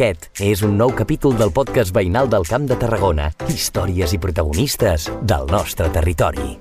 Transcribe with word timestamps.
Aquest 0.00 0.40
és 0.40 0.62
un 0.64 0.78
nou 0.80 0.94
capítol 0.96 1.34
del 1.36 1.50
podcast 1.52 1.92
veïnal 1.92 2.30
del 2.32 2.46
Camp 2.48 2.64
de 2.64 2.76
Tarragona. 2.80 3.26
Històries 3.52 4.14
i 4.16 4.18
protagonistes 4.22 5.10
del 5.28 5.44
nostre 5.52 5.90
territori. 5.92 6.54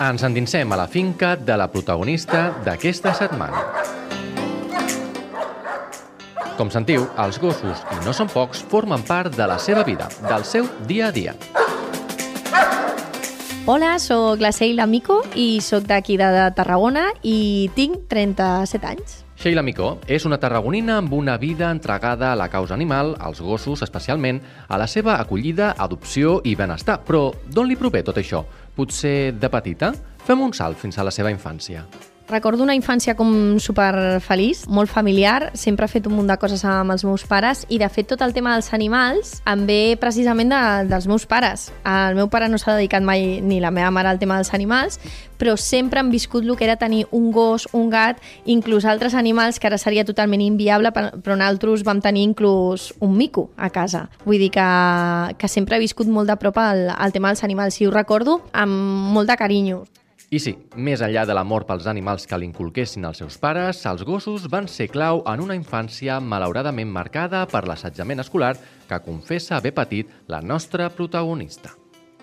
Ens 0.00 0.24
endinsem 0.24 0.72
a 0.72 0.78
la 0.80 0.86
finca 0.88 1.34
de 1.36 1.58
la 1.60 1.66
protagonista 1.68 2.46
d'aquesta 2.64 3.12
setmana. 3.12 3.60
Com 6.56 6.72
sentiu, 6.72 7.04
els 7.26 7.42
gossos, 7.44 7.84
i 7.92 8.00
no 8.08 8.16
són 8.16 8.32
pocs, 8.32 8.64
formen 8.72 9.04
part 9.04 9.36
de 9.36 9.50
la 9.52 9.60
seva 9.60 9.84
vida, 9.84 10.08
del 10.24 10.48
seu 10.48 10.64
dia 10.88 11.10
a 11.10 11.12
dia. 11.12 11.36
Hola, 13.68 13.98
sóc 14.00 14.40
la 14.40 14.56
Sheila 14.56 14.88
Mico 14.88 15.20
i 15.36 15.60
sóc 15.60 15.84
d'aquí 15.92 16.16
de 16.16 16.32
Tarragona 16.56 17.10
i 17.20 17.68
tinc 17.76 18.08
37 18.08 18.92
anys. 18.96 19.25
Sheila 19.36 19.60
Micó 19.60 19.98
és 20.08 20.24
una 20.24 20.38
tarragonina 20.40 20.96
amb 20.96 21.12
una 21.12 21.36
vida 21.36 21.68
entregada 21.70 22.30
a 22.32 22.38
la 22.40 22.48
causa 22.48 22.72
animal, 22.74 23.12
als 23.20 23.42
gossos 23.44 23.84
especialment, 23.84 24.40
a 24.68 24.80
la 24.80 24.88
seva 24.88 25.18
acollida, 25.20 25.74
adopció 25.76 26.40
i 26.44 26.56
benestar. 26.56 27.02
Però 27.04 27.28
d'on 27.52 27.68
li 27.68 27.76
prové 27.76 28.02
tot 28.02 28.16
això? 28.16 28.46
Potser 28.76 29.36
de 29.36 29.52
petita? 29.52 29.92
Fem 30.24 30.40
un 30.40 30.56
salt 30.56 30.80
fins 30.80 30.96
a 30.96 31.04
la 31.04 31.12
seva 31.12 31.30
infància. 31.30 31.84
Recordo 32.26 32.64
una 32.64 32.74
infància 32.74 33.12
com 33.14 33.28
super 33.62 34.18
feliç, 34.18 34.64
molt 34.66 34.90
familiar, 34.90 35.52
sempre 35.54 35.86
he 35.86 35.90
fet 35.92 36.08
un 36.10 36.16
munt 36.18 36.26
de 36.26 36.34
coses 36.42 36.64
amb 36.66 36.90
els 36.90 37.04
meus 37.06 37.22
pares 37.22 37.60
i 37.70 37.78
de 37.78 37.86
fet 37.86 38.08
tot 38.10 38.22
el 38.24 38.32
tema 38.34 38.56
dels 38.56 38.72
animals 38.74 39.36
em 39.46 39.62
ve 39.68 39.94
precisament 40.02 40.50
de, 40.50 40.58
dels 40.90 41.06
meus 41.06 41.22
pares. 41.30 41.68
El 41.86 42.16
meu 42.18 42.26
pare 42.26 42.48
no 42.50 42.58
s'ha 42.58 42.74
dedicat 42.74 43.04
mai 43.06 43.38
ni 43.46 43.60
la 43.62 43.70
meva 43.70 43.92
mare 43.94 44.10
al 44.10 44.18
tema 44.18 44.40
dels 44.40 44.50
animals, 44.58 44.98
però 45.38 45.54
sempre 45.54 46.02
han 46.02 46.10
viscut 46.10 46.42
el 46.42 46.56
que 46.58 46.66
era 46.66 46.74
tenir 46.80 47.04
un 47.14 47.30
gos, 47.30 47.68
un 47.70 47.92
gat, 47.94 48.18
inclús 48.44 48.88
altres 48.90 49.14
animals 49.14 49.60
que 49.60 49.70
ara 49.70 49.78
seria 49.78 50.04
totalment 50.04 50.42
inviable, 50.42 50.90
però 50.90 51.36
nosaltres 51.36 51.84
vam 51.86 52.00
tenir 52.02 52.24
inclús 52.26 52.88
un 52.98 53.14
mico 53.16 53.52
a 53.56 53.70
casa. 53.70 54.08
Vull 54.24 54.42
dir 54.42 54.50
que, 54.50 54.66
que 55.38 55.46
sempre 55.46 55.78
he 55.78 55.84
viscut 55.84 56.10
molt 56.10 56.26
de 56.26 56.38
prop 56.42 56.58
el, 56.58 56.88
el 56.90 57.14
tema 57.14 57.30
dels 57.30 57.46
animals 57.46 57.78
i 57.78 57.86
ho 57.86 57.94
recordo 57.94 58.40
amb 58.50 59.14
molt 59.14 59.30
de 59.30 59.38
carinyo. 59.38 59.84
I 60.26 60.40
sí, 60.42 60.56
més 60.74 61.02
enllà 61.06 61.22
de 61.22 61.34
l'amor 61.38 61.68
pels 61.68 61.84
animals 61.86 62.24
que 62.26 62.38
li 62.40 62.48
inculquessin 62.48 63.06
els 63.06 63.20
seus 63.22 63.36
pares, 63.38 63.84
els 63.86 64.02
gossos 64.02 64.48
van 64.50 64.66
ser 64.66 64.88
clau 64.90 65.22
en 65.30 65.44
una 65.44 65.54
infància 65.54 66.18
malauradament 66.18 66.90
marcada 66.90 67.44
per 67.46 67.62
l'assetjament 67.70 68.24
escolar 68.24 68.56
que 68.90 69.02
confessa 69.06 69.60
haver 69.60 69.76
patit 69.76 70.10
la 70.26 70.42
nostra 70.42 70.90
protagonista. 70.90 71.76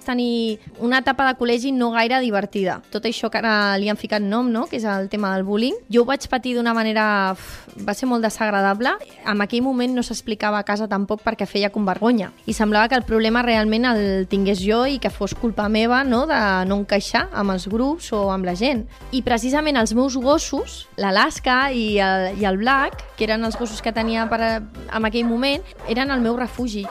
Tenir 0.06 0.60
una 0.80 1.00
etapa 1.04 1.26
de 1.28 1.36
col·legi 1.40 1.72
no 1.74 1.92
gaire 1.94 2.20
divertida. 2.24 2.80
Tot 2.94 3.06
això 3.08 3.30
que 3.32 3.40
ara 3.40 3.76
li 3.82 3.90
han 3.92 4.00
ficat 4.00 4.24
nom, 4.24 4.50
no? 4.52 4.66
que 4.70 4.78
és 4.80 4.88
el 4.88 5.10
tema 5.10 5.34
del 5.36 5.46
bullying, 5.48 5.76
jo 5.92 6.04
ho 6.04 6.10
vaig 6.10 6.28
patir 6.30 6.56
d'una 6.58 6.74
manera... 6.74 7.36
va 7.74 7.94
ser 7.98 8.08
molt 8.08 8.24
desagradable. 8.24 8.92
En 9.26 9.42
aquell 9.42 9.64
moment 9.66 9.96
no 9.96 10.04
s'explicava 10.06 10.60
a 10.60 10.68
casa 10.68 10.88
tampoc 10.88 11.24
perquè 11.26 11.48
feia 11.50 11.72
com 11.74 11.86
vergonya. 11.86 12.32
I 12.46 12.54
semblava 12.54 12.90
que 12.92 13.00
el 13.00 13.08
problema 13.08 13.42
realment 13.42 13.88
el 13.90 14.28
tingués 14.30 14.62
jo 14.62 14.84
i 14.86 15.00
que 15.02 15.12
fos 15.14 15.34
culpa 15.34 15.68
meva 15.70 16.04
no? 16.04 16.26
de 16.30 16.40
no 16.70 16.80
encaixar 16.84 17.28
amb 17.32 17.56
els 17.56 17.68
grups 17.72 18.12
o 18.14 18.28
amb 18.34 18.46
la 18.46 18.56
gent. 18.60 18.86
I 19.12 19.24
precisament 19.26 19.80
els 19.80 19.96
meus 19.98 20.18
gossos, 20.18 20.84
l'Alaska 20.98 21.72
i, 21.72 21.98
el, 22.00 22.42
i 22.42 22.50
el 22.50 22.60
Black, 22.62 23.06
que 23.18 23.28
eren 23.28 23.44
els 23.44 23.58
gossos 23.60 23.82
que 23.82 23.96
tenia 23.96 24.28
per, 24.30 24.42
en 24.64 25.10
aquell 25.10 25.28
moment, 25.28 25.64
eren 25.90 26.14
el 26.14 26.22
meu 26.22 26.38
refugi. 26.40 26.86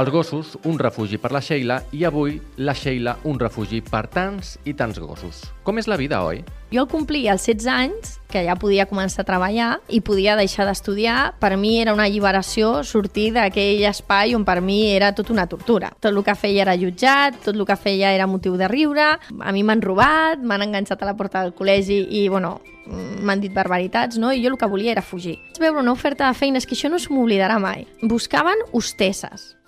Els 0.00 0.08
gossos, 0.08 0.54
un 0.64 0.78
refugi 0.80 1.18
per 1.20 1.28
la 1.34 1.42
Sheila 1.44 1.74
i 1.92 2.06
avui 2.08 2.38
la 2.64 2.72
Sheila, 2.72 3.18
un 3.28 3.36
refugi 3.36 3.82
per 3.84 4.06
tants 4.08 4.54
i 4.64 4.72
tants 4.72 4.96
gossos. 4.96 5.42
Com 5.60 5.76
és 5.76 5.90
la 5.92 5.98
vida, 6.00 6.22
oi? 6.24 6.38
Jo 6.72 6.86
al 6.86 6.88
complir 6.88 7.26
els 7.28 7.44
16 7.44 7.68
anys, 7.68 8.14
que 8.32 8.40
ja 8.46 8.54
podia 8.56 8.86
començar 8.88 9.26
a 9.26 9.28
treballar 9.28 9.68
i 9.92 10.00
podia 10.00 10.38
deixar 10.40 10.64
d'estudiar, 10.64 11.34
per 11.42 11.58
mi 11.60 11.74
era 11.82 11.92
una 11.92 12.06
alliberació 12.08 12.78
sortir 12.80 13.26
d'aquell 13.34 13.84
espai 13.90 14.32
on 14.38 14.48
per 14.48 14.62
mi 14.64 14.78
era 14.88 15.12
tot 15.12 15.34
una 15.36 15.44
tortura. 15.52 15.92
Tot 16.00 16.14
el 16.14 16.24
que 16.24 16.38
feia 16.46 16.64
era 16.64 16.78
jutjat, 16.80 17.36
tot 17.44 17.52
el 17.52 17.68
que 17.68 17.76
feia 17.76 18.14
era 18.16 18.30
motiu 18.30 18.56
de 18.56 18.72
riure, 18.72 19.12
a 19.20 19.52
mi 19.52 19.66
m'han 19.66 19.84
robat, 19.84 20.40
m'han 20.40 20.64
enganxat 20.70 21.04
a 21.04 21.12
la 21.12 21.16
porta 21.20 21.44
del 21.44 21.52
col·legi 21.52 22.06
i, 22.08 22.24
bueno, 22.32 22.56
m'han 22.88 23.44
dit 23.44 23.52
barbaritats, 23.52 24.16
no? 24.16 24.32
I 24.32 24.40
jo 24.40 24.54
el 24.54 24.56
que 24.56 24.72
volia 24.72 24.96
era 24.96 25.04
fugir. 25.04 25.36
Vaig 25.50 25.64
veure 25.68 25.84
una 25.84 25.92
oferta 25.92 26.24
de 26.24 26.40
feines 26.40 26.64
que 26.64 26.78
això 26.78 26.88
no 26.88 26.96
se 26.96 27.12
m'oblidarà 27.12 27.60
mai. 27.60 27.84
Buscaven 28.00 28.70
hostesses 28.72 29.59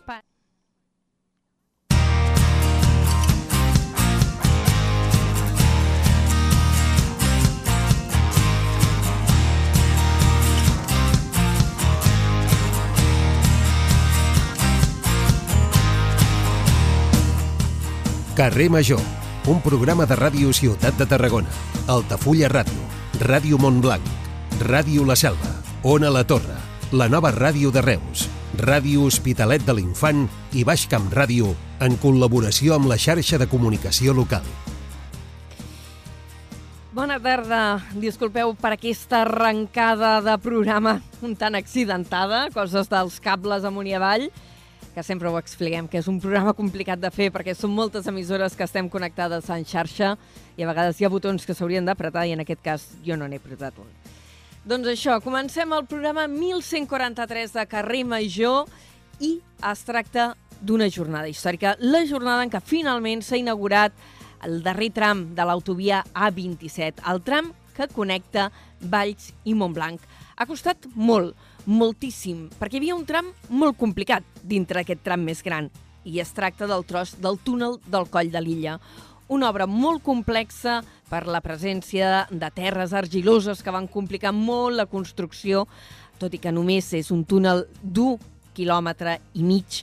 Carrer 18.42 18.70
Major, 18.70 18.98
un 19.46 19.60
programa 19.62 20.02
de 20.02 20.16
ràdio 20.18 20.50
Ciutat 20.50 20.96
de 20.98 21.06
Tarragona, 21.06 21.52
Altafulla 21.86 22.48
Ràdio, 22.50 22.88
Ràdio 23.20 23.54
Montblanc, 23.62 24.02
Ràdio 24.66 25.04
La 25.06 25.14
Selva, 25.14 25.52
Ona 25.86 26.10
La 26.10 26.24
Torre, 26.26 26.56
la 26.90 27.06
nova 27.06 27.30
ràdio 27.30 27.70
de 27.70 27.86
Reus, 27.86 28.26
Ràdio 28.58 29.06
Hospitalet 29.06 29.62
de 29.62 29.78
l'Infant 29.78 30.26
i 30.58 30.66
Baix 30.66 30.88
Camp 30.90 31.06
Ràdio 31.14 31.54
en 31.86 31.94
col·laboració 32.02 32.74
amb 32.74 32.90
la 32.90 32.98
xarxa 32.98 33.38
de 33.38 33.46
comunicació 33.46 34.10
local. 34.10 34.42
Bona 36.90 37.22
tarda. 37.22 37.78
Disculpeu 37.94 38.56
per 38.58 38.74
aquesta 38.74 39.22
arrencada 39.22 40.16
de 40.18 40.34
programa 40.42 40.98
un 41.22 41.38
tant 41.38 41.54
accidentada, 41.54 42.48
coses 42.50 42.90
dels 42.90 43.22
cables 43.22 43.62
amunt 43.62 43.86
i 43.86 43.94
avall 43.94 44.32
que 44.94 45.02
sempre 45.02 45.28
ho 45.28 45.38
expliquem, 45.40 45.88
que 45.88 46.00
és 46.00 46.08
un 46.08 46.20
programa 46.20 46.54
complicat 46.60 47.00
de 47.00 47.10
fer 47.10 47.30
perquè 47.32 47.54
són 47.56 47.72
moltes 47.74 48.06
emissores 48.10 48.56
que 48.56 48.66
estem 48.68 48.88
connectades 48.92 49.48
en 49.50 49.64
xarxa 49.64 50.16
i 50.56 50.64
a 50.64 50.68
vegades 50.68 51.00
hi 51.00 51.06
ha 51.06 51.12
botons 51.12 51.46
que 51.46 51.56
s'haurien 51.56 51.88
d'apretar 51.88 52.26
i 52.28 52.36
en 52.36 52.44
aquest 52.44 52.62
cas 52.64 52.88
jo 53.04 53.16
no 53.16 53.28
n'he 53.28 53.40
apretat 53.40 53.78
un. 53.80 53.88
Doncs 54.62 54.92
això, 54.92 55.16
comencem 55.24 55.72
el 55.74 55.88
programa 55.90 56.28
1143 56.30 57.56
de 57.56 57.66
Carrer 57.66 58.04
Major 58.06 58.68
i 59.18 59.40
es 59.72 59.82
tracta 59.88 60.32
d'una 60.62 60.86
jornada 60.86 61.26
històrica, 61.26 61.74
la 61.80 62.04
jornada 62.06 62.44
en 62.44 62.52
què 62.52 62.60
finalment 62.62 63.24
s'ha 63.26 63.40
inaugurat 63.40 63.96
el 64.46 64.60
darrer 64.62 64.92
tram 64.94 65.24
de 65.34 65.46
l'autovia 65.46 66.04
A27, 66.14 67.02
el 67.10 67.22
tram 67.26 67.50
que 67.74 67.88
connecta 67.90 68.50
Valls 68.92 69.32
i 69.44 69.54
Montblanc. 69.58 70.02
Ha 70.36 70.46
costat 70.46 70.86
molt, 70.94 71.34
moltíssim, 71.66 72.48
perquè 72.58 72.76
hi 72.76 72.82
havia 72.82 72.96
un 72.96 73.06
tram 73.06 73.30
molt 73.48 73.78
complicat 73.78 74.26
dintre 74.42 74.80
d'aquest 74.80 75.02
tram 75.04 75.22
més 75.22 75.42
gran, 75.44 75.70
i 76.04 76.18
es 76.20 76.32
tracta 76.34 76.66
del 76.66 76.84
tros 76.88 77.14
del 77.22 77.38
túnel 77.44 77.78
del 77.86 78.08
Coll 78.10 78.32
de 78.32 78.42
l'Illa. 78.42 78.78
Una 79.32 79.48
obra 79.48 79.68
molt 79.70 80.02
complexa 80.04 80.80
per 81.08 81.24
la 81.30 81.40
presència 81.40 82.26
de 82.30 82.50
terres 82.54 82.92
argiloses 82.92 83.62
que 83.62 83.74
van 83.74 83.86
complicar 83.88 84.32
molt 84.34 84.76
la 84.76 84.88
construcció, 84.90 85.66
tot 86.18 86.34
i 86.34 86.40
que 86.42 86.52
només 86.52 86.92
és 86.94 87.10
un 87.14 87.24
túnel 87.24 87.66
d'un 87.82 88.18
quilòmetre 88.52 89.18
i 89.38 89.46
mig, 89.46 89.82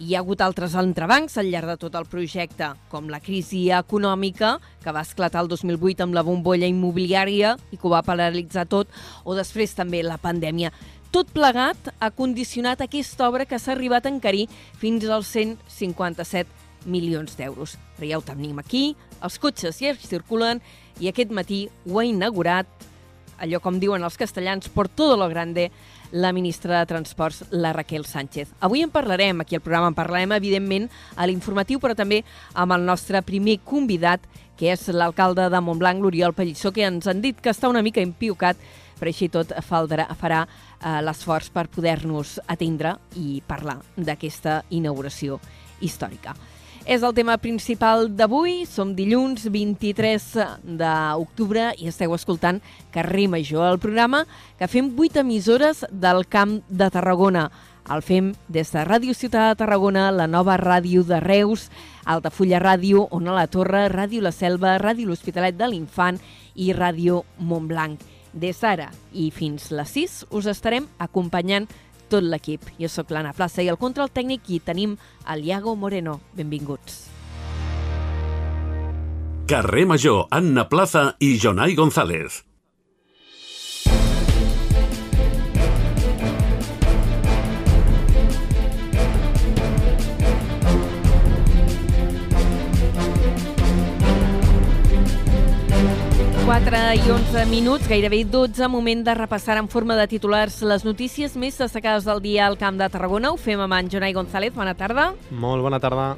hi 0.00 0.14
ha 0.14 0.20
hagut 0.22 0.40
altres 0.40 0.72
entrebancs 0.80 1.36
al 1.36 1.50
llarg 1.52 1.68
de 1.68 1.76
tot 1.82 1.96
el 1.98 2.06
projecte, 2.08 2.70
com 2.88 3.10
la 3.12 3.20
crisi 3.20 3.66
econòmica, 3.76 4.54
que 4.80 4.94
va 4.96 5.02
esclatar 5.04 5.42
el 5.44 5.50
2008 5.52 6.06
amb 6.06 6.16
la 6.16 6.24
bombolla 6.24 6.68
immobiliària 6.70 7.56
i 7.68 7.76
que 7.76 7.84
ho 7.84 7.92
va 7.92 8.00
paralitzar 8.06 8.64
tot, 8.64 8.88
o 9.28 9.36
després 9.36 9.76
també 9.76 10.00
la 10.02 10.16
pandèmia. 10.16 10.72
Tot 11.10 11.26
plegat 11.34 11.90
ha 11.98 12.12
condicionat 12.14 12.84
aquesta 12.84 13.26
obra 13.26 13.42
que 13.42 13.58
s'ha 13.58 13.72
arribat 13.74 14.04
a 14.06 14.12
encarir 14.12 14.44
fins 14.78 15.02
als 15.10 15.32
157 15.34 16.46
milions 16.86 17.34
d'euros. 17.34 17.74
Però 17.96 18.06
ja 18.06 18.18
ho 18.20 18.22
tenim 18.22 18.60
aquí, 18.62 18.94
els 19.18 19.40
cotxes 19.42 19.80
ja 19.82 19.90
circulen 19.98 20.62
i 21.02 21.10
aquest 21.10 21.34
matí 21.34 21.64
ho 21.88 21.98
ha 21.98 22.06
inaugurat, 22.06 22.68
allò 23.42 23.58
com 23.58 23.80
diuen 23.82 24.04
els 24.06 24.18
castellans, 24.20 24.68
por 24.68 24.86
todo 24.88 25.16
lo 25.16 25.26
grande, 25.28 25.72
la 26.12 26.30
ministra 26.32 26.78
de 26.78 26.86
Transports, 26.86 27.44
la 27.50 27.72
Raquel 27.72 28.06
Sánchez. 28.06 28.52
Avui 28.60 28.82
en 28.82 28.90
parlarem, 28.90 29.40
aquí 29.40 29.56
al 29.56 29.64
programa 29.64 29.90
en 29.90 29.96
parlarem, 29.98 30.36
evidentment, 30.36 30.86
a 31.16 31.26
l'informatiu, 31.26 31.80
però 31.82 31.96
també 31.98 32.22
amb 32.54 32.76
el 32.76 32.86
nostre 32.86 33.22
primer 33.26 33.58
convidat, 33.64 34.22
que 34.60 34.70
és 34.74 34.86
l'alcalde 34.92 35.48
de 35.48 35.60
Montblanc, 35.64 36.02
l'Oriol 36.02 36.36
Pallissó, 36.36 36.70
que 36.70 36.84
ens 36.84 37.08
han 37.08 37.22
dit 37.24 37.38
que 37.40 37.50
està 37.50 37.70
una 37.70 37.82
mica 37.82 38.04
impiucat 38.04 38.60
per 39.00 39.08
així 39.08 39.30
tot 39.32 39.56
faldrà, 39.66 40.06
farà 40.20 40.44
eh, 40.44 41.00
l'esforç 41.00 41.50
per 41.54 41.66
poder-nos 41.72 42.38
atendre 42.46 42.98
i 43.16 43.40
parlar 43.48 43.80
d'aquesta 43.96 44.60
inauguració 44.76 45.40
històrica. 45.80 46.36
És 46.88 47.02
el 47.04 47.12
tema 47.14 47.36
principal 47.38 48.08
d'avui, 48.16 48.64
som 48.66 48.94
dilluns 48.96 49.44
23 49.52 50.24
d'octubre 50.80 51.68
i 51.78 51.90
esteu 51.90 52.14
escoltant 52.16 52.60
Carrer 52.90 53.28
Major, 53.28 53.66
el 53.68 53.78
programa 53.78 54.24
que 54.58 54.68
fem 54.68 54.88
8 54.96 55.20
emissores 55.20 55.84
del 55.92 56.24
Camp 56.26 56.60
de 56.68 56.88
Tarragona. 56.90 57.50
El 57.90 58.02
fem 58.06 58.32
des 58.48 58.70
de 58.72 58.84
Ràdio 58.86 59.14
Ciutat 59.16 59.52
de 59.52 59.60
Tarragona, 59.64 60.10
la 60.10 60.26
nova 60.26 60.56
ràdio 60.60 61.02
de 61.04 61.20
Reus, 61.20 61.68
Altafulla 62.04 62.60
Ràdio, 62.62 63.06
Ona 63.10 63.34
la 63.34 63.46
Torre, 63.46 63.88
Ràdio 63.92 64.22
La 64.22 64.32
Selva, 64.32 64.76
Ràdio 64.78 65.08
L'Hospitalet 65.08 65.58
de 65.58 65.68
l'Infant 65.68 66.20
i 66.54 66.72
Ràdio 66.72 67.24
Montblanc. 67.38 68.19
Des 68.32 68.60
d'ara 68.62 68.90
i 69.12 69.30
fins 69.34 69.70
les 69.74 69.94
6 69.96 70.18
us 70.30 70.50
estarem 70.50 70.86
acompanyant 70.98 71.66
tot 72.10 72.26
l'equip. 72.26 72.66
Jo 72.78 72.90
sóc 72.90 73.10
l'Anna 73.14 73.32
Plaça 73.36 73.62
i 73.62 73.70
el 73.70 73.78
control 73.78 74.10
tècnic 74.12 74.50
i 74.50 74.60
tenim 74.60 74.96
el 75.30 75.46
Iago 75.46 75.76
Moreno. 75.76 76.20
Benvinguts. 76.34 77.06
Carrer 79.50 79.86
Major, 79.86 80.28
Anna 80.30 80.68
Plaza 80.68 81.16
i 81.18 81.36
Jonai 81.38 81.74
González. 81.74 82.49
4 96.50 96.78
i 96.98 97.10
11 97.12 97.46
minuts, 97.46 97.86
gairebé 97.86 98.24
12, 98.26 98.66
moment 98.66 99.04
de 99.06 99.12
repassar 99.14 99.54
en 99.60 99.68
forma 99.70 99.94
de 99.94 100.08
titulars 100.10 100.56
les 100.66 100.82
notícies 100.82 101.36
més 101.38 101.54
destacades 101.54 102.02
del 102.08 102.18
dia 102.24 102.48
al 102.48 102.56
Camp 102.58 102.74
de 102.74 102.88
Tarragona. 102.90 103.30
Ho 103.30 103.38
fem 103.38 103.62
amb 103.62 103.76
en 103.76 103.90
Jonai 103.92 104.10
González. 104.16 104.50
Bona 104.56 104.74
tarda. 104.74 105.12
Molt 105.30 105.62
bona 105.62 105.78
tarda. 105.78 106.08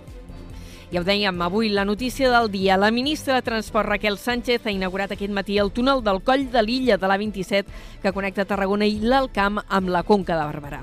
Ja 0.89 1.03
ho 1.03 1.05
dèiem, 1.05 1.37
avui 1.45 1.69
la 1.69 1.85
notícia 1.85 2.33
del 2.33 2.49
dia. 2.49 2.81
La 2.81 2.89
ministra 2.91 3.35
de 3.35 3.45
Transport, 3.45 3.91
Raquel 3.91 4.17
Sánchez, 4.17 4.65
ha 4.65 4.73
inaugurat 4.73 5.13
aquest 5.13 5.37
matí 5.37 5.61
el 5.61 5.69
túnel 5.69 6.01
del 6.01 6.25
Coll 6.25 6.49
de 6.49 6.65
l'Illa 6.65 6.97
de 6.97 7.13
la 7.13 7.21
27 7.21 8.01
que 8.01 8.17
connecta 8.17 8.49
Tarragona 8.49 8.89
i 8.89 9.03
l'Alcamp 9.05 9.61
amb 9.69 9.93
la 9.93 10.01
Conca 10.03 10.41
de 10.41 10.49
Barberà. 10.49 10.83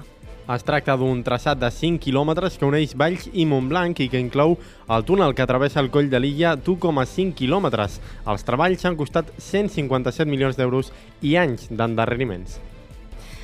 Es 0.49 0.63
tracta 0.65 0.95
d'un 0.97 1.19
traçat 1.21 1.59
de 1.61 1.67
5 1.69 1.99
quilòmetres 2.01 2.55
que 2.57 2.65
uneix 2.65 2.95
Valls 2.97 3.27
i 3.37 3.43
Montblanc 3.45 3.99
i 4.01 4.07
que 4.09 4.17
inclou 4.17 4.55
el 4.95 5.03
túnel 5.05 5.35
que 5.37 5.45
travessa 5.45 5.77
el 5.83 5.91
coll 5.93 6.09
de 6.09 6.17
l'illa 6.17 6.55
d'1,5 6.57 7.35
quilòmetres. 7.37 7.99
Els 8.25 8.45
treballs 8.47 8.87
han 8.89 8.97
costat 8.97 9.29
157 9.37 10.25
milions 10.25 10.57
d'euros 10.57 10.89
i 11.21 11.35
anys 11.37 11.67
d'endarreriments. 11.69 12.57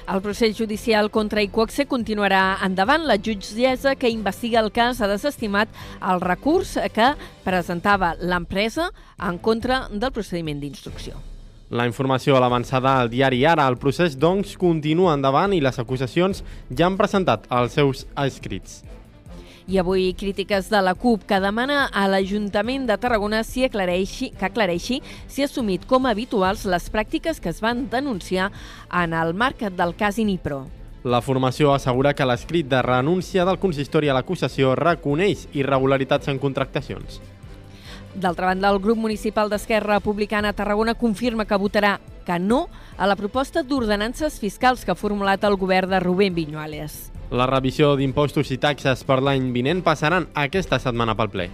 El 0.09 0.23
procés 0.25 0.57
judicial 0.57 1.11
contra 1.13 1.45
Iquoxe 1.45 1.85
continuarà 1.85 2.57
endavant. 2.65 3.05
La 3.05 3.19
jutgessa 3.21 3.93
que 3.93 4.09
investiga 4.09 4.65
el 4.65 4.73
cas 4.73 4.97
ha 4.97 5.11
desestimat 5.13 5.69
el 6.01 6.25
recurs 6.25 6.73
que 6.89 7.13
presentava 7.45 8.15
l'empresa 8.17 8.89
en 9.21 9.37
contra 9.37 9.83
del 9.93 10.09
procediment 10.09 10.57
d'instrucció. 10.57 11.21
La 11.69 11.87
informació 11.89 12.35
a 12.37 12.39
l'avançada 12.43 12.99
al 13.01 13.09
diari 13.09 13.41
Ara. 13.49 13.65
El 13.65 13.79
procés, 13.81 14.19
doncs, 14.21 14.53
continua 14.61 15.15
endavant 15.17 15.53
i 15.55 15.61
les 15.63 15.79
acusacions 15.81 16.43
ja 16.69 16.85
han 16.85 16.97
presentat 16.97 17.47
els 17.49 17.73
seus 17.73 18.05
escrits. 18.21 18.83
I 19.65 19.79
avui 19.81 20.11
crítiques 20.13 20.69
de 20.69 20.77
la 20.85 20.93
CUP 20.93 21.23
que 21.25 21.39
demana 21.41 21.87
a 21.89 22.05
l'Ajuntament 22.05 22.85
de 22.85 22.99
Tarragona 23.01 23.41
si 23.43 23.63
aclareixi, 23.65 24.29
que 24.37 24.45
aclareixi 24.45 24.99
si 25.25 25.41
ha 25.41 25.49
assumit 25.49 25.87
com 25.89 26.05
a 26.05 26.11
habituals 26.13 26.67
les 26.69 26.85
pràctiques 26.93 27.41
que 27.41 27.49
es 27.49 27.63
van 27.65 27.87
denunciar 27.89 28.51
en 28.93 29.17
el 29.17 29.33
marc 29.33 29.65
del 29.65 29.95
cas 29.97 30.21
Inipro. 30.21 30.67
La 31.05 31.21
formació 31.21 31.73
assegura 31.73 32.13
que 32.13 32.25
l'escrit 32.29 32.69
de 32.69 32.81
renúncia 32.85 33.45
del 33.45 33.57
consistori 33.57 34.09
a 34.09 34.13
l'acusació 34.13 34.75
reconeix 34.77 35.47
irregularitats 35.53 36.29
en 36.29 36.37
contractacions. 36.37 37.19
D'altra 38.15 38.45
banda, 38.47 38.69
el 38.71 38.79
grup 38.79 38.97
municipal 38.97 39.49
d'Esquerra 39.51 39.97
Republicana 39.99 40.53
a 40.53 40.55
Tarragona 40.55 40.93
confirma 40.95 41.43
que 41.45 41.57
votarà 41.59 41.97
que 42.25 42.39
no 42.39 42.69
a 42.97 43.07
la 43.11 43.17
proposta 43.19 43.61
d'ordenances 43.63 44.39
fiscals 44.39 44.85
que 44.85 44.93
ha 44.93 44.95
formulat 44.95 45.43
el 45.43 45.57
govern 45.59 45.91
de 45.91 45.99
Rubén 45.99 46.33
Viñuales. 46.33 47.11
La 47.29 47.47
revisió 47.49 47.95
d'impostos 47.99 48.53
i 48.55 48.57
taxes 48.57 49.03
per 49.03 49.19
l'any 49.19 49.51
vinent 49.51 49.83
passaran 49.83 50.29
aquesta 50.33 50.79
setmana 50.79 51.17
pel 51.19 51.31
ple. 51.33 51.49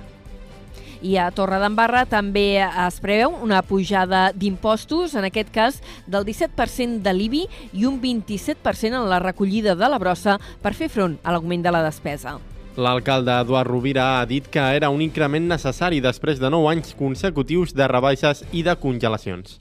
I 1.02 1.16
a 1.18 1.32
Torredembarra 1.34 2.06
també 2.06 2.62
es 2.62 3.02
preveu 3.02 3.34
una 3.42 3.64
pujada 3.66 4.30
d'impostos, 4.38 5.16
en 5.18 5.26
aquest 5.26 5.50
cas 5.50 5.82
del 6.06 6.30
17% 6.30 7.02
de 7.02 7.16
l'IBI 7.18 7.48
i 7.74 7.90
un 7.90 7.98
27% 8.04 9.02
en 9.02 9.10
la 9.10 9.20
recollida 9.20 9.74
de 9.74 9.90
la 9.90 9.98
brossa 9.98 10.38
per 10.62 10.78
fer 10.78 10.94
front 10.94 11.18
a 11.24 11.34
l'augment 11.34 11.66
de 11.66 11.74
la 11.74 11.82
despesa. 11.90 12.38
L'alcalde 12.78 13.34
Eduard 13.44 13.68
Rovira 13.68 14.22
ha 14.22 14.26
dit 14.26 14.46
que 14.48 14.62
era 14.78 14.90
un 14.90 15.02
increment 15.04 15.50
necessari 15.50 16.00
després 16.00 16.40
de 16.40 16.50
9 16.50 16.70
anys 16.72 16.96
consecutius 16.96 17.76
de 17.76 17.88
rebaixes 17.92 18.46
i 18.52 18.64
de 18.64 18.78
congelacions. 18.80 19.60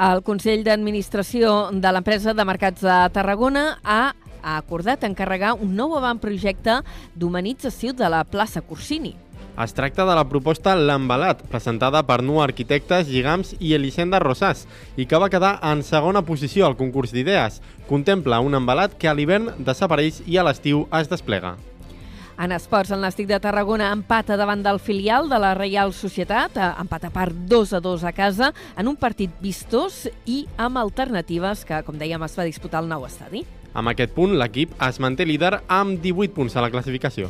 El 0.00 0.22
Consell 0.24 0.64
d'Administració 0.64 1.68
de 1.76 1.92
l'empresa 1.92 2.32
de 2.32 2.44
Mercats 2.48 2.80
de 2.86 2.98
Tarragona 3.12 3.66
ha 3.84 4.02
ha 4.42 4.56
acordat 4.56 5.04
encarregar 5.04 5.54
un 5.60 5.74
nou 5.76 5.96
avantprojecte 5.98 6.80
d'humanització 7.14 7.92
de 7.92 8.08
la 8.08 8.24
plaça 8.24 8.62
Corsini. 8.64 9.14
Es 9.60 9.74
tracta 9.76 10.06
de 10.08 10.14
la 10.16 10.24
proposta 10.24 10.72
L'Embalat, 10.78 11.42
presentada 11.52 12.00
per 12.08 12.22
Nu 12.24 12.40
Arquitectes, 12.40 13.10
Lligams 13.10 13.52
i 13.58 13.74
Elisenda 13.76 14.20
Rosàs, 14.22 14.64
i 14.96 15.04
que 15.04 15.20
va 15.20 15.28
quedar 15.28 15.58
en 15.72 15.82
segona 15.84 16.22
posició 16.24 16.64
al 16.64 16.78
concurs 16.80 17.12
d'idees. 17.12 17.60
Contempla 17.90 18.40
un 18.40 18.56
embalat 18.56 18.96
que 18.96 19.10
a 19.10 19.16
l'hivern 19.16 19.52
desapareix 19.58 20.22
i 20.26 20.38
a 20.38 20.46
l'estiu 20.46 20.86
es 20.96 21.12
desplega. 21.12 21.58
En 22.40 22.54
esports, 22.56 22.88
el 22.94 23.02
Nàstic 23.04 23.26
de 23.28 23.36
Tarragona 23.36 23.90
empata 23.92 24.38
davant 24.40 24.62
del 24.64 24.78
filial 24.80 25.26
de 25.28 25.36
la 25.42 25.50
Reial 25.58 25.90
Societat, 25.92 26.56
eh, 26.56 26.68
empat 26.80 27.04
a 27.04 27.10
part 27.12 27.36
2 27.50 27.74
a 27.76 27.80
2 27.84 28.04
a 28.08 28.12
casa, 28.16 28.54
en 28.80 28.88
un 28.88 28.96
partit 28.96 29.34
vistós 29.42 30.06
i 30.24 30.46
amb 30.56 30.80
alternatives 30.80 31.66
que, 31.68 31.82
com 31.84 32.00
dèiem, 32.00 32.24
es 32.24 32.38
va 32.38 32.48
disputar 32.48 32.80
al 32.80 32.88
nou 32.88 33.04
estadi. 33.04 33.44
Amb 33.74 33.92
aquest 33.92 34.16
punt, 34.16 34.38
l'equip 34.40 34.72
es 34.88 35.00
manté 35.04 35.28
líder 35.28 35.60
amb 35.68 36.00
18 36.00 36.32
punts 36.32 36.56
a 36.56 36.64
la 36.64 36.70
classificació. 36.72 37.28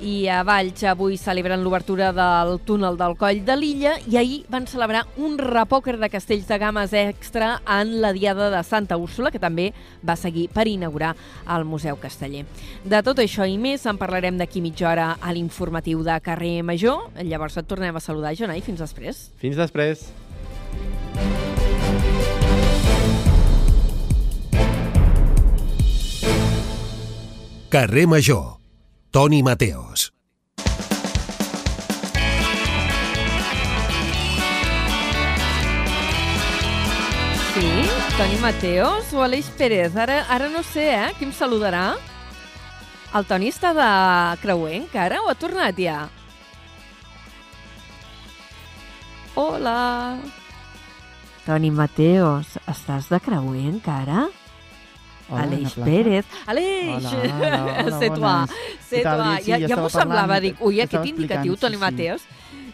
I 0.00 0.28
a 0.30 0.44
Valls 0.46 0.84
avui 0.86 1.16
celebren 1.18 1.64
l'obertura 1.64 2.12
del 2.14 2.60
túnel 2.62 2.94
del 2.98 3.16
Coll 3.18 3.40
de 3.42 3.56
l'Illa 3.58 3.96
i 4.06 4.14
ahir 4.20 4.36
van 4.50 4.68
celebrar 4.70 5.02
un 5.18 5.34
repòquer 5.40 5.96
de 5.98 6.10
castells 6.12 6.46
de 6.46 6.58
games 6.58 6.92
extra 6.94 7.56
en 7.66 7.96
la 8.00 8.12
Diada 8.14 8.46
de 8.52 8.62
Santa 8.62 8.96
Úrsula, 8.96 9.32
que 9.34 9.42
també 9.42 9.72
va 10.06 10.14
seguir 10.14 10.48
per 10.54 10.68
inaugurar 10.70 11.16
el 11.50 11.66
Museu 11.66 11.98
Casteller. 11.98 12.44
De 12.84 13.02
tot 13.02 13.18
això 13.18 13.46
i 13.48 13.58
més 13.58 13.86
en 13.90 13.98
parlarem 13.98 14.38
d'aquí 14.38 14.62
mitja 14.62 14.90
hora 14.92 15.08
a 15.20 15.34
l'informatiu 15.34 16.04
de 16.06 16.20
Carrer 16.22 16.62
Major. 16.62 17.08
Llavors 17.18 17.58
et 17.58 17.66
tornem 17.66 17.96
a 17.96 18.02
saludar, 18.02 18.36
Jonai. 18.38 18.62
Fins 18.62 18.78
després. 18.78 19.28
Fins 19.42 19.58
després. 19.58 20.06
Carrer 27.68 28.06
Major. 28.06 28.57
Toni 29.10 29.42
Mateos. 29.42 30.12
Sí? 37.54 37.88
Toni 38.18 38.36
Mateos 38.42 39.10
o 39.14 39.22
Aleix 39.22 39.48
Pérez? 39.56 39.96
Ara, 39.96 40.26
ara 40.28 40.50
no 40.52 40.60
sé, 40.62 40.90
eh? 40.92 41.14
Qui 41.16 41.24
em 41.24 41.32
saludarà? 41.32 41.96
El 43.16 43.24
Toni 43.24 43.48
està 43.48 43.72
de 43.72 43.88
creuer 44.42 44.74
encara 44.82 45.22
o 45.24 45.32
ha 45.32 45.36
tornat 45.40 45.80
ja? 45.80 46.02
Hola! 49.40 50.18
Toni 51.46 51.72
Mateos, 51.72 52.58
estàs 52.68 53.08
de 53.08 53.22
creuer 53.24 53.70
encara? 53.72 54.28
Hola, 55.28 55.42
Aleix. 55.42 55.74
Pérez. 55.84 56.24
Aleix! 56.46 57.04
Hola, 57.04 57.10
hola, 57.36 57.84
hola, 57.84 57.98
C'est 57.98 58.08
toi, 58.08 58.18
bones. 58.18 58.50
c'est 58.88 58.96
Què 58.98 59.02
tal? 59.04 59.18
toi. 59.22 59.36
Sí, 59.42 59.50
ja, 59.52 59.58
ja 59.68 59.76
m'ho 59.76 59.88
semblava, 59.92 60.38
dic, 60.40 60.60
ui, 60.64 60.80
aquest 60.80 61.04
indicatiu, 61.10 61.56
Toni 61.60 61.76
sí. 61.76 61.80
Mateos. 61.82 62.22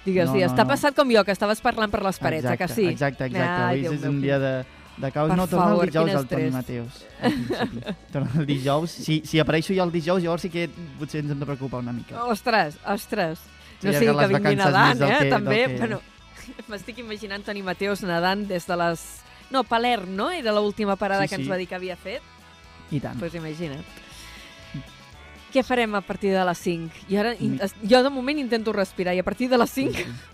Digues, 0.04 0.28
No, 0.28 0.34
no, 0.36 0.40
està 0.46 0.62
no. 0.62 0.68
passat 0.68 0.94
com 0.94 1.08
jo, 1.10 1.24
que 1.24 1.32
estaves 1.32 1.60
parlant 1.64 1.90
per 1.90 2.02
les 2.04 2.18
parets, 2.20 2.44
exacte, 2.44 2.64
eh, 2.64 2.66
que 2.68 2.74
sí? 2.74 2.86
Exacte, 2.92 3.24
exacte. 3.24 3.62
Ai, 3.64 3.78
Avui 3.78 3.82
Déu 3.88 3.92
és 3.96 4.04
un 4.04 4.20
dia 4.20 4.38
de, 4.38 4.52
de 4.98 5.10
caos. 5.10 5.30
Per 5.32 5.36
no, 5.38 5.46
torna 5.48 5.64
favor, 5.72 5.84
el 5.84 5.90
dijous 5.90 6.12
el 6.20 6.26
Toni. 6.28 6.50
Mateus. 6.52 7.04
torna 8.12 8.30
el 8.38 8.46
dijous. 8.46 8.90
Si, 8.90 9.22
si 9.24 9.40
apareixo 9.40 9.74
jo 9.74 9.82
el 9.82 9.90
dijous, 9.94 10.22
llavors 10.22 10.42
sí 10.44 10.50
que 10.52 10.68
potser 11.00 11.22
ens 11.24 11.32
hem 11.32 11.40
de 11.40 11.46
preocupar 11.48 11.80
una 11.80 11.92
mica. 11.96 12.22
Ostres, 12.28 12.76
ostres. 12.86 13.40
No 13.82 13.90
Sí, 13.92 13.98
sé 13.98 14.08
allargar 14.08 14.28
que 14.28 14.48
vingui 14.48 14.56
nedant, 14.62 15.02
eh? 15.02 15.16
que- 15.18 15.30
També, 15.32 15.58
que- 15.66 15.78
bueno, 15.78 16.00
m'estic 16.68 16.98
imaginant 17.02 17.42
Toni 17.44 17.62
Mateos 17.66 18.02
nedant 18.04 18.46
des 18.46 18.66
de 18.68 18.76
les... 18.76 19.02
No, 19.50 19.62
Palerm, 19.64 20.14
no? 20.16 20.30
Era 20.30 20.52
l'última 20.52 20.96
parada 20.96 21.24
Sí, 21.24 21.28
que 21.34 21.40
ens 21.42 21.50
va 21.50 21.56
dir 21.56 21.66
que 21.68 21.74
havia 21.76 21.96
fet. 21.96 22.22
I 22.94 23.00
tant. 23.02 23.18
Doncs 23.18 23.24
pues 23.26 23.34
imagina't. 23.40 23.82
Què 25.54 25.62
farem 25.62 25.94
a 25.94 26.00
partir 26.02 26.32
de 26.34 26.42
les 26.46 26.58
5? 26.66 27.04
I 27.12 27.16
ara, 27.20 27.34
in- 27.38 27.58
jo 27.86 28.00
de 28.02 28.10
moment 28.10 28.38
intento 28.42 28.72
respirar 28.74 29.14
i 29.14 29.20
a 29.22 29.26
partir 29.26 29.48
de 29.50 29.58
les 29.60 29.70
5... 29.70 29.92
Sí, 29.94 30.02
sí. 30.04 30.30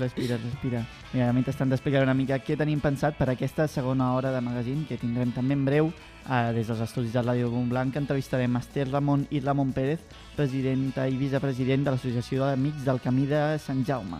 Respira, 0.00 0.36
respira. 0.42 0.80
Mira, 1.12 1.28
mentrestant 1.32 1.70
t'explicaré 1.70 2.02
una 2.02 2.14
mica 2.18 2.40
què 2.42 2.56
tenim 2.58 2.80
pensat 2.82 3.14
per 3.18 3.28
aquesta 3.30 3.68
segona 3.70 4.08
hora 4.16 4.32
de 4.34 4.40
magazín 4.42 4.80
que 4.88 4.96
tindrem 4.98 5.30
també 5.34 5.54
en 5.54 5.62
breu 5.66 5.90
eh, 5.92 6.50
des 6.56 6.66
dels 6.66 6.80
estudis 6.82 7.12
de 7.14 7.22
Ràdio 7.22 7.50
Montblanc 7.52 7.94
entrevistarem 8.00 8.56
Esther 8.58 8.88
Ramon 8.90 9.28
i 9.30 9.38
Ramon 9.44 9.70
Pérez, 9.76 10.02
presidenta 10.34 11.06
i 11.06 11.14
vicepresident 11.20 11.86
de 11.86 11.94
l'Associació 11.94 12.48
d'Amics 12.48 12.82
del 12.86 12.98
Camí 13.04 13.28
de 13.30 13.44
Sant 13.62 13.84
Jaume. 13.86 14.18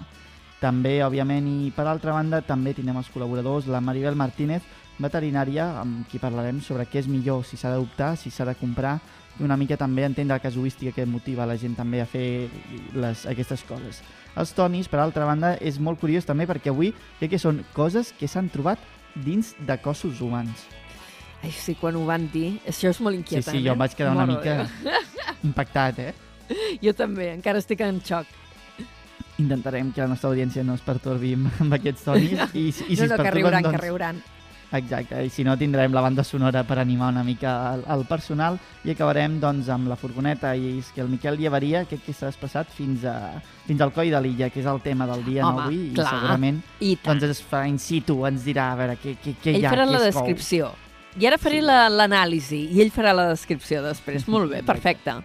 També, 0.61 1.01
òbviament, 1.03 1.47
i 1.67 1.71
per 1.75 1.87
altra 1.89 2.13
banda, 2.15 2.43
també 2.47 2.75
tindrem 2.77 2.99
els 3.01 3.11
col·laboradors, 3.11 3.67
la 3.67 3.81
Maribel 3.81 4.15
Martínez, 4.15 4.63
veterinària, 5.01 5.67
amb 5.81 6.07
qui 6.11 6.21
parlarem 6.23 6.61
sobre 6.65 6.87
què 6.89 7.01
és 7.03 7.09
millor, 7.11 7.45
si 7.49 7.57
s'ha 7.57 7.73
d'adoptar, 7.73 8.15
si 8.21 8.31
s'ha 8.31 8.47
de 8.49 8.55
comprar, 8.61 8.99
i 9.39 9.45
una 9.47 9.57
mica 9.57 9.79
també 9.81 10.05
entendre 10.05 10.37
la 10.37 10.43
casuística 10.43 10.93
que 10.93 11.07
motiva 11.09 11.47
la 11.49 11.57
gent 11.57 11.77
també 11.79 12.03
a 12.03 12.09
fer 12.09 12.49
les, 12.95 13.25
aquestes 13.31 13.63
coses. 13.69 14.03
Els 14.39 14.53
tonis, 14.55 14.89
per 14.91 15.01
altra 15.03 15.27
banda, 15.27 15.55
és 15.61 15.81
molt 15.81 16.01
curiós 16.01 16.29
també 16.29 16.47
perquè 16.47 16.71
avui 16.71 16.93
crec 17.19 17.35
que 17.35 17.41
són 17.43 17.65
coses 17.75 18.13
que 18.19 18.29
s'han 18.29 18.51
trobat 18.53 18.83
dins 19.15 19.55
de 19.59 19.77
cossos 19.83 20.21
humans. 20.21 20.67
Ai, 21.41 21.53
sí, 21.57 21.75
quan 21.81 21.97
ho 21.97 22.05
van 22.05 22.27
dir, 22.33 22.59
això 22.69 22.91
és 22.93 23.01
molt 23.01 23.17
Sí, 23.17 23.23
inquietant, 23.23 23.57
sí, 23.57 23.63
jo 23.65 23.73
eh? 23.73 23.75
em 23.75 23.81
vaig 23.81 23.95
quedar 23.97 24.13
una 24.13 24.27
mica 24.29 24.67
impactat, 25.47 26.03
eh? 26.11 26.13
Jo 26.85 26.93
també, 26.99 27.31
encara 27.33 27.63
estic 27.63 27.81
en 27.87 28.01
xoc. 28.05 28.29
Intentarem 29.41 29.93
que 29.95 30.03
la 30.03 30.11
nostra 30.11 30.29
audiència 30.29 30.65
no 30.67 30.75
es 30.77 30.83
pertorbi 30.85 31.33
amb, 31.39 31.73
aquests 31.79 32.05
tonis 32.05 32.43
i, 32.53 32.67
i 32.69 32.73
si 32.77 32.99
no, 32.99 33.07
es 33.07 33.13
no, 33.15 33.17
que 33.17 33.23
pertorben, 33.23 33.39
riuran, 33.39 33.63
doncs... 33.65 33.77
que 33.77 33.83
riuran. 33.87 34.23
Exacte, 34.73 35.19
i 35.27 35.31
si 35.35 35.43
no 35.43 35.57
tindrem 35.59 35.91
la 35.93 36.01
banda 36.01 36.23
sonora 36.23 36.61
per 36.63 36.77
animar 36.79 37.09
una 37.11 37.25
mica 37.27 37.75
el, 37.75 37.81
el 37.91 38.05
personal 38.07 38.55
i 38.87 38.93
acabarem 38.93 39.41
doncs 39.43 39.67
amb 39.75 39.89
la 39.91 39.97
furgoneta 39.99 40.53
i 40.55 40.77
és 40.79 40.93
que 40.95 41.01
el 41.03 41.09
Miquel 41.11 41.37
Llevaria 41.41 41.81
crec 41.91 42.05
que 42.07 42.13
s'ha 42.15 42.29
desplaçat 42.31 42.71
fins, 42.71 43.03
a, 43.05 43.41
fins 43.67 43.81
al 43.83 43.91
coll 43.93 44.13
de 44.15 44.21
l'illa, 44.23 44.49
que 44.49 44.61
és 44.63 44.67
el 44.71 44.79
tema 44.85 45.09
del 45.11 45.25
dia 45.27 45.43
Home, 45.49 45.57
no 45.57 45.65
avui 45.65 45.81
clar. 45.97 46.07
i 46.07 46.15
segurament 46.15 46.63
I 46.79 46.93
tant. 47.03 47.19
doncs 47.19 47.33
es 47.35 47.43
fa 47.43 47.65
in 47.67 47.79
situ, 47.83 48.21
ens 48.31 48.47
dirà 48.47 48.69
a 48.73 48.79
veure 48.79 48.95
què, 49.03 49.17
què, 49.19 49.35
què 49.43 49.51
ell 49.57 49.61
hi 49.61 49.67
ha, 49.67 49.75
farà 49.75 49.89
la 49.91 49.99
es 50.07 50.15
cou. 50.15 50.23
descripció. 50.23 50.71
I 51.19 51.27
ara 51.27 51.39
faré 51.43 51.59
la- 51.67 51.89
l'anàlisi 51.91 52.69
i 52.71 52.81
ell 52.81 52.93
farà 52.95 53.11
la 53.13 53.27
descripció 53.35 53.83
després. 53.83 54.29
Molt 54.31 54.53
bé, 54.55 54.63
perfecte. 54.73 55.17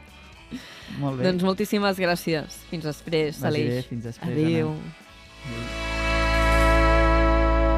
Molt 0.97 1.19
bé. 1.19 1.27
Doncs 1.29 1.43
moltíssimes 1.45 1.99
gràcies. 2.01 2.57
Fins 2.71 2.83
després, 2.89 3.43
Aleix. 3.45 3.69
bé, 3.75 3.81
fins 3.93 4.03
després, 4.09 4.33
Adéu. 4.33 4.73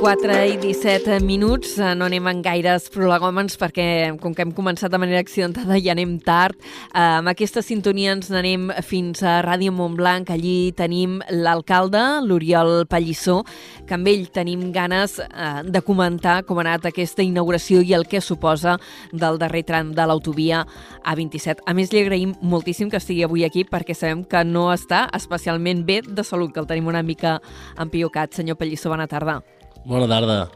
4 0.00 0.32
i 0.48 0.56
17 0.56 1.20
minuts, 1.20 1.74
eh, 1.78 1.94
no 1.94 2.06
anem 2.08 2.24
en 2.30 2.38
gaires 2.40 2.86
prolegòmens 2.88 3.58
perquè 3.60 4.16
com 4.16 4.32
que 4.32 4.40
hem 4.46 4.52
començat 4.56 4.88
de 4.88 4.96
manera 4.96 5.20
accidentada 5.20 5.76
ja 5.76 5.92
anem 5.92 6.14
tard. 6.24 6.56
Eh, 6.56 7.18
amb 7.18 7.28
aquesta 7.28 7.60
sintonia 7.60 8.14
ens 8.16 8.30
n'anem 8.32 8.70
fins 8.80 9.20
a 9.22 9.42
Ràdio 9.44 9.74
Montblanc, 9.76 10.30
allí 10.32 10.72
tenim 10.72 11.20
l'alcalde, 11.28 12.00
l'Oriol 12.24 12.86
Pallissó, 12.88 13.44
que 13.86 13.98
amb 13.98 14.08
ell 14.08 14.24
tenim 14.32 14.72
ganes 14.72 15.18
eh, 15.20 15.62
de 15.68 15.84
comentar 15.84 16.46
com 16.48 16.56
ha 16.56 16.64
anat 16.64 16.88
aquesta 16.88 17.22
inauguració 17.22 17.84
i 17.84 17.92
el 17.92 18.08
que 18.08 18.24
suposa 18.24 18.78
del 19.12 19.36
darrer 19.36 19.66
tram 19.68 19.92
de 19.92 20.08
l'autovia 20.08 20.64
A27. 21.04 21.60
A 21.66 21.76
més, 21.76 21.92
li 21.92 22.00
agraïm 22.00 22.38
moltíssim 22.40 22.88
que 22.88 22.96
estigui 22.96 23.28
avui 23.28 23.44
aquí 23.44 23.68
perquè 23.68 23.92
sabem 23.92 24.24
que 24.24 24.44
no 24.48 24.70
està 24.72 25.10
especialment 25.12 25.84
bé 25.84 26.00
de 26.08 26.24
salut, 26.24 26.54
que 26.54 26.60
el 26.64 26.66
tenim 26.72 26.88
una 26.88 27.02
mica 27.02 27.42
empiocat. 27.76 28.32
Senyor 28.32 28.56
Pallissó, 28.56 28.88
bona 28.88 29.06
tarda. 29.06 29.42
Bona 29.84 30.08
tarda. 30.08 30.48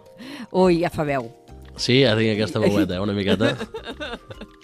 Ui, 0.52 0.83
ja 0.83 0.90
fa 0.93 1.07
veu. 1.09 1.31
Sí, 1.76 2.02
ja 2.04 2.14
tinc 2.19 2.35
aquesta 2.35 2.61
veueta, 2.62 2.97
eh, 2.97 3.02
una 3.02 3.16
miqueta. 3.16 3.54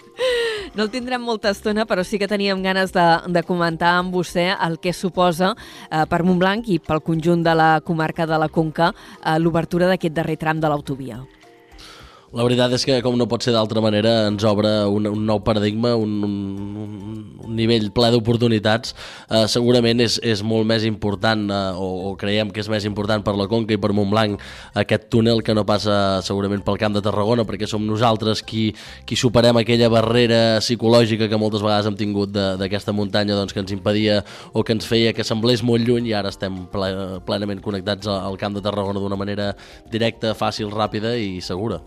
No 0.71 0.85
el 0.85 0.91
tindrem 0.93 1.23
molta 1.25 1.49
estona, 1.51 1.83
però 1.89 2.03
sí 2.05 2.19
que 2.21 2.29
teníem 2.29 2.61
ganes 2.63 2.93
de, 2.95 3.03
de 3.33 3.41
comentar 3.43 3.95
amb 3.97 4.13
vostè 4.13 4.51
el 4.53 4.77
que 4.79 4.93
suposa 4.93 5.49
eh, 5.55 6.05
per 6.07 6.21
Montblanc 6.23 6.69
i 6.71 6.77
pel 6.79 7.01
conjunt 7.03 7.41
de 7.43 7.55
la 7.57 7.69
comarca 7.83 8.27
de 8.29 8.37
la 8.39 8.47
Conca 8.47 8.91
eh, 8.93 9.39
l'obertura 9.41 9.89
d'aquest 9.89 10.15
darrer 10.15 10.37
tram 10.39 10.61
de 10.61 10.71
l'autovia. 10.71 11.17
La 12.31 12.45
veritat 12.47 12.71
és 12.71 12.85
que, 12.87 12.95
com 13.03 13.17
no 13.19 13.25
pot 13.27 13.43
ser 13.43 13.51
d'altra 13.51 13.81
manera, 13.83 14.11
ens 14.29 14.45
obre 14.47 14.69
un, 14.87 15.03
un 15.09 15.25
nou 15.27 15.41
paradigma, 15.43 15.89
un, 15.99 16.13
un, 16.23 16.85
un 17.43 17.57
nivell 17.57 17.89
ple 17.91 18.07
d'oportunitats. 18.13 18.95
Eh, 19.27 19.41
segurament 19.51 19.99
és, 19.99 20.15
és 20.23 20.39
molt 20.47 20.63
més 20.69 20.85
important, 20.87 21.43
eh, 21.51 21.59
o, 21.75 21.89
o 22.07 22.13
creiem 22.21 22.55
que 22.55 22.63
és 22.63 22.71
més 22.71 22.87
important 22.87 23.19
per 23.25 23.35
la 23.35 23.49
Conca 23.51 23.75
i 23.75 23.81
per 23.83 23.91
Montblanc, 23.97 24.39
aquest 24.79 25.09
túnel 25.11 25.43
que 25.43 25.57
no 25.57 25.67
passa 25.67 26.21
segurament 26.23 26.63
pel 26.63 26.79
Camp 26.79 26.95
de 26.95 27.03
Tarragona, 27.03 27.43
perquè 27.43 27.67
som 27.67 27.83
nosaltres 27.83 28.45
qui, 28.47 28.69
qui 29.03 29.19
superem 29.19 29.59
aquella 29.59 29.91
barrera 29.91 30.41
psicològica 30.63 31.27
que 31.27 31.43
moltes 31.43 31.67
vegades 31.67 31.91
hem 31.91 31.99
tingut 31.99 32.31
d'aquesta 32.31 32.95
muntanya 32.95 33.35
doncs, 33.35 33.51
que 33.51 33.59
ens 33.59 33.75
impedia 33.75 34.21
o 34.55 34.63
que 34.63 34.79
ens 34.79 34.87
feia 34.87 35.11
que 35.11 35.27
semblés 35.27 35.67
molt 35.67 35.83
lluny 35.83 36.13
i 36.13 36.15
ara 36.15 36.31
estem 36.31 36.63
ple, 36.71 36.93
plenament 37.27 37.59
connectats 37.59 38.07
al 38.07 38.39
Camp 38.39 38.55
de 38.55 38.63
Tarragona 38.63 39.03
d'una 39.03 39.19
manera 39.19 39.51
directa, 39.91 40.31
fàcil, 40.31 40.71
ràpida 40.71 41.19
i 41.19 41.41
segura. 41.43 41.83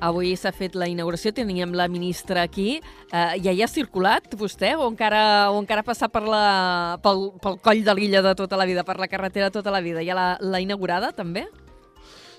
Avui 0.00 0.32
s'ha 0.36 0.52
fet 0.56 0.76
la 0.80 0.88
inauguració, 0.88 1.32
teníem 1.36 1.74
la 1.76 1.86
ministra 1.92 2.42
aquí. 2.48 2.80
Eh, 3.12 3.40
ja 3.44 3.52
hi 3.52 3.60
ha 3.62 3.68
circulat 3.68 4.32
vostè 4.40 4.74
o 4.78 4.88
encara, 4.88 5.22
o 5.52 5.58
encara 5.60 5.84
passar 5.84 6.08
per 6.12 6.24
la, 6.24 6.98
pel, 7.04 7.28
pel 7.42 7.58
coll 7.60 7.84
de 7.84 7.96
l'illa 7.96 8.24
de 8.24 8.34
tota 8.38 8.56
la 8.56 8.68
vida, 8.68 8.84
per 8.88 8.96
la 9.00 9.10
carretera 9.12 9.52
tota 9.52 9.72
la 9.74 9.82
vida? 9.84 10.04
Ja 10.06 10.16
l'ha 10.40 10.62
inaugurada 10.64 11.12
també? 11.12 11.46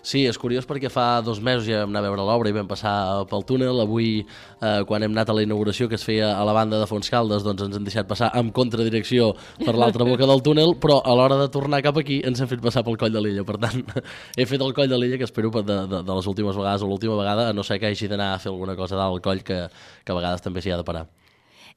Sí, 0.01 0.23
és 0.25 0.37
curiós 0.41 0.65
perquè 0.65 0.89
fa 0.89 1.21
dos 1.21 1.37
mesos 1.45 1.67
ja 1.69 1.83
vam 1.83 1.91
anar 1.91 2.01
a 2.01 2.07
veure 2.07 2.23
l'obra 2.25 2.49
i 2.49 2.55
vam 2.55 2.65
passar 2.69 3.21
pel 3.29 3.43
túnel. 3.45 3.83
Avui, 3.83 4.25
eh, 4.25 4.81
quan 4.89 5.05
hem 5.05 5.13
anat 5.13 5.29
a 5.29 5.35
la 5.37 5.43
inauguració 5.45 5.87
que 5.87 5.99
es 5.99 6.05
feia 6.05 6.31
a 6.33 6.45
la 6.47 6.55
banda 6.57 6.79
de 6.81 6.87
Fontscaldes, 6.89 7.45
doncs 7.45 7.67
ens 7.67 7.77
han 7.77 7.85
deixat 7.85 8.09
passar 8.09 8.31
amb 8.33 8.49
contradirecció 8.51 9.31
per 9.61 9.75
l'altra 9.77 10.07
boca 10.07 10.25
del 10.25 10.41
túnel, 10.41 10.73
però 10.81 11.01
a 11.05 11.13
l'hora 11.13 11.37
de 11.37 11.47
tornar 11.53 11.83
cap 11.85 12.01
aquí 12.01 12.21
ens 12.25 12.41
han 12.41 12.49
fet 12.49 12.65
passar 12.65 12.83
pel 12.83 12.97
coll 12.97 13.13
de 13.13 13.21
l'illa. 13.21 13.45
Per 13.45 13.59
tant, 13.61 13.85
he 14.37 14.49
fet 14.49 14.65
el 14.65 14.73
coll 14.73 14.89
de 14.89 14.97
l'illa 14.97 15.21
que 15.21 15.29
espero 15.29 15.53
de, 15.61 15.63
de, 15.85 16.01
de 16.01 16.17
les 16.17 16.27
últimes 16.33 16.57
vegades 16.57 16.81
o 16.81 16.89
l'última 16.89 17.15
vegada, 17.21 17.49
a 17.49 17.53
no 17.53 17.63
ser 17.63 17.77
que 17.77 17.93
hagi 17.93 18.09
d'anar 18.09 18.33
a 18.33 18.39
fer 18.41 18.49
alguna 18.49 18.75
cosa 18.75 18.97
dalt 18.97 19.19
al 19.19 19.21
coll 19.21 19.45
que, 19.45 19.67
que 20.03 20.13
a 20.13 20.17
vegades 20.17 20.41
també 20.41 20.65
s'hi 20.65 20.73
ha 20.73 20.81
de 20.81 20.87
parar 20.87 21.05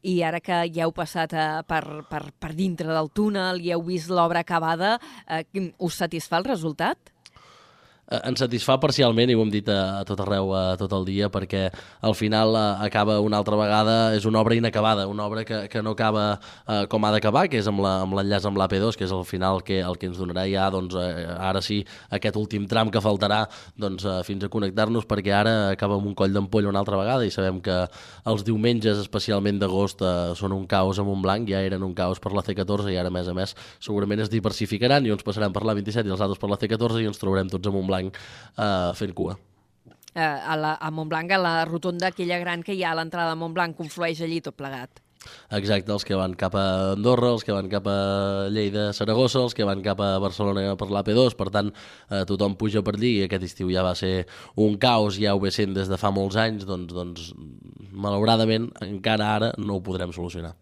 i 0.04 0.18
ara 0.20 0.36
que 0.44 0.56
ja 0.68 0.84
heu 0.84 0.92
passat 0.92 1.32
eh, 1.32 1.62
per, 1.64 2.04
per, 2.10 2.26
per 2.36 2.52
dintre 2.52 2.92
del 2.92 3.08
túnel 3.16 3.62
i 3.64 3.72
heu 3.72 3.80
vist 3.86 4.12
l'obra 4.12 4.42
acabada, 4.44 4.98
eh, 5.24 5.70
us 5.80 5.96
satisfà 5.96 6.42
el 6.42 6.44
resultat? 6.44 7.13
Eh, 8.14 8.20
ens 8.28 8.40
satisfà 8.42 8.76
parcialment 8.82 9.30
i 9.30 9.36
ho 9.36 9.42
hem 9.42 9.50
dit 9.52 9.68
a, 9.72 10.00
a 10.00 10.02
tot 10.06 10.20
arreu 10.24 10.52
a 10.54 10.62
tot 10.80 10.92
el 10.96 11.06
dia 11.08 11.30
perquè 11.32 11.66
al 12.04 12.14
final 12.18 12.54
a, 12.56 12.64
eh, 12.64 12.88
acaba 12.88 13.18
una 13.24 13.38
altra 13.40 13.56
vegada 13.58 13.96
és 14.16 14.26
una 14.28 14.40
obra 14.42 14.56
inacabada, 14.56 15.06
una 15.10 15.26
obra 15.26 15.44
que, 15.44 15.64
que 15.72 15.82
no 15.82 15.94
acaba 15.96 16.24
eh, 16.68 16.84
com 16.90 17.04
ha 17.04 17.12
d'acabar, 17.14 17.46
que 17.50 17.58
és 17.60 17.68
amb 17.70 17.82
l'enllaç 17.82 18.46
amb 18.48 18.60
l'AP2, 18.60 18.98
que 18.98 19.06
és 19.08 19.14
al 19.14 19.24
final 19.28 19.62
que, 19.66 19.80
el 19.82 19.98
que 19.98 20.10
ens 20.10 20.20
donarà 20.20 20.44
ja, 20.50 20.68
doncs, 20.72 20.96
eh, 21.00 21.26
ara 21.34 21.62
sí, 21.64 21.80
aquest 22.14 22.38
últim 22.40 22.68
tram 22.70 22.92
que 22.92 23.02
faltarà 23.04 23.44
doncs, 23.80 24.04
eh, 24.04 24.20
fins 24.26 24.44
a 24.44 24.52
connectar-nos 24.52 25.08
perquè 25.10 25.34
ara 25.34 25.54
acaba 25.72 25.98
amb 25.98 26.10
un 26.10 26.16
coll 26.18 26.34
d'ampolla 26.34 26.70
una 26.70 26.82
altra 26.84 27.00
vegada 27.00 27.26
i 27.26 27.32
sabem 27.34 27.60
que 27.64 27.80
els 28.30 28.46
diumenges, 28.46 29.00
especialment 29.02 29.58
d'agost, 29.62 30.02
són 30.38 30.54
un 30.54 30.66
caos 30.70 31.00
a 31.00 31.06
Montblanc, 31.06 31.48
ja 31.50 31.62
eren 31.64 31.82
un 31.86 31.94
caos 31.96 32.20
per 32.22 32.34
la 32.36 32.44
C14 32.44 32.92
i 32.92 32.98
ara, 33.00 33.10
a 33.10 33.14
més 33.14 33.28
a 33.30 33.34
més, 33.36 33.54
segurament 33.82 34.22
es 34.24 34.32
diversificaran 34.32 35.06
i 35.06 35.12
uns 35.14 35.24
passaran 35.26 35.54
per 35.54 35.64
la 35.66 35.76
27 35.76 36.08
i 36.08 36.14
els 36.14 36.22
altres 36.24 36.40
per 36.40 36.50
la 36.50 36.60
C14 36.60 37.02
i 37.02 37.08
ens 37.10 37.20
trobarem 37.20 37.50
tots 37.52 37.68
a 37.68 37.74
Montblanc 37.74 38.03
Montblanc 38.04 38.16
eh, 38.58 38.92
fent 38.98 39.14
cua. 39.14 39.36
Eh, 40.14 40.20
a, 40.22 40.56
la, 40.56 40.76
a 40.80 40.90
Montblanc, 40.94 41.32
a 41.32 41.38
la 41.38 41.64
rotonda 41.64 42.12
aquella 42.12 42.38
gran 42.38 42.62
que 42.62 42.74
hi 42.74 42.84
ha 42.84 42.92
a 42.92 43.00
l'entrada 43.00 43.34
de 43.34 43.40
Montblanc, 43.40 43.76
conflueix 43.76 44.22
allí 44.22 44.40
tot 44.40 44.56
plegat. 44.56 45.00
Exacte, 45.56 45.88
els 45.88 46.04
que 46.04 46.16
van 46.20 46.34
cap 46.36 46.52
a 46.60 46.92
Andorra, 46.92 47.30
els 47.32 47.46
que 47.46 47.54
van 47.56 47.70
cap 47.72 47.86
a 47.88 48.48
Lleida, 48.52 48.90
Saragossa, 48.92 49.40
els 49.40 49.54
que 49.56 49.64
van 49.64 49.80
cap 49.82 50.02
a 50.04 50.18
Barcelona 50.20 50.74
per 50.76 50.90
l'AP2, 50.92 51.36
per 51.38 51.48
tant, 51.54 51.70
eh, 52.10 52.26
tothom 52.28 52.58
puja 52.60 52.82
per 52.84 52.92
allí 52.98 53.14
i 53.16 53.22
aquest 53.24 53.46
estiu 53.48 53.72
ja 53.72 53.82
va 53.86 53.94
ser 53.96 54.26
un 54.60 54.76
caos, 54.76 55.16
ja 55.16 55.32
ho 55.32 55.40
ve 55.40 55.50
sent 55.54 55.72
des 55.72 55.88
de 55.88 55.96
fa 55.96 56.12
molts 56.12 56.36
anys, 56.36 56.68
doncs, 56.68 56.92
doncs 56.92 57.32
malauradament 57.90 58.68
encara 58.84 59.32
ara 59.38 59.50
no 59.56 59.78
ho 59.78 59.82
podrem 59.86 60.12
solucionar 60.12 60.52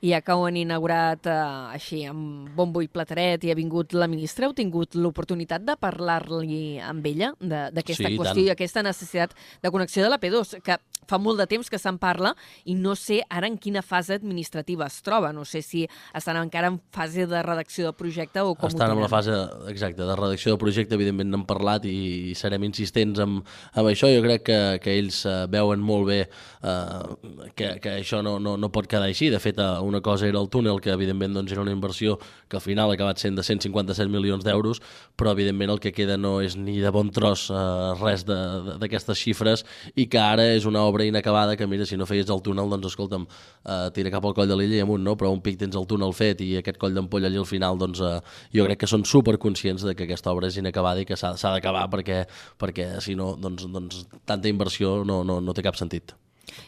i 0.00 0.12
ja 0.12 0.20
que 0.24 0.34
ho 0.34 0.46
han 0.46 0.58
inaugurat 0.60 1.26
eh, 1.26 1.38
així 1.76 2.02
amb 2.08 2.50
bombo 2.56 2.82
i 2.84 2.88
plateret 2.92 3.44
i 3.44 3.52
ha 3.52 3.58
vingut 3.58 3.94
la 3.96 4.08
ministra, 4.10 4.48
heu 4.48 4.54
tingut 4.56 4.96
l'oportunitat 4.98 5.64
de 5.66 5.76
parlar-li 5.80 6.78
amb 6.84 7.06
ella 7.06 7.32
d'aquesta 7.40 8.08
sí, 8.08 8.16
qüestió 8.16 8.34
tant. 8.34 8.44
i 8.46 8.52
aquesta 8.54 8.84
necessitat 8.86 9.34
de 9.62 9.72
connexió 9.74 10.04
de 10.04 10.12
la 10.12 10.20
P2, 10.20 10.60
que 10.64 10.78
fa 11.08 11.18
molt 11.22 11.40
de 11.40 11.46
temps 11.50 11.70
que 11.70 11.80
se'n 11.80 11.98
parla 12.00 12.34
i 12.68 12.76
no 12.78 12.94
sé 12.98 13.22
ara 13.28 13.48
en 13.48 13.58
quina 13.58 13.82
fase 13.82 14.18
administrativa 14.18 14.86
es 14.86 15.00
troba. 15.02 15.32
No 15.32 15.44
sé 15.48 15.62
si 15.62 15.86
estan 16.14 16.38
encara 16.40 16.70
en 16.72 16.80
fase 16.94 17.26
de 17.26 17.42
redacció 17.42 17.88
del 17.88 17.96
projecte 17.98 18.42
o 18.44 18.54
com 18.54 18.68
estan 18.68 18.92
ho 18.92 18.98
en 18.98 19.04
la 19.04 19.10
fase 19.10 19.34
exacta 19.72 20.06
de 20.06 20.16
redacció 20.16 20.52
del 20.52 20.60
projecte, 20.60 20.96
evidentment 20.98 21.32
n'hem 21.32 21.46
parlat 21.48 21.86
i, 21.88 22.34
serem 22.38 22.66
insistents 22.68 23.20
amb, 23.24 23.42
amb 23.74 23.90
això. 23.90 24.10
Jo 24.12 24.22
crec 24.24 24.44
que, 24.48 24.60
que 24.84 24.96
ells 24.98 25.22
uh, 25.26 25.46
veuen 25.50 25.82
molt 25.84 26.08
bé 26.10 26.20
uh, 26.28 27.16
que, 27.56 27.74
que 27.82 27.98
això 28.02 28.22
no, 28.24 28.38
no, 28.42 28.56
no 28.60 28.72
pot 28.74 28.88
quedar 28.90 29.08
així. 29.08 29.32
De 29.32 29.40
fet, 29.42 29.60
uh, 29.62 29.80
una 29.84 30.02
cosa 30.04 30.28
era 30.28 30.40
el 30.40 30.50
túnel, 30.52 30.82
que 30.84 30.92
evidentment 30.94 31.36
doncs, 31.38 31.54
era 31.54 31.64
una 31.64 31.74
inversió 31.74 32.18
que 32.48 32.56
al 32.56 32.64
final 32.64 32.90
ha 32.90 32.98
acabat 32.98 33.20
sent 33.20 33.36
de 33.38 33.44
157 33.44 34.08
milions 34.12 34.44
d'euros, 34.44 34.80
però 35.18 35.32
evidentment 35.34 35.74
el 35.74 35.82
que 35.82 35.92
queda 35.92 36.16
no 36.20 36.38
és 36.44 36.56
ni 36.56 36.78
de 36.82 36.92
bon 36.94 37.10
tros 37.14 37.48
eh, 37.50 37.58
res 38.00 38.24
d'aquestes 38.28 39.18
xifres 39.18 39.64
i 39.96 40.08
que 40.10 40.20
ara 40.22 40.46
és 40.54 40.66
una 40.68 40.84
obra 40.88 40.97
inacabada 41.06 41.56
que 41.56 41.66
mira, 41.66 41.86
si 41.86 41.96
no 41.96 42.06
feies 42.06 42.30
el 42.30 42.42
túnel, 42.42 42.68
doncs 42.70 42.90
escolta'm, 42.90 43.26
eh, 43.64 43.90
tira 43.94 44.10
cap 44.10 44.24
al 44.24 44.34
coll 44.34 44.48
de 44.50 44.56
l'illa 44.58 44.80
i 44.80 44.84
amunt, 44.84 45.04
no? 45.04 45.16
però 45.16 45.32
un 45.32 45.42
pic 45.44 45.58
tens 45.60 45.76
el 45.76 45.86
túnel 45.86 46.14
fet 46.16 46.42
i 46.44 46.56
aquest 46.58 46.78
coll 46.78 46.94
d'ampolla 46.96 47.30
allà 47.30 47.42
al 47.42 47.48
final, 47.48 47.78
doncs 47.78 48.00
eh, 48.00 48.14
jo 48.54 48.68
crec 48.68 48.82
que 48.84 48.90
són 48.90 49.04
superconscients 49.08 49.86
de 49.86 49.94
que 49.94 50.08
aquesta 50.08 50.32
obra 50.32 50.48
és 50.50 50.58
inacabada 50.60 51.04
i 51.04 51.08
que 51.08 51.16
s'ha 51.16 51.34
d'acabar 51.34 51.88
perquè, 51.92 52.24
perquè 52.58 52.96
si 53.04 53.14
no, 53.18 53.34
doncs, 53.36 53.68
doncs 53.72 54.06
tanta 54.26 54.48
inversió 54.48 55.02
no, 55.04 55.22
no, 55.24 55.40
no 55.40 55.54
té 55.54 55.64
cap 55.66 55.78
sentit. 55.78 56.16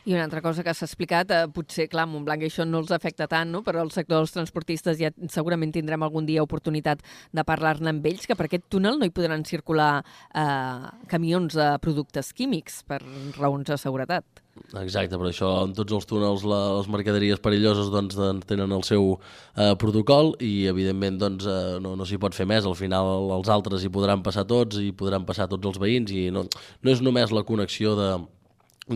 I 0.04 0.14
una 0.14 0.24
altra 0.24 0.42
cosa 0.44 0.64
que 0.66 0.74
s'ha 0.74 0.86
explicat, 0.88 1.30
eh, 1.34 1.46
potser, 1.54 1.88
clar, 1.92 2.06
Montblanc 2.10 2.44
això 2.46 2.66
no 2.68 2.82
els 2.82 2.92
afecta 2.94 3.28
tant, 3.30 3.50
no? 3.52 3.62
però 3.66 3.84
el 3.84 3.92
sector 3.94 4.20
dels 4.20 4.34
transportistes 4.34 4.98
ja 5.00 5.12
segurament 5.28 5.72
tindrem 5.74 6.02
algun 6.02 6.28
dia 6.28 6.44
oportunitat 6.44 7.02
de 7.32 7.44
parlar-ne 7.46 7.92
amb 7.94 8.06
ells, 8.06 8.26
que 8.26 8.36
per 8.36 8.48
aquest 8.48 8.68
túnel 8.72 8.98
no 9.00 9.08
hi 9.08 9.14
podran 9.14 9.44
circular 9.48 9.92
eh, 10.00 10.90
camions 11.10 11.56
de 11.56 11.72
productes 11.82 12.32
químics 12.36 12.82
per 12.88 13.02
raons 13.38 13.68
de 13.68 13.80
seguretat. 13.80 14.44
Exacte, 14.80 15.16
per 15.16 15.28
això 15.30 15.48
en 15.64 15.72
tots 15.74 15.94
els 15.96 16.06
túnels 16.06 16.42
les 16.46 16.88
mercaderies 16.92 17.40
perilloses 17.42 17.88
doncs, 17.92 18.18
tenen 18.48 18.74
el 18.76 18.82
seu 18.86 19.14
eh, 19.14 19.72
protocol 19.80 20.34
i 20.44 20.66
evidentment 20.70 21.20
doncs, 21.22 21.46
eh, 21.48 21.78
no, 21.82 21.94
no 21.96 22.06
s'hi 22.06 22.20
pot 22.20 22.36
fer 22.36 22.46
més, 22.50 22.66
al 22.66 22.76
final 22.78 23.32
els 23.38 23.50
altres 23.50 23.84
hi 23.84 23.92
podran 23.92 24.24
passar 24.26 24.44
tots 24.50 24.80
i 24.82 24.90
podran 24.92 25.24
passar 25.28 25.48
tots 25.50 25.72
els 25.72 25.80
veïns 25.80 26.12
i 26.12 26.28
no, 26.34 26.44
no 26.46 26.92
és 26.92 27.02
només 27.02 27.32
la 27.34 27.46
connexió 27.46 27.96
de, 27.98 28.10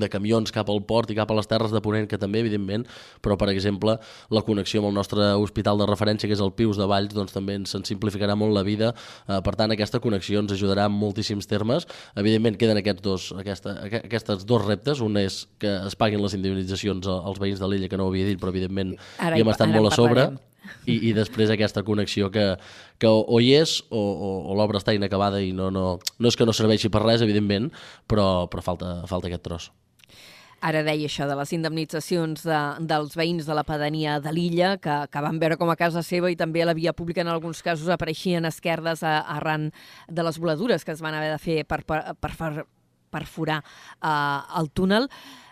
de 0.00 0.08
camions 0.10 0.52
cap 0.54 0.70
al 0.70 0.82
port 0.86 1.10
i 1.12 1.16
cap 1.18 1.30
a 1.30 1.36
les 1.38 1.48
terres 1.50 1.74
de 1.74 1.80
Ponent, 1.84 2.08
que 2.10 2.18
també, 2.20 2.42
evidentment, 2.44 2.86
però, 3.24 3.36
per 3.40 3.50
exemple, 3.52 3.96
la 4.34 4.44
connexió 4.46 4.82
amb 4.82 4.90
el 4.90 4.96
nostre 4.98 5.32
hospital 5.40 5.80
de 5.80 5.88
referència, 5.90 6.28
que 6.30 6.36
és 6.36 6.44
el 6.44 6.54
Pius 6.56 6.80
de 6.80 6.88
Valls, 6.90 7.14
doncs 7.14 7.34
també 7.34 7.58
ens 7.60 7.74
en 7.76 7.86
simplificarà 7.86 8.36
molt 8.38 8.54
la 8.56 8.64
vida. 8.66 8.92
Eh, 9.28 9.40
per 9.44 9.56
tant, 9.58 9.74
aquesta 9.74 10.00
connexió 10.04 10.42
ens 10.42 10.54
ajudarà 10.56 10.88
en 10.90 10.96
moltíssims 10.96 11.48
termes. 11.50 11.88
Evidentment, 12.20 12.58
queden 12.60 12.80
aquests 12.80 13.04
dos, 13.04 13.28
aquesta, 13.38 13.78
aquestes 14.00 14.46
dos 14.48 14.64
reptes. 14.64 15.02
Un 15.04 15.18
és 15.20 15.44
que 15.62 15.76
es 15.88 15.98
paguin 15.98 16.22
les 16.22 16.34
indemnitzacions 16.38 17.06
als 17.10 17.38
veïns 17.42 17.62
de 17.62 17.70
l'illa, 17.70 17.90
que 17.90 18.00
no 18.00 18.08
ho 18.08 18.12
havia 18.14 18.28
dit, 18.32 18.40
però, 18.40 18.54
evidentment, 18.54 18.96
ara 19.18 19.38
hi 19.38 19.44
hem 19.44 19.54
estat 19.54 19.72
molt 19.72 19.92
a 19.92 19.96
sobre. 19.96 20.28
I, 20.88 20.96
i 21.10 21.12
després 21.16 21.50
aquesta 21.52 21.82
connexió 21.84 22.30
que, 22.32 22.44
que 23.00 23.08
o, 23.08 23.20
o 23.20 23.40
hi 23.40 23.52
és 23.58 23.78
o, 23.90 24.00
o, 24.00 24.30
o 24.48 24.56
l'obra 24.56 24.80
està 24.80 24.94
inacabada 24.96 25.42
i 25.44 25.52
no, 25.56 25.70
no, 25.74 25.86
no 26.00 26.32
és 26.32 26.40
que 26.40 26.48
no 26.48 26.56
serveixi 26.56 26.88
per 26.92 27.04
res, 27.04 27.24
evidentment, 27.24 27.70
però, 28.08 28.46
però 28.52 28.64
falta, 28.64 28.94
falta 29.10 29.28
aquest 29.28 29.44
tros. 29.44 29.70
Ara 30.64 30.80
deia 30.86 31.08
això 31.10 31.26
de 31.28 31.36
les 31.36 31.52
indemnitzacions 31.52 32.46
de, 32.46 32.60
dels 32.88 33.16
veïns 33.18 33.44
de 33.44 33.56
la 33.56 33.66
pedania 33.68 34.16
de 34.24 34.32
l'illa, 34.32 34.76
que, 34.80 34.94
que 35.12 35.24
van 35.24 35.40
veure 35.42 35.58
com 35.60 35.68
a 35.68 35.76
casa 35.76 36.02
seva 36.06 36.30
i 36.32 36.38
també 36.40 36.62
a 36.64 36.70
la 36.70 36.76
via 36.78 36.94
pública 36.96 37.20
en 37.20 37.28
alguns 37.28 37.60
casos 37.62 37.90
apareixien 37.92 38.48
esquerdes 38.48 39.04
a, 39.04 39.18
arran 39.36 39.70
de 40.08 40.24
les 40.24 40.40
voladures 40.40 40.84
que 40.84 40.96
es 40.96 41.04
van 41.04 41.18
haver 41.18 41.34
de 41.34 41.42
fer 41.42 41.58
per, 41.68 41.82
per, 41.84 42.00
per, 42.16 42.32
per 42.38 42.66
perforar 43.14 43.60
uh, 43.62 44.60
el 44.60 44.70
túnel. 44.74 45.08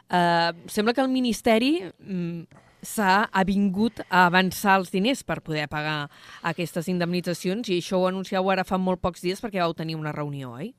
Uh, 0.08 0.52
sembla 0.68 0.92
que 0.92 1.00
el 1.04 1.12
Ministeri 1.12 1.72
mm, 1.86 2.60
s'ha 2.82 3.28
avingut 3.30 4.02
a 4.08 4.26
avançar 4.26 4.76
els 4.80 4.90
diners 4.92 5.22
per 5.22 5.40
poder 5.46 5.68
pagar 5.70 6.10
aquestes 6.50 6.90
indemnitzacions 6.90 7.70
i 7.70 7.78
això 7.78 8.00
ho 8.00 8.08
anunciau 8.10 8.50
ara 8.50 8.66
fa 8.66 8.80
molt 8.80 9.00
pocs 9.04 9.22
dies 9.22 9.40
perquè 9.40 9.62
vau 9.62 9.76
tenir 9.78 9.96
una 9.96 10.12
reunió, 10.12 10.56
oi? 10.58 10.72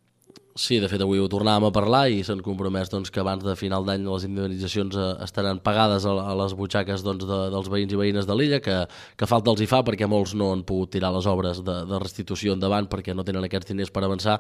Sí, 0.54 0.76
de 0.78 0.86
fet 0.86 1.02
avui 1.02 1.18
ho 1.18 1.26
tornàvem 1.26 1.66
a 1.66 1.74
parlar 1.74 2.04
i 2.14 2.20
s'han 2.22 2.44
compromès 2.46 2.92
doncs, 2.92 3.10
que 3.10 3.18
abans 3.24 3.42
de 3.42 3.56
final 3.58 3.88
d'any 3.88 4.04
les 4.06 4.26
indemnitzacions 4.28 4.94
eh, 4.94 5.06
estaran 5.26 5.58
pagades 5.66 6.04
a, 6.06 6.12
les 6.38 6.52
butxaques 6.54 7.02
doncs, 7.02 7.24
de, 7.26 7.38
dels 7.50 7.70
veïns 7.74 7.96
i 7.96 7.98
veïnes 7.98 8.28
de 8.30 8.36
l'illa, 8.38 8.60
que, 8.62 8.76
que 9.18 9.26
falta 9.26 9.50
els 9.50 9.64
hi 9.64 9.68
fa 9.72 9.80
perquè 9.82 10.06
molts 10.06 10.36
no 10.38 10.52
han 10.54 10.62
pogut 10.62 10.92
tirar 10.94 11.10
les 11.16 11.26
obres 11.26 11.64
de, 11.66 11.74
de 11.90 12.02
restitució 12.04 12.54
endavant 12.54 12.86
perquè 12.92 13.16
no 13.18 13.26
tenen 13.26 13.48
aquests 13.48 13.72
diners 13.72 13.90
per 13.90 14.04
avançar. 14.06 14.36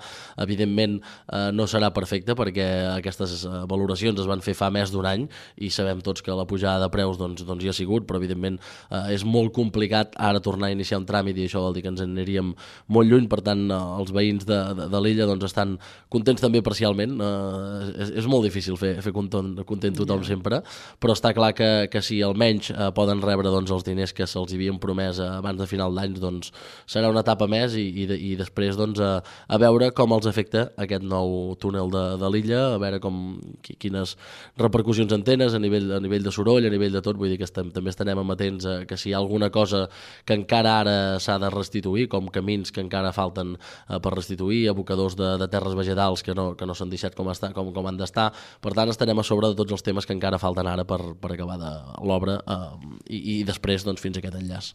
Evidentment 0.45 0.99
eh, 0.99 1.49
no 1.49 1.65
serà 1.65 1.89
perfecte 1.97 2.37
perquè 2.37 2.69
aquestes 2.91 3.33
eh, 3.49 3.63
valoracions 3.73 4.21
es 4.21 4.29
van 4.29 4.45
fer 4.45 4.53
fa 4.59 4.69
més 4.69 4.93
d'un 4.93 5.09
any 5.09 5.25
i 5.65 5.71
sabem 5.73 6.05
tots 6.05 6.21
que 6.21 6.37
la 6.37 6.45
pujada 6.45 6.85
de 6.85 6.91
preus 6.93 7.17
doncs, 7.17 7.41
doncs 7.41 7.65
hi 7.65 7.73
ha 7.73 7.75
sigut, 7.79 8.05
però 8.05 8.21
evidentment 8.21 8.61
eh, 8.91 9.15
és 9.17 9.25
molt 9.25 9.49
complicat 9.57 10.13
ara 10.21 10.45
tornar 10.45 10.69
a 10.69 10.77
iniciar 10.77 11.01
un 11.01 11.09
tràmit 11.09 11.41
i 11.41 11.49
això 11.49 11.65
vol 11.65 11.73
dir 11.73 11.87
que 11.87 11.93
ens 11.95 12.05
aniríem 12.05 12.53
molt 12.93 13.09
lluny, 13.09 13.25
per 13.33 13.41
tant 13.49 13.65
eh, 13.65 13.83
els 13.97 14.13
veïns 14.13 14.45
de, 14.45 14.61
de, 14.77 14.89
de 14.93 15.05
l'illa 15.07 15.31
doncs, 15.33 15.49
estan 15.49 15.79
contents 16.13 16.43
també 16.43 16.61
parcialment. 16.65 17.17
Uh, 17.17 17.89
és, 18.03 18.13
és 18.21 18.27
molt 18.29 18.45
difícil 18.47 18.77
fer, 18.79 18.93
fer 19.03 19.13
content, 19.15 19.55
content 19.67 19.95
tothom 19.97 20.21
yeah. 20.21 20.29
sempre, 20.33 20.61
però 21.01 21.15
està 21.17 21.33
clar 21.35 21.53
que, 21.57 21.69
que 21.91 22.01
si 22.05 22.19
almenys 22.25 22.71
uh, 22.73 22.89
poden 22.95 23.23
rebre 23.23 23.51
doncs, 23.53 23.71
els 23.73 23.85
diners 23.87 24.13
que 24.15 24.27
se'ls 24.29 24.53
havien 24.53 24.79
promès 24.81 25.21
uh, 25.21 25.39
abans 25.39 25.59
de 25.59 25.67
final 25.69 25.95
d'any, 25.97 26.17
doncs 26.21 26.53
serà 26.89 27.09
una 27.11 27.23
etapa 27.25 27.47
més 27.51 27.77
i, 27.79 27.85
i, 28.03 28.07
i 28.31 28.33
després 28.39 28.77
doncs, 28.79 29.01
a, 29.03 29.17
a 29.23 29.61
veure 29.61 29.91
com 29.95 30.13
els 30.15 30.29
afecta 30.29 30.67
aquest 30.77 31.05
nou 31.07 31.55
túnel 31.61 31.91
de, 31.93 32.03
de 32.21 32.31
l'illa, 32.33 32.61
a 32.75 32.81
veure 32.81 33.01
com, 33.03 33.21
quines 33.63 34.15
repercussions 34.59 35.13
en 35.15 35.25
tenes 35.25 35.55
a 35.57 35.61
nivell, 35.61 35.89
a 35.97 36.01
nivell 36.03 36.25
de 36.25 36.33
soroll, 36.35 36.67
a 36.67 36.73
nivell 36.73 36.93
de 36.93 37.03
tot, 37.05 37.17
vull 37.19 37.33
dir 37.33 37.39
que 37.41 37.47
estem, 37.49 37.71
també 37.73 37.93
estarem 37.93 38.19
amatents 38.21 38.69
a 38.69 38.77
que 38.89 38.99
si 38.99 39.11
hi 39.11 39.15
ha 39.15 39.21
alguna 39.21 39.49
cosa 39.53 39.85
que 40.27 40.37
encara 40.37 40.77
ara 40.83 40.95
s'ha 41.23 41.39
de 41.41 41.49
restituir, 41.53 42.07
com 42.11 42.29
camins 42.33 42.71
que 42.73 42.83
encara 42.83 43.13
falten 43.15 43.55
uh, 43.57 43.99
per 44.03 44.13
restituir, 44.15 44.67
abocadors 44.69 45.17
de, 45.19 45.35
de 45.41 45.49
terres 45.51 45.75
vegetals 45.77 46.02
pedals 46.03 46.23
que 46.23 46.35
no, 46.35 46.55
que 46.55 46.65
no 46.65 46.75
s'han 46.75 46.91
deixat 46.91 47.15
com, 47.15 47.29
està, 47.31 47.51
com, 47.53 47.71
com 47.73 47.87
han 47.87 47.97
d'estar. 47.97 48.31
Per 48.61 48.73
tant, 48.75 48.89
estarem 48.89 49.19
a 49.19 49.23
sobre 49.23 49.49
de 49.51 49.55
tots 49.55 49.71
els 49.71 49.83
temes 49.83 50.05
que 50.05 50.13
encara 50.13 50.39
falten 50.39 50.67
ara 50.67 50.83
per, 50.85 50.99
per 51.19 51.33
acabar 51.33 51.57
de 51.61 51.71
l'obra 52.03 52.39
eh, 52.41 52.91
i, 53.09 53.39
i 53.39 53.43
després 53.47 53.85
doncs, 53.85 54.01
fins 54.01 54.17
a 54.17 54.23
aquest 54.23 54.37
enllaç. 54.39 54.73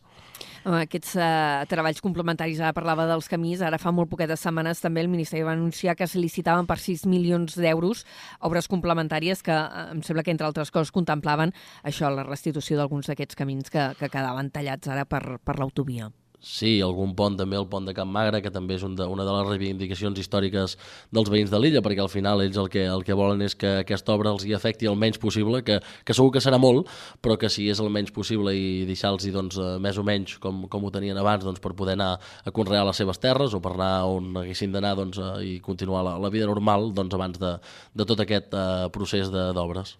Aquests 0.69 1.17
uh, 1.17 1.65
treballs 1.71 2.03
complementaris, 2.05 2.61
ara 2.61 2.75
parlava 2.77 3.07
dels 3.09 3.27
camins, 3.31 3.63
ara 3.65 3.79
fa 3.81 3.91
molt 3.95 4.11
poquetes 4.11 4.43
setmanes 4.45 4.83
també 4.83 5.03
el 5.03 5.11
Ministeri 5.11 5.47
va 5.47 5.55
anunciar 5.57 5.97
que 5.99 6.07
es 6.07 6.15
licitaven 6.19 6.69
per 6.69 6.79
6 6.83 7.07
milions 7.11 7.57
d'euros 7.59 8.05
obres 8.47 8.69
complementàries 8.71 9.43
que 9.43 9.55
uh, 9.55 9.89
em 9.95 10.05
sembla 10.07 10.27
que 10.27 10.35
entre 10.35 10.47
altres 10.47 10.71
coses 10.75 10.95
contemplaven 10.95 11.55
això, 11.83 12.13
la 12.13 12.27
restitució 12.27 12.79
d'alguns 12.79 13.11
d'aquests 13.11 13.39
camins 13.39 13.73
que, 13.73 13.91
que 13.99 14.13
quedaven 14.13 14.53
tallats 14.55 14.95
ara 14.95 15.09
per, 15.09 15.41
per 15.43 15.59
l'autovia. 15.59 16.13
Sí, 16.39 16.77
algun 16.87 17.17
pont 17.19 17.35
també, 17.35 17.57
el 17.59 17.67
pont 17.67 17.83
de 17.89 17.93
Camp 17.97 18.13
Magre, 18.15 18.39
que 18.39 18.51
també 18.55 18.77
és 18.79 18.85
un 18.87 18.93
de, 18.95 19.03
una 19.11 19.25
de 19.27 19.33
les 19.35 19.49
reivindicacions 19.49 20.21
històriques 20.23 20.77
dels 21.11 21.31
veïns 21.35 21.51
de 21.51 21.59
l'illa, 21.59 21.83
perquè 21.83 22.05
al 22.05 22.11
final 22.13 22.45
ells 22.45 22.61
el 22.63 22.71
que, 22.71 22.85
el 22.87 23.03
que 23.03 23.17
volen 23.19 23.43
és 23.43 23.57
que 23.59 23.73
aquesta 23.81 24.15
obra 24.15 24.31
els 24.31 24.47
hi 24.47 24.55
afecti 24.55 24.87
el 24.87 24.95
menys 24.95 25.19
possible, 25.19 25.65
que, 25.67 25.81
que 26.07 26.15
segur 26.15 26.31
que 26.37 26.45
serà 26.45 26.63
molt, 26.63 26.87
però 27.27 27.35
que 27.43 27.51
si 27.51 27.67
és 27.73 27.83
el 27.83 27.91
menys 27.91 28.15
possible 28.15 28.55
i 28.55 28.87
deixar-los 28.87 29.27
doncs, 29.35 29.59
eh, 29.59 29.77
més 29.83 29.99
o 29.99 30.07
menys 30.07 30.39
com, 30.39 30.69
com 30.71 30.87
ho 30.87 30.95
tenien 30.95 31.19
abans 31.19 31.43
doncs, 31.43 31.59
per 31.59 31.75
poder 31.75 31.99
anar 31.99 32.15
a 32.23 32.55
conrear 32.55 32.87
les 32.87 33.03
seves 33.03 33.19
terres 33.19 33.59
o 33.59 33.65
per 33.65 33.75
anar 33.75 33.95
on 34.07 34.31
haguessin 34.39 34.71
d'anar 34.71 34.95
doncs, 34.95 35.19
i 35.43 35.59
continuar 35.59 36.07
la, 36.07 36.19
la 36.23 36.31
vida 36.31 36.47
normal 36.47 36.93
doncs, 36.95 37.19
abans 37.19 37.43
de, 37.43 37.57
de 37.99 38.07
tot 38.07 38.23
aquest 38.23 38.55
uh, 38.55 38.87
procés 38.95 39.35
d'obres. 39.35 39.99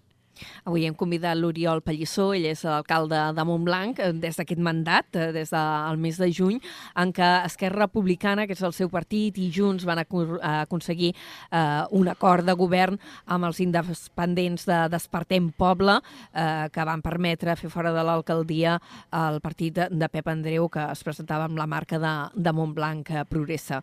Avui 0.65 0.85
hem 0.87 0.95
convidat 0.97 1.37
l'Oriol 1.37 1.81
Pallissó, 1.85 2.29
ell 2.35 2.47
és 2.51 2.63
l'alcalde 2.67 3.21
de 3.35 3.45
Montblanc, 3.47 3.99
eh, 3.99 4.11
des 4.13 4.39
d'aquest 4.39 4.61
mandat, 4.61 5.07
eh, 5.15 5.31
des 5.35 5.49
del 5.49 5.97
mes 5.97 6.17
de 6.17 6.31
juny, 6.31 6.59
en 6.95 7.13
què 7.13 7.29
Esquerra 7.45 7.87
Republicana, 7.87 8.45
que 8.47 8.53
és 8.53 8.63
el 8.63 8.73
seu 8.73 8.89
partit, 8.89 9.37
i 9.37 9.49
Junts 9.51 9.85
van 9.85 9.99
aconseguir 9.99 11.13
eh, 11.13 11.83
un 11.91 12.07
acord 12.07 12.45
de 12.45 12.53
govern 12.53 12.99
amb 13.25 13.45
els 13.45 13.59
independents 13.59 14.65
de 14.65 14.79
Despertem 14.89 15.51
Poble, 15.51 15.99
eh, 16.33 16.69
que 16.71 16.85
van 16.85 17.01
permetre 17.01 17.55
fer 17.55 17.69
fora 17.69 17.93
de 17.95 18.03
l'alcaldia 18.03 18.77
el 19.11 19.39
partit 19.41 19.79
de 19.89 20.09
Pep 20.09 20.27
Andreu, 20.27 20.69
que 20.69 20.85
es 20.91 21.03
presentava 21.03 21.45
amb 21.49 21.57
la 21.57 21.67
marca 21.67 21.99
de, 21.99 22.13
de 22.35 22.53
Montblanc 22.53 23.11
eh, 23.11 23.25
Progressa. 23.29 23.81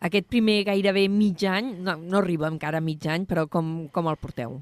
Aquest 0.00 0.28
primer 0.30 0.62
gairebé 0.68 1.08
mig 1.08 1.44
any, 1.48 1.74
no, 1.82 1.96
no 1.98 2.22
arriba 2.22 2.50
encara 2.50 2.78
a 2.82 2.84
mig 2.84 3.06
any, 3.06 3.26
però 3.28 3.48
com, 3.50 3.88
com 3.92 4.10
el 4.10 4.20
porteu? 4.20 4.60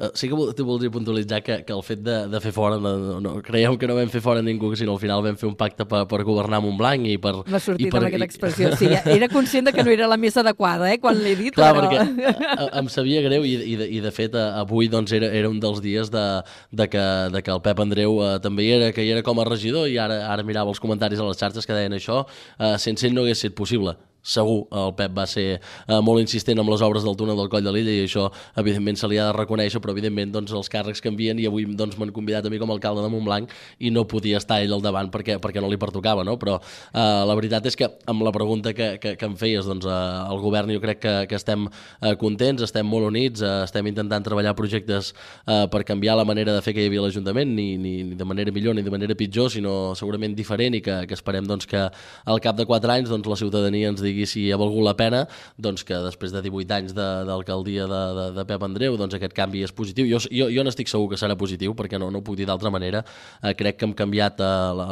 Uh, 0.00 0.08
sí 0.16 0.30
que 0.30 0.36
t'ho 0.56 0.64
voldria 0.64 0.88
puntualitzar 0.88 1.42
que, 1.44 1.58
que 1.68 1.74
el 1.76 1.82
fet 1.84 2.00
de, 2.00 2.14
de 2.32 2.38
fer 2.40 2.54
fora, 2.56 2.78
no, 2.80 3.18
no, 3.20 3.34
creiem 3.44 3.76
que 3.76 3.88
no 3.90 3.98
vam 3.98 4.08
fer 4.08 4.22
fora 4.24 4.40
ningú, 4.40 4.70
sinó 4.78 4.94
al 4.96 5.02
final 5.02 5.20
vam 5.26 5.36
fer 5.36 5.44
un 5.50 5.56
pacte 5.60 5.84
per, 5.84 6.06
per 6.08 6.22
governar 6.24 6.62
Montblanc 6.64 7.04
i 7.04 7.18
per... 7.20 7.34
M'ha 7.44 7.60
sortit 7.60 7.84
i 7.84 7.90
per, 7.92 8.00
amb 8.00 8.08
aquesta 8.08 8.30
expressió, 8.30 8.70
sí. 8.80 8.88
Era 8.96 9.28
conscient 9.28 9.68
de 9.68 9.74
que 9.76 9.84
no 9.84 9.92
era 9.92 10.08
la 10.08 10.16
més 10.16 10.38
adequada, 10.40 10.88
eh, 10.88 10.96
quan 11.02 11.20
l'he 11.20 11.34
dit. 11.36 11.52
Clar, 11.52 11.74
però... 11.76 11.92
perquè 11.92 12.32
a, 12.32 12.56
a, 12.56 12.70
em 12.80 12.88
sabia 12.88 13.20
greu 13.28 13.44
i, 13.44 13.52
i, 13.74 13.76
de, 13.76 13.92
i 13.98 14.00
de 14.00 14.14
fet 14.16 14.40
avui 14.40 14.88
doncs, 14.88 15.12
era, 15.20 15.28
era 15.36 15.52
un 15.52 15.60
dels 15.60 15.84
dies 15.84 16.08
de, 16.14 16.26
de, 16.72 16.88
que, 16.88 17.06
de 17.36 17.44
que 17.44 17.52
el 17.52 17.60
Pep 17.68 17.84
Andreu 17.84 18.16
uh, 18.22 18.36
també 18.40 18.70
hi 18.70 18.76
era, 18.78 18.92
que 18.96 19.04
hi 19.04 19.12
era 19.18 19.26
com 19.26 19.44
a 19.44 19.50
regidor 19.52 19.90
i 19.92 20.00
ara, 20.00 20.22
ara 20.32 20.46
mirava 20.48 20.72
els 20.72 20.80
comentaris 20.80 21.20
a 21.20 21.28
les 21.28 21.44
xarxes 21.44 21.68
que 21.68 21.76
deien 21.76 22.00
això, 22.00 22.22
uh, 22.24 22.78
sense 22.80 23.04
ell 23.04 23.12
no 23.12 23.28
hagués 23.28 23.44
estat 23.44 23.58
possible 23.58 23.98
segur 24.22 24.66
el 24.70 24.94
Pep 24.98 25.14
va 25.16 25.26
ser 25.28 25.46
eh, 25.56 26.00
molt 26.04 26.20
insistent 26.22 26.60
amb 26.60 26.70
les 26.72 26.82
obres 26.84 27.04
del 27.06 27.16
túnel 27.16 27.38
del 27.38 27.48
Coll 27.52 27.64
de 27.64 27.72
l'Illa 27.72 27.94
i 27.94 28.04
això 28.04 28.26
evidentment 28.60 28.98
se 29.00 29.08
li 29.08 29.18
ha 29.18 29.30
de 29.30 29.36
reconèixer 29.36 29.80
però 29.80 29.94
evidentment 29.94 30.32
doncs, 30.34 30.52
els 30.56 30.70
càrrecs 30.72 31.02
canvien 31.04 31.38
i 31.40 31.46
avui 31.48 31.64
doncs, 31.64 31.96
m'han 31.98 32.12
convidat 32.14 32.46
a 32.46 32.52
mi 32.52 32.60
com 32.60 32.70
a 32.70 32.76
alcalde 32.76 33.04
de 33.04 33.10
Montblanc 33.12 33.52
i 33.80 33.92
no 33.94 34.06
podia 34.08 34.40
estar 34.40 34.60
ell 34.62 34.74
al 34.76 34.84
davant 34.84 35.10
perquè, 35.12 35.38
perquè 35.40 35.62
no 35.62 35.70
li 35.72 35.80
pertocava 35.80 36.24
no? 36.26 36.36
però 36.40 36.58
eh, 36.60 37.00
la 37.00 37.36
veritat 37.38 37.66
és 37.70 37.78
que 37.78 37.88
amb 38.10 38.24
la 38.26 38.32
pregunta 38.34 38.74
que, 38.76 38.92
que, 39.02 39.14
que 39.16 39.28
em 39.28 39.36
feies 39.40 39.68
doncs, 39.68 39.88
eh, 39.88 40.00
el 40.30 40.42
govern 40.44 40.72
jo 40.74 40.82
crec 40.84 41.00
que, 41.00 41.14
que 41.30 41.38
estem 41.38 41.66
eh, 41.68 42.14
contents, 42.20 42.64
estem 42.68 42.86
molt 42.86 43.08
units 43.08 43.42
eh, 43.42 43.54
estem 43.64 43.88
intentant 43.90 44.24
treballar 44.26 44.54
projectes 44.58 45.14
eh, 45.46 45.64
per 45.72 45.84
canviar 45.88 46.18
la 46.20 46.26
manera 46.28 46.54
de 46.56 46.64
fer 46.64 46.76
que 46.76 46.84
hi 46.84 46.90
havia 46.90 47.06
l'Ajuntament 47.06 47.54
ni, 47.56 47.70
ni, 47.80 47.96
ni 48.04 48.18
de 48.18 48.28
manera 48.28 48.52
millor 48.52 48.76
ni 48.76 48.84
de 48.84 48.92
manera 48.92 49.16
pitjor 49.16 49.50
sinó 49.52 49.94
segurament 49.98 50.36
diferent 50.36 50.76
i 50.76 50.84
que, 50.84 51.02
que 51.08 51.16
esperem 51.16 51.48
doncs, 51.48 51.68
que 51.70 51.86
al 51.88 52.44
cap 52.44 52.58
de 52.58 52.66
4 52.68 52.96
anys 52.98 53.10
doncs, 53.12 53.28
la 53.30 53.38
ciutadania 53.40 53.90
ens 53.90 54.02
digui 54.02 54.09
digui 54.10 54.26
si 54.28 54.48
ha 54.52 54.58
valgut 54.60 54.84
la 54.84 54.96
pena 54.98 55.24
doncs 55.56 55.86
que 55.86 55.98
després 56.04 56.34
de 56.34 56.42
18 56.44 56.76
anys 56.76 56.94
d'alcaldia 56.96 57.86
de, 57.86 57.90
de, 57.90 58.14
de, 58.20 58.26
de 58.38 58.46
Pep 58.48 58.66
Andreu 58.66 58.98
doncs 59.00 59.16
aquest 59.16 59.34
canvi 59.36 59.64
és 59.66 59.74
positiu. 59.74 60.08
Jo, 60.10 60.20
jo, 60.28 60.50
jo 60.52 60.66
n'estic 60.66 60.90
segur 60.90 61.10
que 61.12 61.20
serà 61.20 61.36
positiu 61.38 61.74
perquè 61.78 62.00
no, 62.00 62.10
no 62.10 62.20
ho 62.20 62.26
puc 62.26 62.38
dir 62.40 62.48
d'altra 62.50 62.72
manera. 62.74 63.04
Eh, 63.42 63.54
crec 63.58 63.80
que 63.80 63.88
hem 63.88 63.94
canviat 63.96 64.42
eh, 64.44 64.50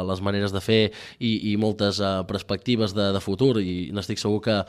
les 0.09 0.23
maneres 0.25 0.55
de 0.55 0.63
fer 0.63 0.81
i, 1.19 1.51
i 1.51 1.57
moltes 1.61 2.01
eh, 2.01 2.13
perspectives 2.29 2.95
de, 2.97 3.11
de 3.15 3.23
futur 3.23 3.57
i 3.61 3.89
n'estic 3.95 4.21
segur 4.21 4.41
que 4.45 4.61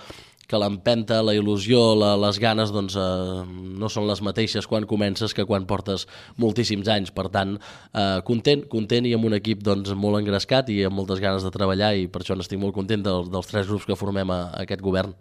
que 0.50 0.58
l'empenta, 0.58 1.20
la 1.22 1.36
il·lusió, 1.38 1.94
la, 1.98 2.16
les 2.18 2.40
ganes 2.42 2.74
doncs, 2.74 2.98
eh, 2.98 3.46
no 3.80 3.90
són 3.92 4.08
les 4.10 4.22
mateixes 4.26 4.66
quan 4.70 4.88
comences 4.90 5.34
que 5.36 5.46
quan 5.46 5.68
portes 5.70 6.08
moltíssims 6.42 6.90
anys. 6.90 7.14
Per 7.14 7.28
tant, 7.30 7.56
eh, 7.94 8.18
content, 8.26 8.66
content 8.72 9.06
i 9.06 9.14
amb 9.16 9.30
un 9.30 9.38
equip 9.38 9.62
doncs, 9.66 9.94
molt 9.94 10.20
engrescat 10.20 10.70
i 10.74 10.82
amb 10.88 10.98
moltes 10.98 11.22
ganes 11.22 11.46
de 11.46 11.54
treballar 11.54 11.94
i 11.96 12.08
per 12.10 12.24
això 12.24 12.36
n'estic 12.36 12.60
molt 12.60 12.74
content 12.76 13.06
dels, 13.06 13.30
dels 13.30 13.50
tres 13.50 13.70
grups 13.70 13.86
que 13.86 13.98
formem 13.98 14.30
a, 14.34 14.42
a 14.50 14.64
aquest 14.66 14.82
govern. 14.84 15.14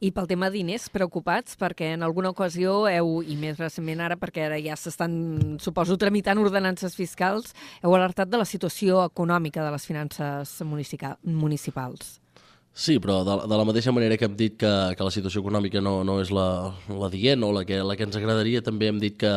I 0.00 0.10
pel 0.12 0.28
tema 0.28 0.50
diners, 0.52 0.88
preocupats, 0.92 1.56
perquè 1.60 1.94
en 1.94 2.04
alguna 2.04 2.32
ocasió 2.34 2.86
heu, 2.90 3.20
i 3.24 3.36
més 3.40 3.58
recentment 3.60 4.02
ara, 4.04 4.16
perquè 4.20 4.46
ara 4.48 4.60
ja 4.60 4.76
s'estan, 4.76 5.58
suposo, 5.62 5.96
tramitant 6.00 6.40
ordenances 6.42 6.96
fiscals, 6.98 7.54
heu 7.84 7.96
alertat 7.96 8.30
de 8.30 8.40
la 8.40 8.48
situació 8.48 9.04
econòmica 9.06 9.64
de 9.64 9.72
les 9.74 9.86
finances 9.88 10.58
municipals. 10.64 12.19
Sí, 12.72 13.00
però 13.02 13.24
de, 13.26 13.34
de 13.50 13.56
la 13.58 13.64
mateixa 13.66 13.90
manera 13.90 14.14
que 14.16 14.24
hem 14.24 14.36
dit 14.38 14.54
que, 14.56 14.68
que 14.96 15.04
la 15.04 15.10
situació 15.10 15.42
econòmica 15.42 15.80
no, 15.82 16.04
no 16.06 16.14
és 16.22 16.30
la, 16.30 16.70
la 16.86 17.08
dient 17.10 17.42
o 17.42 17.50
la 17.52 17.64
que, 17.66 17.80
la 17.82 17.96
que 17.98 18.06
ens 18.06 18.14
agradaria, 18.16 18.62
també 18.62 18.86
hem 18.88 19.00
dit 19.02 19.16
que, 19.18 19.32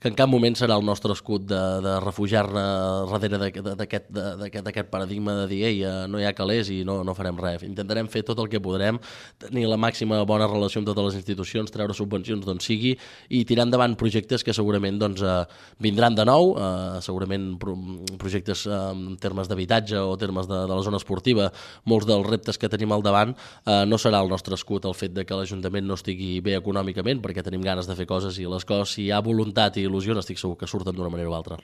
que 0.00 0.08
en 0.08 0.16
cap 0.16 0.30
moment 0.32 0.56
serà 0.56 0.78
el 0.80 0.86
nostre 0.88 1.12
escut 1.12 1.44
de, 1.46 1.60
de 1.84 1.92
refugiar-ne 2.00 2.64
darrere 3.12 3.76
d'aquest 3.76 4.88
paradigma 4.90 5.34
de 5.42 5.44
dir 5.50 5.58
ei, 5.68 5.82
eh, 5.84 5.92
no 6.08 6.18
hi 6.18 6.24
ha 6.26 6.32
calés 6.34 6.72
i 6.72 6.80
no, 6.88 6.96
no 7.04 7.14
farem 7.14 7.36
res. 7.38 7.66
Intentarem 7.68 8.08
fer 8.08 8.24
tot 8.26 8.40
el 8.40 8.48
que 8.48 8.62
podrem, 8.64 8.98
tenir 9.44 9.68
la 9.68 9.78
màxima 9.78 10.22
bona 10.26 10.48
relació 10.48 10.80
amb 10.80 10.88
totes 10.88 11.10
les 11.10 11.20
institucions, 11.20 11.70
treure 11.70 11.94
subvencions 11.94 12.48
d'on 12.48 12.64
sigui 12.64 12.96
i 13.28 13.44
tirar 13.44 13.68
endavant 13.68 13.98
projectes 14.00 14.42
que 14.42 14.56
segurament 14.56 14.98
doncs, 14.98 15.22
eh, 15.22 15.36
vindran 15.84 16.16
de 16.16 16.26
nou, 16.26 16.54
eh, 16.56 17.04
segurament 17.04 17.52
pro, 17.60 17.76
projectes 18.16 18.64
eh, 18.66 18.82
en 18.96 19.20
termes 19.20 19.52
d'habitatge 19.52 20.00
o 20.00 20.16
termes 20.18 20.48
de, 20.48 20.64
de 20.64 20.74
la 20.74 20.82
zona 20.88 20.98
esportiva, 21.04 21.52
molts 21.84 22.08
dels 22.08 22.26
reptes 22.26 22.56
que 22.58 22.66
tenim 22.66 22.77
tenim 22.78 22.94
al 22.94 23.02
davant 23.04 23.34
eh, 23.34 23.84
no 23.86 23.98
serà 23.98 24.22
el 24.22 24.30
nostre 24.30 24.56
escut 24.58 24.86
el 24.88 24.96
fet 24.96 25.16
de 25.16 25.26
que 25.26 25.36
l'Ajuntament 25.36 25.86
no 25.86 25.98
estigui 25.98 26.38
bé 26.44 26.56
econòmicament, 26.58 27.22
perquè 27.24 27.44
tenim 27.44 27.64
ganes 27.66 27.90
de 27.90 27.98
fer 27.98 28.06
coses 28.06 28.38
i 28.38 28.46
les 28.48 28.64
coses, 28.68 28.94
si 28.94 29.08
hi 29.08 29.10
ha 29.12 29.24
voluntat 29.24 29.76
i 29.76 29.86
il·lusió, 29.88 30.14
n'estic 30.14 30.40
segur 30.40 30.56
que 30.60 30.70
surten 30.70 30.96
d'una 30.96 31.12
manera 31.12 31.32
o 31.32 31.36
altra. 31.36 31.58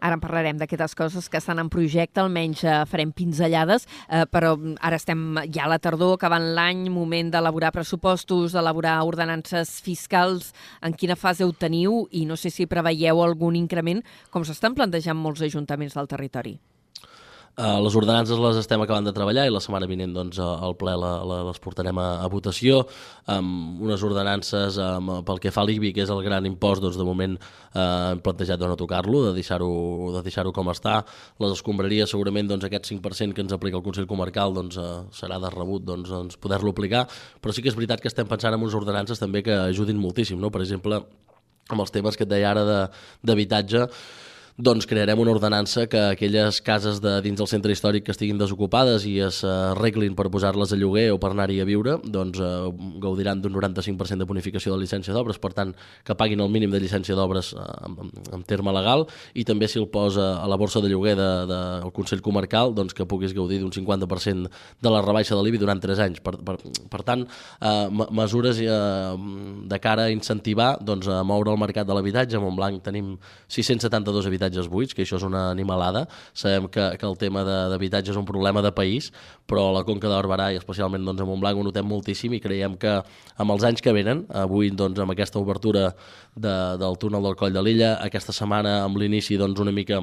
Ara 0.00 0.16
en 0.16 0.22
parlarem 0.22 0.56
d'aquestes 0.56 0.94
coses 0.96 1.28
que 1.28 1.36
estan 1.36 1.58
en 1.60 1.68
projecte, 1.68 2.22
almenys 2.22 2.62
eh, 2.64 2.78
farem 2.88 3.12
pinzellades, 3.12 3.84
eh, 4.08 4.24
però 4.32 4.54
ara 4.80 4.96
estem 4.96 5.42
ja 5.52 5.66
a 5.66 5.72
la 5.74 5.80
tardor, 5.82 6.14
acabant 6.16 6.46
l'any, 6.56 6.86
moment 6.88 7.34
d'elaborar 7.34 7.74
pressupostos, 7.76 8.56
d'elaborar 8.56 8.96
ordenances 9.04 9.76
fiscals. 9.84 10.54
En 10.80 10.96
quina 10.96 11.18
fase 11.20 11.44
ho 11.44 11.52
teniu 11.52 12.06
i 12.16 12.24
no 12.24 12.40
sé 12.40 12.48
si 12.48 12.70
preveieu 12.70 13.20
algun 13.20 13.60
increment, 13.60 14.00
com 14.32 14.46
s'estan 14.48 14.78
plantejant 14.78 15.20
molts 15.20 15.44
ajuntaments 15.44 16.00
del 16.00 16.08
territori? 16.08 16.56
Uh, 17.58 17.80
les 17.82 17.96
ordenances 17.98 18.38
les 18.38 18.56
estem 18.60 18.80
acabant 18.80 19.04
de 19.04 19.12
treballar 19.12 19.42
i 19.44 19.50
la 19.52 19.60
setmana 19.60 19.88
vinent 19.90 20.12
doncs, 20.14 20.38
al 20.38 20.76
ple 20.78 20.92
la, 20.96 21.10
la, 21.26 21.40
les 21.48 21.58
portarem 21.60 21.98
a, 21.98 22.06
a 22.22 22.28
votació 22.30 22.78
amb 23.28 23.82
unes 23.82 24.04
ordenances 24.06 24.78
um, 24.80 25.10
pel 25.26 25.42
que 25.42 25.50
fa 25.52 25.64
a 25.64 25.68
l'IBI, 25.68 25.90
que 25.96 26.04
és 26.06 26.12
el 26.14 26.22
gran 26.24 26.46
impost 26.48 26.80
doncs, 26.80 26.96
de 26.96 27.04
moment 27.04 27.34
uh, 27.34 28.14
hem 28.14 28.22
plantejat 28.22 28.62
de 28.62 28.70
no 28.70 28.78
tocar-lo 28.80 29.24
de 29.26 29.34
deixar-ho 29.36 29.68
de 30.14 30.22
deixar 30.24 30.46
com 30.54 30.70
està 30.72 31.00
les 31.42 31.56
escombraries 31.58 32.14
segurament 32.14 32.48
doncs, 32.48 32.64
aquest 32.70 32.88
5% 32.94 33.36
que 33.36 33.44
ens 33.44 33.52
aplica 33.58 33.76
el 33.82 33.84
Consell 33.84 34.08
Comarcal 34.08 34.54
doncs, 34.56 34.78
uh, 34.80 35.02
serà 35.12 35.42
de 35.42 35.50
rebut 35.52 35.84
doncs, 35.84 36.08
doncs, 36.08 36.38
poder-lo 36.40 36.72
aplicar 36.72 37.04
però 37.42 37.52
sí 37.52 37.66
que 37.66 37.74
és 37.74 37.76
veritat 37.76 38.00
que 38.00 38.08
estem 38.08 38.30
pensant 38.30 38.54
en 38.54 38.62
unes 38.62 38.78
ordenances 38.78 39.20
també 39.20 39.42
que 39.44 39.58
ajudin 39.66 40.00
moltíssim, 40.00 40.40
no? 40.40 40.54
per 40.54 40.62
exemple 40.62 41.02
amb 41.68 41.82
els 41.82 41.92
temes 41.92 42.16
que 42.16 42.24
et 42.24 42.30
deia 42.30 42.54
ara 42.54 42.64
d'habitatge 43.26 43.88
doncs 44.60 44.84
crearem 44.84 45.18
una 45.22 45.32
ordenança 45.32 45.86
que 45.88 46.00
aquelles 46.12 46.60
cases 46.60 47.00
de 47.00 47.14
dins 47.24 47.38
del 47.40 47.48
centre 47.48 47.72
històric 47.72 48.04
que 48.04 48.12
estiguin 48.12 48.38
desocupades 48.38 49.06
i 49.08 49.14
es 49.24 49.40
arreglin 49.46 50.16
per 50.18 50.28
posar-les 50.32 50.74
a 50.74 50.78
lloguer 50.78 51.06
o 51.14 51.18
per 51.22 51.30
anar-hi 51.32 51.60
a 51.62 51.66
viure, 51.68 51.96
doncs 52.04 52.40
eh, 52.44 52.48
gaudiran 53.00 53.40
d'un 53.40 53.54
95% 53.56 54.20
de 54.20 54.28
bonificació 54.28 54.74
de 54.74 54.82
llicència 54.82 55.16
d'obres, 55.16 55.40
per 55.40 55.52
tant, 55.56 55.72
que 56.04 56.16
paguin 56.16 56.42
el 56.44 56.52
mínim 56.52 56.72
de 56.74 56.80
llicència 56.82 57.16
d'obres 57.16 57.54
eh, 57.56 57.64
en, 57.88 58.12
en 58.36 58.44
terme 58.48 58.74
legal, 58.76 59.06
i 59.32 59.46
també 59.48 59.68
si 59.70 59.80
el 59.80 59.88
posa 59.88 60.28
a 60.42 60.50
la 60.50 60.60
borsa 60.60 60.84
de 60.84 60.92
lloguer 60.92 61.16
del 61.16 61.48
de, 61.48 61.54
de, 61.86 61.92
Consell 61.96 62.20
Comarcal, 62.20 62.74
doncs 62.76 62.96
que 62.96 63.08
puguis 63.08 63.32
gaudir 63.36 63.62
d'un 63.62 63.72
50% 63.72 64.52
de 64.80 64.92
la 64.92 65.00
rebaixa 65.06 65.38
de 65.38 65.46
l'IBI 65.46 65.62
durant 65.64 65.80
3 65.80 66.04
anys. 66.04 66.20
Per, 66.20 66.36
per, 66.44 66.58
per 66.92 67.02
tant, 67.08 67.24
eh, 67.24 68.04
mesures 68.12 68.60
eh, 68.60 68.76
de 69.72 69.80
cara 69.80 70.10
a 70.10 70.12
incentivar 70.12 70.74
doncs, 70.84 71.08
a 71.08 71.22
moure 71.24 71.54
el 71.54 71.60
mercat 71.60 71.88
de 71.88 71.96
l'habitatge. 71.96 72.36
A 72.36 72.44
Montblanc 72.44 72.84
tenim 72.84 73.14
672 73.48 74.28
habitatges 74.28 74.49
habitatges 74.50 74.68
buits, 74.70 74.94
que 74.94 75.04
això 75.04 75.18
és 75.18 75.24
una 75.26 75.50
animalada. 75.50 76.06
Sabem 76.34 76.68
que, 76.68 76.96
que 76.98 77.06
el 77.06 77.16
tema 77.18 77.44
d'habitatge 77.44 78.12
és 78.12 78.18
un 78.18 78.26
problema 78.26 78.62
de 78.62 78.72
país, 78.72 79.10
però 79.46 79.68
a 79.70 79.74
la 79.78 79.84
Conca 79.84 80.08
de 80.08 80.14
Barberà 80.14 80.50
i 80.52 80.58
especialment 80.58 81.04
doncs, 81.04 81.22
a 81.22 81.28
Montblanc 81.28 81.58
ho 81.58 81.66
notem 81.66 81.86
moltíssim 81.86 82.34
i 82.34 82.40
creiem 82.40 82.76
que 82.80 83.00
amb 83.36 83.54
els 83.54 83.64
anys 83.64 83.80
que 83.82 83.94
venen, 83.94 84.26
avui 84.30 84.70
doncs, 84.70 85.00
amb 85.00 85.14
aquesta 85.14 85.40
obertura 85.40 85.92
de, 86.34 86.56
del 86.80 86.98
túnel 86.98 87.22
del 87.22 87.36
Coll 87.36 87.54
de 87.54 87.62
l'Illa, 87.62 87.96
aquesta 88.00 88.32
setmana 88.32 88.82
amb 88.84 88.98
l'inici 89.00 89.38
doncs, 89.40 89.60
una 89.60 89.74
mica 89.74 90.02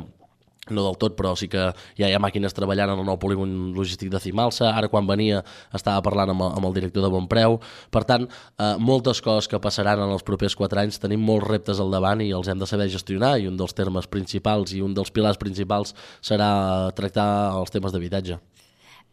no 0.76 0.86
del 0.86 0.98
tot, 1.00 1.16
però 1.18 1.34
sí 1.40 1.50
que 1.52 1.70
ja 2.00 2.10
hi 2.10 2.16
ha 2.16 2.22
màquines 2.22 2.56
treballant 2.56 2.94
en 2.94 3.04
el 3.04 3.08
nou 3.08 3.20
polígon 3.22 3.54
logístic 3.76 4.12
de 4.14 4.22
Cimalsa, 4.24 4.72
ara 4.72 4.90
quan 4.92 5.08
venia 5.10 5.44
estava 5.74 6.02
parlant 6.06 6.34
amb, 6.34 6.46
amb 6.50 6.70
el 6.70 6.78
director 6.80 7.06
de 7.06 7.12
Bonpreu, 7.14 7.60
per 7.94 8.04
tant, 8.10 8.28
eh, 8.58 8.74
moltes 8.80 9.22
coses 9.22 9.48
que 9.48 9.62
passaran 9.64 10.04
en 10.04 10.14
els 10.16 10.26
propers 10.28 10.56
4 10.58 10.84
anys, 10.84 11.02
tenim 11.04 11.24
molts 11.24 11.48
reptes 11.48 11.82
al 11.84 11.94
davant 11.94 12.22
i 12.22 12.32
els 12.36 12.48
hem 12.48 12.60
de 12.60 12.70
saber 12.70 12.90
gestionar 12.94 13.38
i 13.40 13.48
un 13.48 13.58
dels 13.58 13.76
termes 13.78 14.08
principals 14.08 14.74
i 14.74 14.84
un 14.84 14.94
dels 14.98 15.12
pilars 15.12 15.40
principals 15.42 15.96
serà 16.22 16.92
tractar 16.98 17.28
els 17.58 17.74
temes 17.74 17.94
d'habitatge 17.94 18.40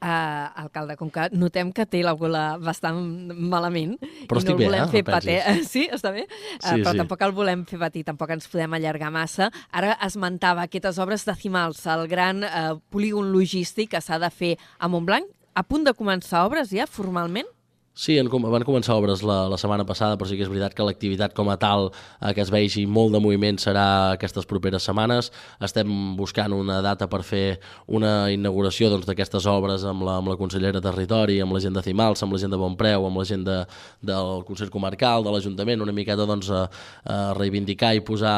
uh, 0.03 0.65
alcalde, 0.65 0.97
com 0.97 1.11
que 1.13 1.29
notem 1.33 1.71
que 1.75 1.87
té 1.87 2.03
la 2.05 2.15
gola 2.19 2.45
bastant 2.63 2.99
malament 3.31 3.97
però 4.29 4.41
i 4.43 4.49
no 4.49 4.55
el 4.55 4.59
bé, 4.59 4.69
volem 4.69 4.85
eh? 4.85 4.91
fer 4.93 5.05
patir. 5.07 5.39
Sí, 5.75 5.87
està 5.93 6.13
bé? 6.15 6.27
Uh, 6.27 6.59
Sí, 6.65 6.83
però 6.83 6.95
sí. 6.95 7.01
tampoc 7.03 7.25
el 7.27 7.35
volem 7.37 7.65
fer 7.69 7.81
patir, 7.83 8.05
tampoc 8.09 8.35
ens 8.35 8.49
podem 8.51 8.77
allargar 8.79 9.13
massa. 9.15 9.51
Ara 9.73 9.95
esmentava 10.07 10.67
aquestes 10.67 10.99
obres 11.03 11.27
de 11.29 11.35
Cimals, 11.39 11.85
el 11.91 12.07
gran 12.11 12.45
uh, 12.45 12.77
polígon 12.91 13.33
logístic 13.35 13.95
que 13.95 14.03
s'ha 14.05 14.19
de 14.23 14.31
fer 14.35 14.55
a 14.79 14.91
Montblanc. 14.91 15.31
A 15.55 15.63
punt 15.63 15.85
de 15.87 15.95
començar 15.95 16.43
obres 16.49 16.73
ja, 16.75 16.89
formalment? 16.91 17.47
Sí, 17.95 18.17
van 18.19 18.65
començar 18.67 18.97
obres 18.99 19.21
la, 19.23 19.45
la 19.47 19.55
setmana 19.55 19.85
passada, 19.87 20.17
però 20.19 20.27
sí 20.27 20.35
que 20.35 20.43
és 20.43 20.49
veritat 20.51 20.73
que 20.75 20.83
l'activitat 20.83 21.31
com 21.31 21.47
a 21.53 21.55
tal 21.63 21.93
eh, 21.93 22.33
que 22.35 22.41
es 22.43 22.49
vegi 22.51 22.89
molt 22.91 23.13
de 23.15 23.21
moviment 23.23 23.55
serà 23.63 23.85
aquestes 24.17 24.49
properes 24.51 24.83
setmanes. 24.83 25.29
Estem 25.63 25.93
buscant 26.19 26.51
una 26.57 26.81
data 26.83 27.07
per 27.07 27.21
fer 27.23 27.61
una 27.87 28.33
inauguració 28.35 28.89
doncs, 28.91 29.07
d'aquestes 29.07 29.47
obres 29.47 29.85
amb 29.87 30.03
la, 30.09 30.17
amb 30.19 30.33
la 30.33 30.35
consellera 30.41 30.83
Territori, 30.83 31.37
amb 31.39 31.55
la 31.55 31.61
gent 31.63 31.79
de 31.79 31.85
Cimals, 31.87 32.25
amb 32.27 32.35
la 32.35 32.41
gent 32.43 32.51
de 32.51 32.59
Bonpreu, 32.59 33.07
amb 33.07 33.21
la 33.23 33.29
gent 33.31 33.45
de, 33.47 33.61
del 34.03 34.43
Consell 34.49 34.75
Comarcal, 34.75 35.23
de 35.23 35.37
l'Ajuntament, 35.37 35.87
una 35.87 35.95
miqueta 35.95 36.27
doncs, 36.27 36.51
a, 36.51 36.65
a 37.07 37.21
reivindicar 37.39 37.93
i 37.95 38.03
posar 38.03 38.35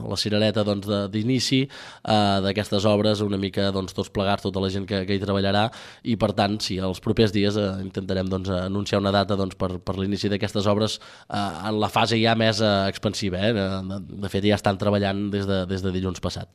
la 0.00 0.20
cirereta 0.24 0.64
doncs, 0.64 0.88
d'inici 1.12 1.60
eh, 1.66 2.40
d'aquestes 2.48 2.88
obres, 2.88 3.20
una 3.20 3.36
mica 3.44 3.68
doncs, 3.68 3.92
tots 3.92 4.08
plegats, 4.08 4.48
tota 4.48 4.64
la 4.64 4.72
gent 4.72 4.88
que, 4.88 5.04
que 5.04 5.20
hi 5.20 5.22
treballarà, 5.28 5.68
i 6.08 6.16
per 6.16 6.32
tant, 6.32 6.56
sí, 6.64 6.80
els 6.80 7.04
propers 7.04 7.36
dies 7.36 7.60
eh, 7.60 7.70
intentarem 7.84 8.29
doncs, 8.30 8.50
anunciar 8.54 9.02
una 9.02 9.12
data 9.14 9.36
doncs, 9.38 9.58
per, 9.58 9.74
per 9.84 9.98
l'inici 9.98 10.30
d'aquestes 10.32 10.68
obres 10.70 10.98
eh, 11.00 11.36
en 11.36 11.80
la 11.82 11.90
fase 11.92 12.18
ja 12.20 12.36
més 12.38 12.62
eh, 12.62 12.72
expansiva. 12.90 13.42
Eh? 13.50 13.52
De, 13.56 14.00
de 14.24 14.32
fet, 14.32 14.46
ja 14.46 14.58
estan 14.58 14.80
treballant 14.80 15.28
des 15.34 15.46
de, 15.50 15.64
des 15.70 15.84
de 15.84 15.94
dilluns 15.94 16.22
passat. 16.22 16.50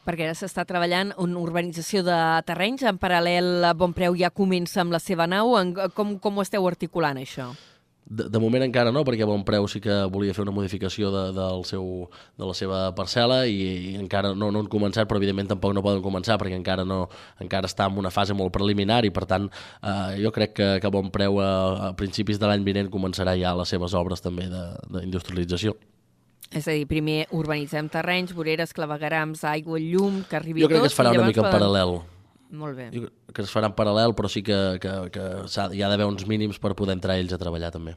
Perquè 0.00 0.24
ara 0.24 0.36
s'està 0.36 0.64
treballant 0.64 1.10
una 1.20 1.40
urbanització 1.42 2.00
de 2.06 2.18
terrenys. 2.48 2.86
En 2.88 2.96
paral·lel, 3.00 3.66
a 3.68 3.74
Bonpreu 3.76 4.16
ja 4.16 4.32
comença 4.32 4.80
amb 4.80 4.94
la 4.96 5.00
seva 5.02 5.26
nau. 5.28 5.52
Com, 5.94 6.16
com 6.22 6.38
ho 6.40 6.46
esteu 6.46 6.64
articulant, 6.68 7.20
això? 7.20 7.50
De, 8.10 8.24
de 8.26 8.38
moment 8.42 8.64
encara 8.66 8.90
no, 8.90 9.04
perquè 9.06 9.22
Bonpreu 9.22 9.68
sí 9.70 9.78
que 9.78 9.94
volia 10.10 10.34
fer 10.34 10.42
una 10.42 10.50
modificació 10.50 11.12
de, 11.14 11.20
del 11.36 11.60
seu, 11.68 11.84
de 12.34 12.48
la 12.48 12.54
seva 12.58 12.80
parcel·la 12.98 13.44
i, 13.46 13.92
i 13.92 13.94
encara 14.00 14.32
no, 14.34 14.48
no 14.50 14.64
han 14.64 14.70
començat, 14.72 15.06
però 15.06 15.20
evidentment 15.20 15.52
tampoc 15.52 15.76
no 15.76 15.84
poden 15.86 16.02
començar 16.02 16.34
perquè 16.42 16.58
encara 16.58 16.82
no 16.84 17.04
encara 17.38 17.70
està 17.70 17.86
en 17.86 18.00
una 18.02 18.10
fase 18.10 18.34
molt 18.34 18.50
preliminar 18.56 19.04
i 19.06 19.12
per 19.14 19.28
tant 19.30 19.46
eh, 19.46 20.18
jo 20.24 20.32
crec 20.34 20.56
que, 20.58 20.68
que 20.82 20.90
Bonpreu 20.90 21.38
a, 21.38 21.50
a 21.86 21.92
principis 21.94 22.42
de 22.42 22.50
l'any 22.50 22.66
vinent 22.66 22.90
començarà 22.90 23.36
ja 23.38 23.54
les 23.54 23.70
seves 23.70 23.94
obres 23.94 24.20
també 24.26 24.48
de- 24.50 24.66
d'industrialització. 24.98 25.76
És 26.50 26.66
a 26.66 26.72
dir, 26.74 26.88
primer 26.90 27.28
urbanitzem 27.30 27.86
terrenys, 27.94 28.32
voreres, 28.34 28.72
clavegarams, 28.74 29.44
aigua, 29.46 29.78
llum, 29.78 30.24
que 30.26 30.34
arribi 30.34 30.64
Jo 30.64 30.66
crec 30.72 30.80
tot, 30.80 30.88
que 30.88 30.90
es 30.90 30.98
farà 30.98 31.12
una 31.14 31.28
mica 31.30 31.44
en 31.44 31.46
poden- 31.46 31.60
paral·lel. 31.60 32.00
Molt 32.50 32.76
bé. 32.76 32.90
Que 33.32 33.42
es 33.42 33.50
farà 33.54 33.70
en 33.70 33.74
paral·lel, 33.78 34.14
però 34.18 34.28
sí 34.28 34.42
que, 34.42 34.78
que, 34.82 34.94
que 35.14 35.26
s'ha- 35.46 35.70
hi 35.72 35.82
ha 35.82 35.88
d'haver 35.88 36.06
uns 36.10 36.26
mínims 36.26 36.58
per 36.58 36.74
poder 36.74 36.96
entrar 36.98 37.18
ells 37.18 37.32
a 37.32 37.38
treballar 37.38 37.70
també. 37.70 37.94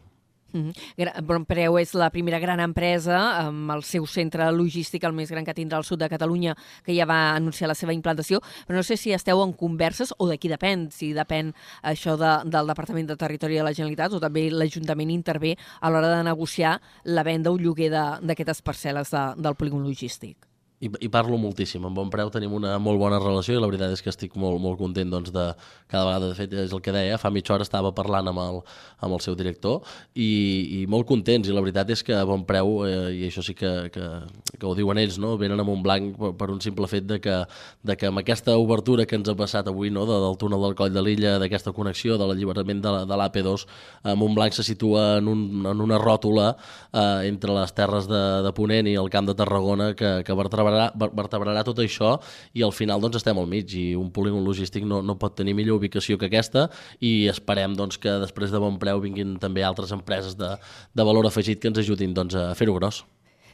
Mm 0.53 0.69
-hmm. 0.69 1.23
Bonpreu 1.25 1.79
és 1.79 1.95
la 1.95 2.11
primera 2.11 2.37
gran 2.37 2.59
empresa 2.59 3.39
amb 3.47 3.71
el 3.71 3.81
seu 3.81 4.05
centre 4.05 4.51
logístic, 4.51 5.03
el 5.03 5.11
més 5.13 5.31
gran 5.31 5.43
que 5.43 5.53
tindrà 5.55 5.77
al 5.77 5.83
sud 5.83 5.97
de 5.99 6.07
Catalunya, 6.07 6.55
que 6.83 6.95
ja 6.95 7.05
va 7.05 7.33
anunciar 7.35 7.67
la 7.67 7.73
seva 7.73 7.91
implantació, 7.91 8.39
però 8.67 8.75
no 8.75 8.83
sé 8.83 8.95
si 8.95 9.11
esteu 9.11 9.41
en 9.41 9.53
converses 9.53 10.13
o 10.19 10.27
de 10.27 10.37
qui 10.37 10.47
depèn, 10.49 10.91
si 10.91 11.11
depèn 11.11 11.53
això 11.81 12.15
de, 12.17 12.47
del 12.47 12.67
Departament 12.67 13.07
de 13.07 13.15
Territori 13.15 13.55
de 13.55 13.63
la 13.63 13.73
Generalitat 13.73 14.13
o 14.13 14.19
també 14.19 14.51
l'Ajuntament 14.51 15.09
intervé 15.09 15.57
a 15.81 15.89
l'hora 15.89 16.17
de 16.17 16.23
negociar 16.23 16.79
la 17.03 17.23
venda 17.23 17.49
o 17.49 17.57
lloguer 17.57 17.89
d'aquestes 17.89 18.61
parcel·les 18.61 19.09
de, 19.09 19.41
del 19.41 19.55
polígon 19.55 19.81
logístic. 19.83 20.37
I, 20.83 20.89
i 21.05 21.09
parlo 21.13 21.37
moltíssim. 21.39 21.83
Amb 21.87 21.95
Bonpreu 21.95 22.27
tenim 22.33 22.51
una 22.57 22.73
molt 22.81 22.99
bona 22.99 23.19
relació 23.21 23.55
i 23.55 23.61
la 23.61 23.69
veritat 23.69 23.93
és 23.95 24.01
que 24.03 24.11
estic 24.11 24.33
molt, 24.39 24.59
molt 24.59 24.75
content 24.81 25.07
doncs, 25.13 25.31
de 25.31 25.45
cada 25.87 26.03
vegada, 26.09 26.31
de 26.31 26.35
fet, 26.35 26.53
és 26.65 26.73
el 26.75 26.81
que 26.83 26.91
deia, 26.91 27.19
fa 27.21 27.29
mitja 27.31 27.53
hora 27.55 27.63
estava 27.63 27.93
parlant 27.95 28.27
amb 28.31 28.41
el, 28.43 28.57
amb 29.05 29.15
el 29.15 29.21
seu 29.23 29.37
director 29.39 29.79
i, 30.13 30.81
i 30.81 30.85
molt 30.91 31.07
contents, 31.07 31.47
i 31.47 31.55
la 31.55 31.61
veritat 31.63 31.93
és 31.95 32.03
que 32.03 32.17
a 32.17 32.25
Bonpreu, 32.27 32.73
eh, 32.89 33.13
i 33.15 33.21
això 33.29 33.43
sí 33.45 33.55
que, 33.55 33.71
que, 33.93 34.09
que 34.57 34.65
ho 34.67 34.73
diuen 34.75 34.99
ells, 34.99 35.19
no? 35.23 35.35
venen 35.39 35.61
a 35.61 35.65
Montblanc 35.67 36.17
per, 36.19 36.33
per 36.41 36.49
un 36.51 36.59
simple 36.65 36.89
fet 36.91 37.07
de 37.07 37.19
que, 37.23 37.37
de 37.85 37.95
que 38.01 38.09
amb 38.09 38.19
aquesta 38.23 38.57
obertura 38.59 39.05
que 39.07 39.15
ens 39.21 39.29
ha 39.31 39.37
passat 39.39 39.69
avui, 39.71 39.93
no? 39.93 40.03
de, 40.09 40.17
del 40.25 40.35
túnel 40.41 40.65
del 40.67 40.75
Coll 40.79 40.91
de 40.95 41.05
l'Illa, 41.05 41.37
d'aquesta 41.39 41.71
connexió, 41.77 42.17
de 42.19 42.27
l'alliberament 42.27 42.81
de, 42.83 42.91
la- 42.97 43.05
de 43.07 43.21
l'AP2, 43.21 43.67
eh, 44.03 44.17
Montblanc 44.19 44.57
se 44.57 44.65
situa 44.67 45.19
en, 45.21 45.29
un, 45.31 45.45
en 45.71 45.85
una 45.87 46.01
ròtula 46.01 46.49
eh, 46.91 47.29
entre 47.29 47.55
les 47.55 47.71
terres 47.77 48.09
de, 48.11 48.23
de 48.43 48.51
Ponent 48.57 48.89
i 48.91 48.97
el 48.99 49.09
Camp 49.13 49.29
de 49.31 49.37
Tarragona 49.39 49.91
que, 49.95 50.15
que 50.25 50.35
vertebrarà, 50.41 50.71
ver- 50.73 51.13
vertebrarà 51.21 51.63
tot 51.63 51.79
això 51.83 52.17
i 52.53 52.65
al 52.65 52.73
final 52.75 53.01
doncs, 53.03 53.21
estem 53.21 53.39
al 53.39 53.49
mig 53.49 53.73
i 53.77 53.85
un 53.99 54.11
polígon 54.13 54.43
logístic 54.45 54.85
no, 54.89 55.01
no 55.05 55.17
pot 55.21 55.37
tenir 55.39 55.55
millor 55.57 55.79
ubicació 55.81 56.17
que 56.19 56.29
aquesta 56.31 56.67
i 56.99 57.29
esperem 57.31 57.77
doncs, 57.77 57.99
que 58.01 58.19
després 58.23 58.53
de 58.53 58.61
bon 58.61 58.79
preu 58.81 59.01
vinguin 59.03 59.37
també 59.41 59.63
altres 59.63 59.93
empreses 59.95 60.37
de, 60.39 60.55
de 60.93 61.07
valor 61.07 61.29
afegit 61.29 61.61
que 61.61 61.71
ens 61.71 61.83
ajudin 61.83 62.13
doncs, 62.13 62.35
a 62.35 62.53
fer-ho 62.57 62.75
gros. 62.77 63.03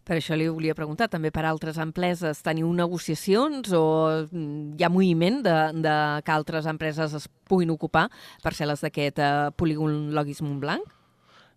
Per 0.10 0.15
això 0.17 0.34
li 0.34 0.47
volia 0.49 0.73
preguntar, 0.73 1.05
també 1.12 1.29
per 1.29 1.43
altres 1.45 1.77
empreses, 1.77 2.39
teniu 2.41 2.69
negociacions 2.73 3.73
o 3.77 3.84
mm, 4.32 4.79
hi 4.79 4.86
ha 4.86 4.89
moviment 4.89 5.41
de, 5.45 5.58
de 5.86 5.95
que 6.25 6.34
altres 6.34 6.69
empreses 6.71 7.13
es 7.19 7.27
puguin 7.49 7.69
ocupar 7.73 8.08
parcel·les 8.41 8.82
d'aquest 8.86 9.21
eh, 9.21 9.34
polígon 9.60 10.08
Logis 10.15 10.41
Montblanc? 10.41 10.98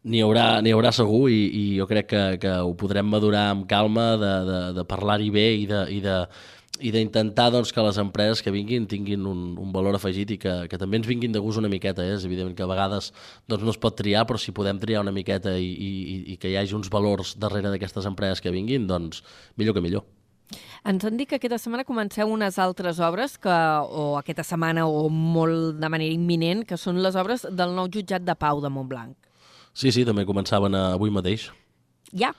N'hi 0.03 0.23
haurà, 0.25 0.47
haurà 0.67 0.91
segur 0.91 1.29
i, 1.31 1.43
i 1.47 1.63
jo 1.79 1.87
crec 1.87 2.09
que, 2.11 2.23
que 2.43 2.57
ho 2.65 2.73
podrem 2.79 3.07
madurar 3.07 3.51
amb 3.53 3.69
calma 3.71 4.17
de, 4.19 4.33
de, 4.49 4.59
de 4.81 4.85
parlar-hi 4.89 5.31
bé 5.31 5.47
i 5.61 5.69
de, 5.71 5.85
i 5.95 6.01
de 6.03 6.17
i 6.83 6.91
d'intentar 6.91 7.51
doncs, 7.53 7.71
que 7.71 7.83
les 7.85 7.99
empreses 8.01 8.41
que 8.43 8.51
vinguin 8.51 8.89
tinguin 8.91 9.27
un, 9.29 9.43
un 9.61 9.73
valor 9.75 9.95
afegit 9.95 10.33
i 10.35 10.39
que, 10.41 10.55
que 10.71 10.79
també 10.81 10.99
ens 10.99 11.07
vinguin 11.07 11.35
de 11.35 11.43
gust 11.43 11.61
una 11.61 11.71
miqueta. 11.71 12.03
Eh? 12.03 12.17
És 12.17 12.27
evident 12.27 12.57
que 12.59 12.65
a 12.65 12.71
vegades 12.71 13.13
doncs, 13.47 13.63
no 13.63 13.71
es 13.71 13.79
pot 13.79 13.95
triar, 13.99 14.25
però 14.27 14.41
si 14.41 14.55
podem 14.57 14.81
triar 14.83 15.05
una 15.05 15.15
miqueta 15.15 15.55
i, 15.55 15.69
i, 15.71 16.19
i 16.35 16.37
que 16.41 16.51
hi 16.51 16.59
hagi 16.59 16.75
uns 16.75 16.91
valors 16.91 17.37
darrere 17.39 17.71
d'aquestes 17.71 18.09
empreses 18.11 18.43
que 18.43 18.51
vinguin, 18.55 18.89
doncs 18.91 19.23
millor 19.61 19.79
que 19.79 19.85
millor. 19.85 20.07
Ens 20.89 21.05
han 21.07 21.17
dit 21.17 21.29
que 21.31 21.39
aquesta 21.39 21.61
setmana 21.63 21.87
comenceu 21.87 22.29
unes 22.33 22.59
altres 22.59 22.99
obres, 22.99 23.39
que, 23.39 23.53
o 23.87 24.17
aquesta 24.19 24.45
setmana 24.45 24.89
o 24.91 25.07
molt 25.09 25.79
de 25.79 25.93
manera 25.93 26.11
imminent, 26.11 26.67
que 26.67 26.81
són 26.81 26.99
les 27.05 27.15
obres 27.17 27.47
del 27.47 27.77
nou 27.77 27.87
jutjat 27.87 28.27
de 28.27 28.35
Pau 28.35 28.61
de 28.65 28.73
Montblanc. 28.73 29.15
Sí, 29.73 29.93
sí, 29.93 30.05
també 30.05 30.25
començaven 30.29 30.75
avui 30.77 31.11
mateix. 31.11 31.51
Ja? 32.13 32.33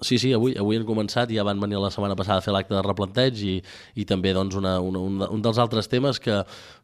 Sí, 0.00 0.16
sí, 0.16 0.30
avui, 0.32 0.54
avui 0.56 0.78
han 0.78 0.86
començat, 0.88 1.28
ja 1.34 1.44
van 1.44 1.60
venir 1.60 1.76
la 1.80 1.90
setmana 1.92 2.14
passada 2.16 2.40
a 2.40 2.44
fer 2.44 2.54
l'acte 2.54 2.72
de 2.72 2.80
replanteig 2.84 3.40
i, 3.44 3.54
i 4.00 4.06
també 4.08 4.32
doncs, 4.32 4.56
una, 4.56 4.78
una, 4.80 5.02
un, 5.04 5.20
un 5.26 5.42
dels 5.44 5.60
altres 5.60 5.90
temes 5.92 6.16
que, 6.24 6.38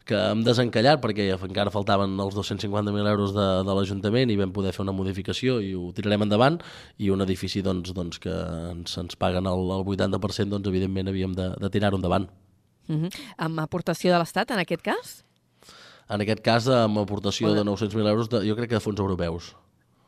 que 0.05 0.19
hem 0.33 0.43
desencallat 0.45 1.01
perquè 1.01 1.31
encara 1.33 1.73
faltaven 1.73 2.13
els 2.21 2.37
250.000 2.37 3.13
euros 3.15 3.33
de, 3.37 3.47
de 3.65 3.77
l'Ajuntament 3.79 4.33
i 4.33 4.37
vam 4.37 4.53
poder 4.53 4.75
fer 4.77 4.85
una 4.85 4.95
modificació 4.97 5.59
i 5.65 5.73
ho 5.73 5.89
tirarem 5.97 6.27
endavant 6.29 6.61
i 7.01 7.09
un 7.15 7.25
edifici 7.25 7.65
doncs, 7.65 7.95
doncs, 7.97 8.21
que 8.21 8.35
ens, 8.75 8.99
ens 9.01 9.17
paguen 9.17 9.49
el, 9.49 9.65
el 9.79 9.89
80%, 9.97 10.53
doncs, 10.53 10.69
evidentment 10.69 11.09
havíem 11.09 11.37
de, 11.37 11.55
de 11.57 11.73
tirar-ho 11.73 11.97
endavant. 11.97 12.29
Uh 12.87 13.07
-huh. 13.07 13.15
Amb 13.39 13.65
aportació 13.65 14.13
de 14.13 14.19
l'Estat, 14.19 14.51
en 14.51 14.61
aquest 14.61 14.83
cas? 14.83 15.23
En 16.09 16.21
aquest 16.21 16.41
cas, 16.41 16.69
amb 16.69 16.99
aportació 16.99 17.55
de 17.55 17.65
900.000 17.65 18.09
euros, 18.09 18.29
de, 18.29 18.45
jo 18.47 18.55
crec 18.55 18.69
que 18.69 18.77
de 18.77 18.85
fons 18.85 19.01
europeus 19.01 19.57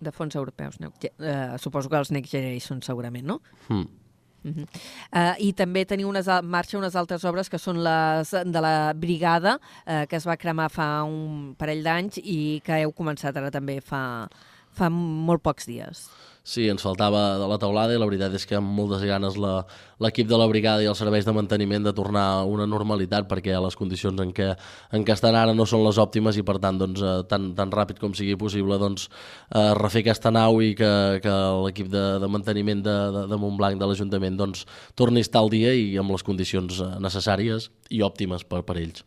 de 0.01 0.13
fons 0.13 0.35
europeus. 0.35 0.79
No? 0.81 0.93
Uh, 1.19 1.59
suposo 1.59 1.89
que 1.89 1.99
els 1.99 2.13
Next 2.15 2.33
Generation 2.33 2.83
segurament, 2.83 3.27
no? 3.27 3.41
Mm. 3.69 3.87
Uh 4.45 4.53
-huh. 4.55 4.67
uh, 5.13 5.35
I 5.39 5.53
també 5.53 5.85
teniu 5.85 6.09
unes, 6.09 6.27
marxa 6.43 6.79
unes 6.79 6.95
altres 6.95 7.25
obres 7.25 7.49
que 7.49 7.59
són 7.59 7.83
les 7.83 8.31
de 8.31 8.61
la 8.61 8.93
Brigada, 8.95 9.59
uh, 9.87 10.07
que 10.07 10.17
es 10.17 10.27
va 10.27 10.37
cremar 10.37 10.71
fa 10.71 11.03
un 11.03 11.55
parell 11.59 11.83
d'anys 11.83 12.19
i 12.23 12.63
que 12.65 12.83
heu 12.83 12.93
començat 12.93 13.37
ara 13.37 13.51
també 13.51 13.81
fa, 13.81 14.29
fa 14.71 14.89
molt 14.91 15.43
pocs 15.43 15.67
dies. 15.67 16.09
Sí, 16.49 16.63
ens 16.73 16.81
faltava 16.81 17.35
de 17.37 17.47
la 17.51 17.59
taulada 17.61 17.93
i 17.93 17.99
la 18.01 18.07
veritat 18.09 18.33
és 18.39 18.47
que 18.49 18.57
amb 18.57 18.71
moltes 18.73 19.03
ganes 19.05 19.35
l'equip 19.37 20.31
de 20.31 20.37
la 20.41 20.47
brigada 20.49 20.81
i 20.81 20.87
els 20.89 20.97
serveis 21.03 21.27
de 21.27 21.35
manteniment 21.37 21.85
de 21.85 21.93
tornar 21.93 22.23
a 22.39 22.47
una 22.49 22.65
normalitat 22.65 23.27
perquè 23.29 23.59
les 23.61 23.77
condicions 23.77 24.23
en 24.25 24.33
què, 24.33 24.47
en 24.97 25.05
què 25.05 25.13
estan 25.13 25.37
ara 25.37 25.53
no 25.53 25.67
són 25.69 25.85
les 25.85 26.01
òptimes 26.01 26.39
i 26.41 26.47
per 26.49 26.57
tant 26.63 26.81
doncs, 26.81 27.05
eh, 27.05 27.19
tan, 27.29 27.51
tan 27.59 27.75
ràpid 27.75 28.01
com 28.01 28.17
sigui 28.17 28.39
possible 28.41 28.81
doncs, 28.81 29.11
eh, 29.53 29.75
refer 29.77 30.07
aquesta 30.07 30.33
nau 30.33 30.63
i 30.65 30.73
que, 30.79 30.93
que 31.21 31.37
l'equip 31.67 31.93
de, 31.93 32.07
de 32.25 32.33
manteniment 32.33 32.81
de, 32.89 32.97
de, 33.19 33.27
de 33.29 33.41
Montblanc 33.45 33.77
de 33.77 33.93
l'Ajuntament 33.93 34.41
doncs, 34.41 34.65
torni 34.97 35.21
a 35.21 35.29
estar 35.29 35.45
al 35.45 35.53
dia 35.53 35.77
i 35.77 36.01
amb 36.01 36.17
les 36.17 36.25
condicions 36.25 36.81
eh, 36.81 36.91
necessàries 37.05 37.69
i 37.93 38.01
òptimes 38.09 38.49
per, 38.49 38.65
per 38.65 38.81
ells. 38.81 39.05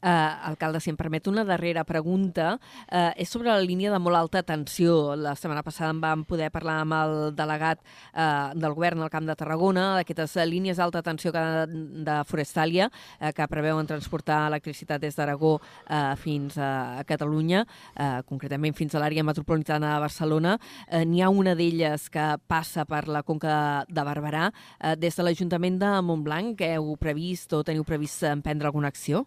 Eh, 0.00 0.08
alcalde, 0.08 0.78
si 0.80 0.90
em 0.92 0.96
permet 0.96 1.26
una 1.26 1.42
darrera 1.44 1.82
pregunta, 1.84 2.58
eh, 2.86 3.12
és 3.16 3.28
sobre 3.28 3.50
la 3.50 3.60
línia 3.60 3.90
de 3.90 3.98
molt 3.98 4.16
alta 4.16 4.44
tensió. 4.46 5.16
La 5.16 5.34
setmana 5.34 5.64
passada 5.66 5.90
en 5.90 6.00
vam 6.00 6.24
poder 6.24 6.52
parlar 6.54 6.76
amb 6.82 6.94
el 6.94 7.14
delegat 7.34 7.80
eh, 8.14 8.52
del 8.54 8.74
govern 8.74 9.02
al 9.02 9.10
Camp 9.10 9.26
de 9.26 9.34
Tarragona, 9.34 9.96
d'aquestes 9.96 10.36
línies 10.46 10.78
d'alta 10.78 11.02
tensió 11.02 11.32
que 11.34 11.42
de, 11.66 12.18
Forestàlia, 12.28 12.88
eh, 13.18 13.32
que 13.34 13.48
preveuen 13.50 13.86
transportar 13.90 14.46
electricitat 14.46 15.02
des 15.02 15.16
d'Aragó 15.18 15.56
eh, 15.58 16.14
fins 16.16 16.58
a, 16.58 17.02
Catalunya, 17.08 17.64
eh, 17.96 18.20
concretament 18.28 18.76
fins 18.76 18.94
a 18.94 19.02
l'àrea 19.02 19.24
metropolitana 19.24 19.94
de 19.96 20.00
Barcelona. 20.00 20.58
Eh, 20.86 21.04
N'hi 21.04 21.22
ha 21.22 21.30
una 21.30 21.56
d'elles 21.58 22.08
que 22.10 22.36
passa 22.46 22.84
per 22.84 23.08
la 23.08 23.24
Conca 23.24 23.84
de 23.88 24.04
Barberà. 24.04 24.52
Eh, 24.78 24.94
des 24.94 25.16
de 25.16 25.26
l'Ajuntament 25.26 25.80
de 25.80 25.90
Montblanc, 26.02 26.62
heu 26.62 26.94
previst 27.00 27.52
o 27.52 27.64
teniu 27.64 27.82
previst 27.82 28.22
emprendre 28.22 28.70
alguna 28.70 28.88
acció? 28.94 29.26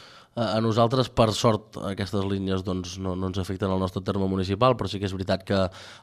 A 0.31 0.61
nosaltres, 0.63 1.09
per 1.11 1.33
sort, 1.35 1.75
aquestes 1.89 2.23
línies 2.23 2.61
doncs, 2.63 2.93
no, 3.03 3.17
no 3.19 3.27
ens 3.27 3.39
afecten 3.41 3.67
al 3.67 3.81
nostre 3.83 3.99
terme 3.99 4.29
municipal, 4.31 4.77
però 4.79 4.87
sí 4.87 4.95
que 4.95 5.03
és 5.03 5.11
veritat 5.11 5.41
que 5.43 5.57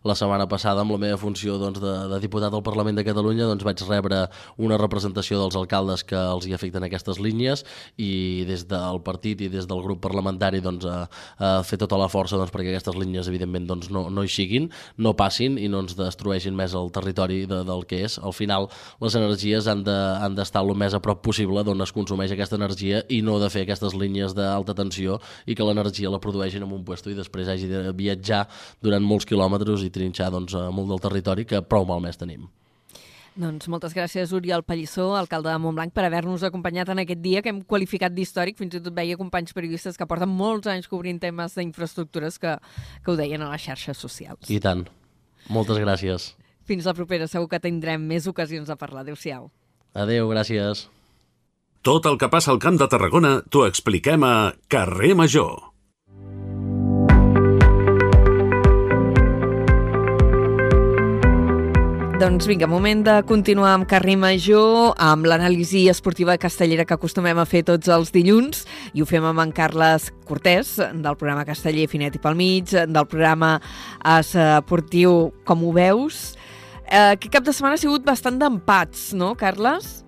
la 0.05 0.17
setmana 0.21 0.45
passada, 0.45 0.83
amb 0.85 0.93
la 0.93 0.99
meva 1.01 1.17
funció 1.17 1.55
doncs, 1.57 1.81
de, 1.81 1.95
de 2.11 2.19
diputat 2.21 2.53
del 2.53 2.61
Parlament 2.67 2.99
de 3.01 3.07
Catalunya, 3.07 3.47
doncs, 3.49 3.65
vaig 3.65 3.81
rebre 3.89 4.19
una 4.61 4.77
representació 4.77 5.39
dels 5.41 5.57
alcaldes 5.57 6.05
que 6.05 6.19
els 6.21 6.45
hi 6.45 6.53
afecten 6.53 6.85
aquestes 6.85 7.17
línies 7.25 7.63
i 7.97 8.45
des 8.45 8.67
del 8.69 9.01
partit 9.07 9.47
i 9.47 9.49
des 9.49 9.65
del 9.71 9.81
grup 9.87 10.03
parlamentari 10.05 10.61
doncs, 10.61 10.85
a, 10.85 11.09
a 11.41 11.55
fer 11.65 11.81
tota 11.81 11.97
la 11.97 12.11
força 12.13 12.37
doncs, 12.37 12.53
perquè 12.53 12.75
aquestes 12.75 13.01
línies, 13.01 13.33
evidentment, 13.33 13.65
doncs, 13.73 13.89
no, 13.89 14.11
no 14.13 14.27
hi 14.27 14.35
siguin, 14.35 14.69
no 15.01 15.15
passin 15.17 15.57
i 15.57 15.73
no 15.73 15.81
ens 15.87 15.97
destrueixin 15.97 16.53
més 16.53 16.77
el 16.77 16.93
territori 16.93 17.47
de, 17.49 17.63
del 17.65 17.87
que 17.89 18.03
és. 18.05 18.19
Al 18.21 18.37
final, 18.37 18.69
les 19.01 19.17
energies 19.17 19.73
han 19.73 19.87
d'estar 19.89 20.61
de, 20.61 20.69
el 20.69 20.77
més 20.85 20.93
a 20.93 21.01
prop 21.01 21.25
possible 21.25 21.65
d'on 21.65 21.81
es 21.89 21.97
consumeix 21.97 22.37
aquesta 22.37 22.61
energia 22.61 23.01
i 23.09 23.25
no 23.25 23.41
de 23.41 23.49
fer 23.49 23.65
aquestes 23.65 23.97
línies 23.97 24.18
línies 24.19 24.35
d'alta 24.35 24.75
tensió 24.75 25.19
i 25.47 25.55
que 25.55 25.65
l'energia 25.65 26.11
la 26.11 26.21
produeixin 26.21 26.63
en 26.63 26.73
un 26.73 26.85
puesto 26.85 27.11
i 27.11 27.17
després 27.17 27.49
hagi 27.49 27.69
de 27.71 27.93
viatjar 27.95 28.47
durant 28.83 29.05
molts 29.05 29.27
quilòmetres 29.27 29.85
i 29.85 29.91
trinxar 29.91 30.33
doncs, 30.35 30.55
molt 30.73 30.89
del 30.89 31.03
territori 31.03 31.47
que 31.47 31.63
prou 31.63 31.87
malmès 31.87 32.19
tenim. 32.19 32.49
Doncs 33.39 33.69
moltes 33.71 33.95
gràcies, 33.95 34.33
Oriol 34.35 34.65
Pallissó, 34.67 35.13
alcalde 35.15 35.53
de 35.53 35.59
Montblanc, 35.63 35.93
per 35.95 36.03
haver-nos 36.09 36.43
acompanyat 36.43 36.89
en 36.91 37.05
aquest 37.05 37.21
dia 37.23 37.39
que 37.41 37.53
hem 37.53 37.61
qualificat 37.63 38.11
d'històric. 38.11 38.59
Fins 38.59 38.75
i 38.75 38.81
tot 38.83 38.97
veia 38.97 39.15
companys 39.21 39.55
periodistes 39.55 39.95
que 39.95 40.09
porten 40.11 40.33
molts 40.33 40.67
anys 40.67 40.91
cobrint 40.91 41.21
temes 41.23 41.55
d'infraestructures 41.55 42.41
que, 42.43 42.57
que 43.05 43.13
ho 43.13 43.15
deien 43.15 43.47
a 43.47 43.53
les 43.53 43.63
xarxes 43.63 44.03
socials. 44.03 44.51
I 44.51 44.59
tant. 44.59 44.89
Moltes 45.55 45.79
gràcies. 45.79 46.33
Fins 46.67 46.91
la 46.91 46.99
propera. 46.99 47.31
Segur 47.31 47.47
que 47.53 47.63
tindrem 47.63 48.03
més 48.11 48.27
ocasions 48.27 48.67
de 48.67 48.81
parlar. 48.81 49.07
Adéu-siau. 49.07 49.53
Adéu, 49.95 50.27
gràcies. 50.35 50.89
Tot 51.89 52.05
el 52.05 52.19
que 52.21 52.29
passa 52.29 52.51
al 52.53 52.59
Camp 52.61 52.77
de 52.77 52.85
Tarragona 52.93 53.29
t'ho 53.49 53.63
expliquem 53.65 54.21
a 54.29 54.53
Carrer 54.69 55.15
Major. 55.17 55.55
Doncs 62.21 62.45
vinga, 62.51 62.69
moment 62.69 63.07
de 63.07 63.15
continuar 63.31 63.71
amb 63.73 63.89
Carrer 63.89 64.19
Major, 64.21 64.91
amb 65.01 65.25
l'anàlisi 65.31 65.87
esportiva 65.89 66.37
castellera 66.37 66.85
que 66.85 66.99
acostumem 66.99 67.41
a 67.41 67.47
fer 67.49 67.63
tots 67.71 67.89
els 67.89 68.13
dilluns, 68.13 68.67
i 68.93 69.01
ho 69.01 69.09
fem 69.09 69.25
amb 69.25 69.41
en 69.47 69.55
Carles 69.57 70.11
Cortés, 70.29 70.75
del 70.77 71.17
programa 71.17 71.47
Casteller 71.49 71.87
Finet 71.89 72.19
i 72.19 72.21
pel 72.21 72.37
mig, 72.37 72.75
del 72.75 73.09
programa 73.09 73.55
esportiu 74.19 75.31
Com 75.49 75.65
ho 75.65 75.73
veus. 75.73 76.37
Eh, 76.85 77.15
aquest 77.15 77.33
cap 77.33 77.49
de 77.49 77.57
setmana 77.57 77.81
ha 77.81 77.83
sigut 77.87 78.05
bastant 78.05 78.37
d'empats, 78.37 79.15
no, 79.17 79.33
Carles? 79.41 80.03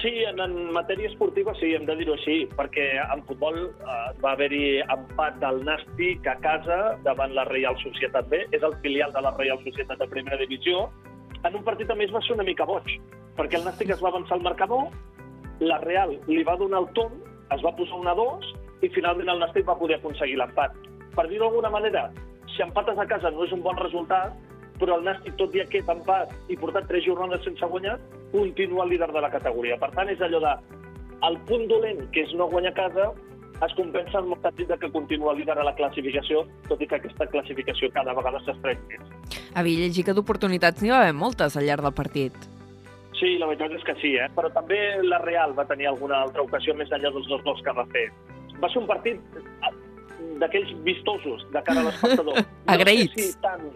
Sí, 0.00 0.10
en, 0.24 0.38
en 0.40 0.72
matèria 0.72 1.10
esportiva 1.10 1.52
sí, 1.58 1.74
hem 1.76 1.84
de 1.84 1.94
dir-ho 1.98 2.14
així, 2.14 2.46
perquè 2.56 2.84
en 3.02 3.20
futbol 3.28 3.58
eh, 3.60 3.96
va 4.22 4.32
haver-hi 4.32 4.80
empat 4.80 5.36
del 5.42 5.60
Nàstic 5.66 6.24
a 6.30 6.38
casa 6.40 6.78
davant 7.04 7.34
la 7.36 7.44
Reial 7.50 7.76
Societat 7.82 8.30
B, 8.30 8.40
és 8.56 8.64
el 8.64 8.76
filial 8.84 9.12
de 9.12 9.20
la 9.26 9.34
Reial 9.36 9.60
Societat 9.66 10.00
de 10.00 10.08
Primera 10.08 10.38
Divisió. 10.40 10.86
En 11.44 11.58
un 11.58 11.66
partit 11.66 11.90
a 11.92 11.98
més 11.98 12.14
va 12.14 12.22
ser 12.24 12.38
una 12.38 12.46
mica 12.48 12.64
boig, 12.68 12.88
perquè 13.36 13.60
el 13.60 13.66
Nàstic 13.68 13.92
es 13.92 14.00
va 14.00 14.14
avançar 14.14 14.38
al 14.38 14.46
marcador, 14.46 14.88
la 15.60 15.76
Real 15.84 16.16
li 16.30 16.40
va 16.46 16.56
donar 16.56 16.86
el 16.86 16.88
torn, 16.96 17.20
es 17.52 17.60
va 17.60 17.74
posar 17.76 18.00
una 18.00 18.16
2 18.16 18.48
i 18.86 18.90
finalment 18.96 19.28
el 19.28 19.44
Nàstic 19.44 19.68
va 19.68 19.76
poder 19.76 20.00
aconseguir 20.00 20.38
l'empat. 20.40 20.78
Per 21.12 21.26
dir-ho 21.28 21.50
d'alguna 21.50 21.74
manera, 21.74 22.08
si 22.56 22.64
empates 22.64 22.96
a 22.96 23.06
casa 23.10 23.30
no 23.30 23.44
és 23.44 23.52
un 23.52 23.60
bon 23.66 23.76
resultat, 23.76 24.32
però 24.82 24.98
el 24.98 25.04
Nàstic, 25.06 25.36
tot 25.38 25.54
i 25.54 25.62
aquest 25.62 25.90
empat 25.92 26.32
i 26.50 26.58
portat 26.58 26.88
tres 26.90 27.04
jornades 27.06 27.44
sense 27.46 27.66
guanyar, 27.70 27.98
continua 28.32 28.88
líder 28.90 29.12
de 29.14 29.20
la 29.22 29.30
categoria. 29.30 29.78
Per 29.78 29.92
tant, 29.94 30.10
és 30.10 30.22
allò 30.26 30.40
de 30.42 30.54
el 31.28 31.36
punt 31.46 31.68
dolent, 31.70 32.00
que 32.10 32.24
és 32.26 32.32
no 32.34 32.48
guanyar 32.50 32.72
a 32.72 32.78
casa, 32.80 33.12
es 33.62 33.74
compensa 33.78 34.18
amb 34.18 34.34
el 34.34 34.40
sentit 34.42 34.72
que 34.80 34.90
continua 34.90 35.36
líder 35.38 35.54
a 35.54 35.66
la 35.68 35.74
classificació, 35.78 36.42
tot 36.66 36.80
i 36.82 36.88
que 36.90 36.98
aquesta 36.98 37.28
classificació 37.30 37.92
cada 37.94 38.14
vegada 38.18 38.40
s'estreny 38.42 38.80
més. 38.88 39.12
Havia 39.54 39.84
llegit 39.84 40.08
que 40.08 40.16
d'oportunitats 40.16 40.82
n'hi 40.82 40.90
va 40.90 41.04
haver 41.04 41.14
moltes 41.14 41.54
al 41.56 41.68
llarg 41.68 41.86
del 41.86 41.94
partit. 41.94 42.34
Sí, 43.20 43.36
la 43.38 43.46
veritat 43.46 43.76
és 43.76 43.86
que 43.86 43.94
sí, 44.00 44.16
eh? 44.18 44.26
però 44.34 44.50
també 44.50 44.80
la 45.06 45.22
Real 45.22 45.54
va 45.54 45.68
tenir 45.70 45.86
alguna 45.92 46.24
altra 46.26 46.42
ocasió 46.42 46.74
més 46.74 46.90
enllà 46.90 47.12
dels 47.14 47.30
dos 47.30 47.46
gols 47.46 47.62
que 47.62 47.76
va 47.76 47.86
fer. 47.94 48.08
Va 48.58 48.70
ser 48.72 48.82
un 48.82 48.90
partit 48.90 49.38
eh, 49.38 49.72
d'aquells 50.42 50.74
vistosos 50.82 51.46
de 51.54 51.62
cara 51.62 51.84
a 51.84 51.90
l'espectador. 51.90 52.42
Agraïts. 52.74 53.14
No 53.14 53.22
sé 53.22 53.30
si 53.30 53.42
tant 53.44 53.70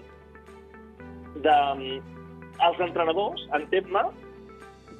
de, 1.44 1.56
als 2.64 2.80
entrenadors, 2.80 3.42
entén-me, 3.58 4.04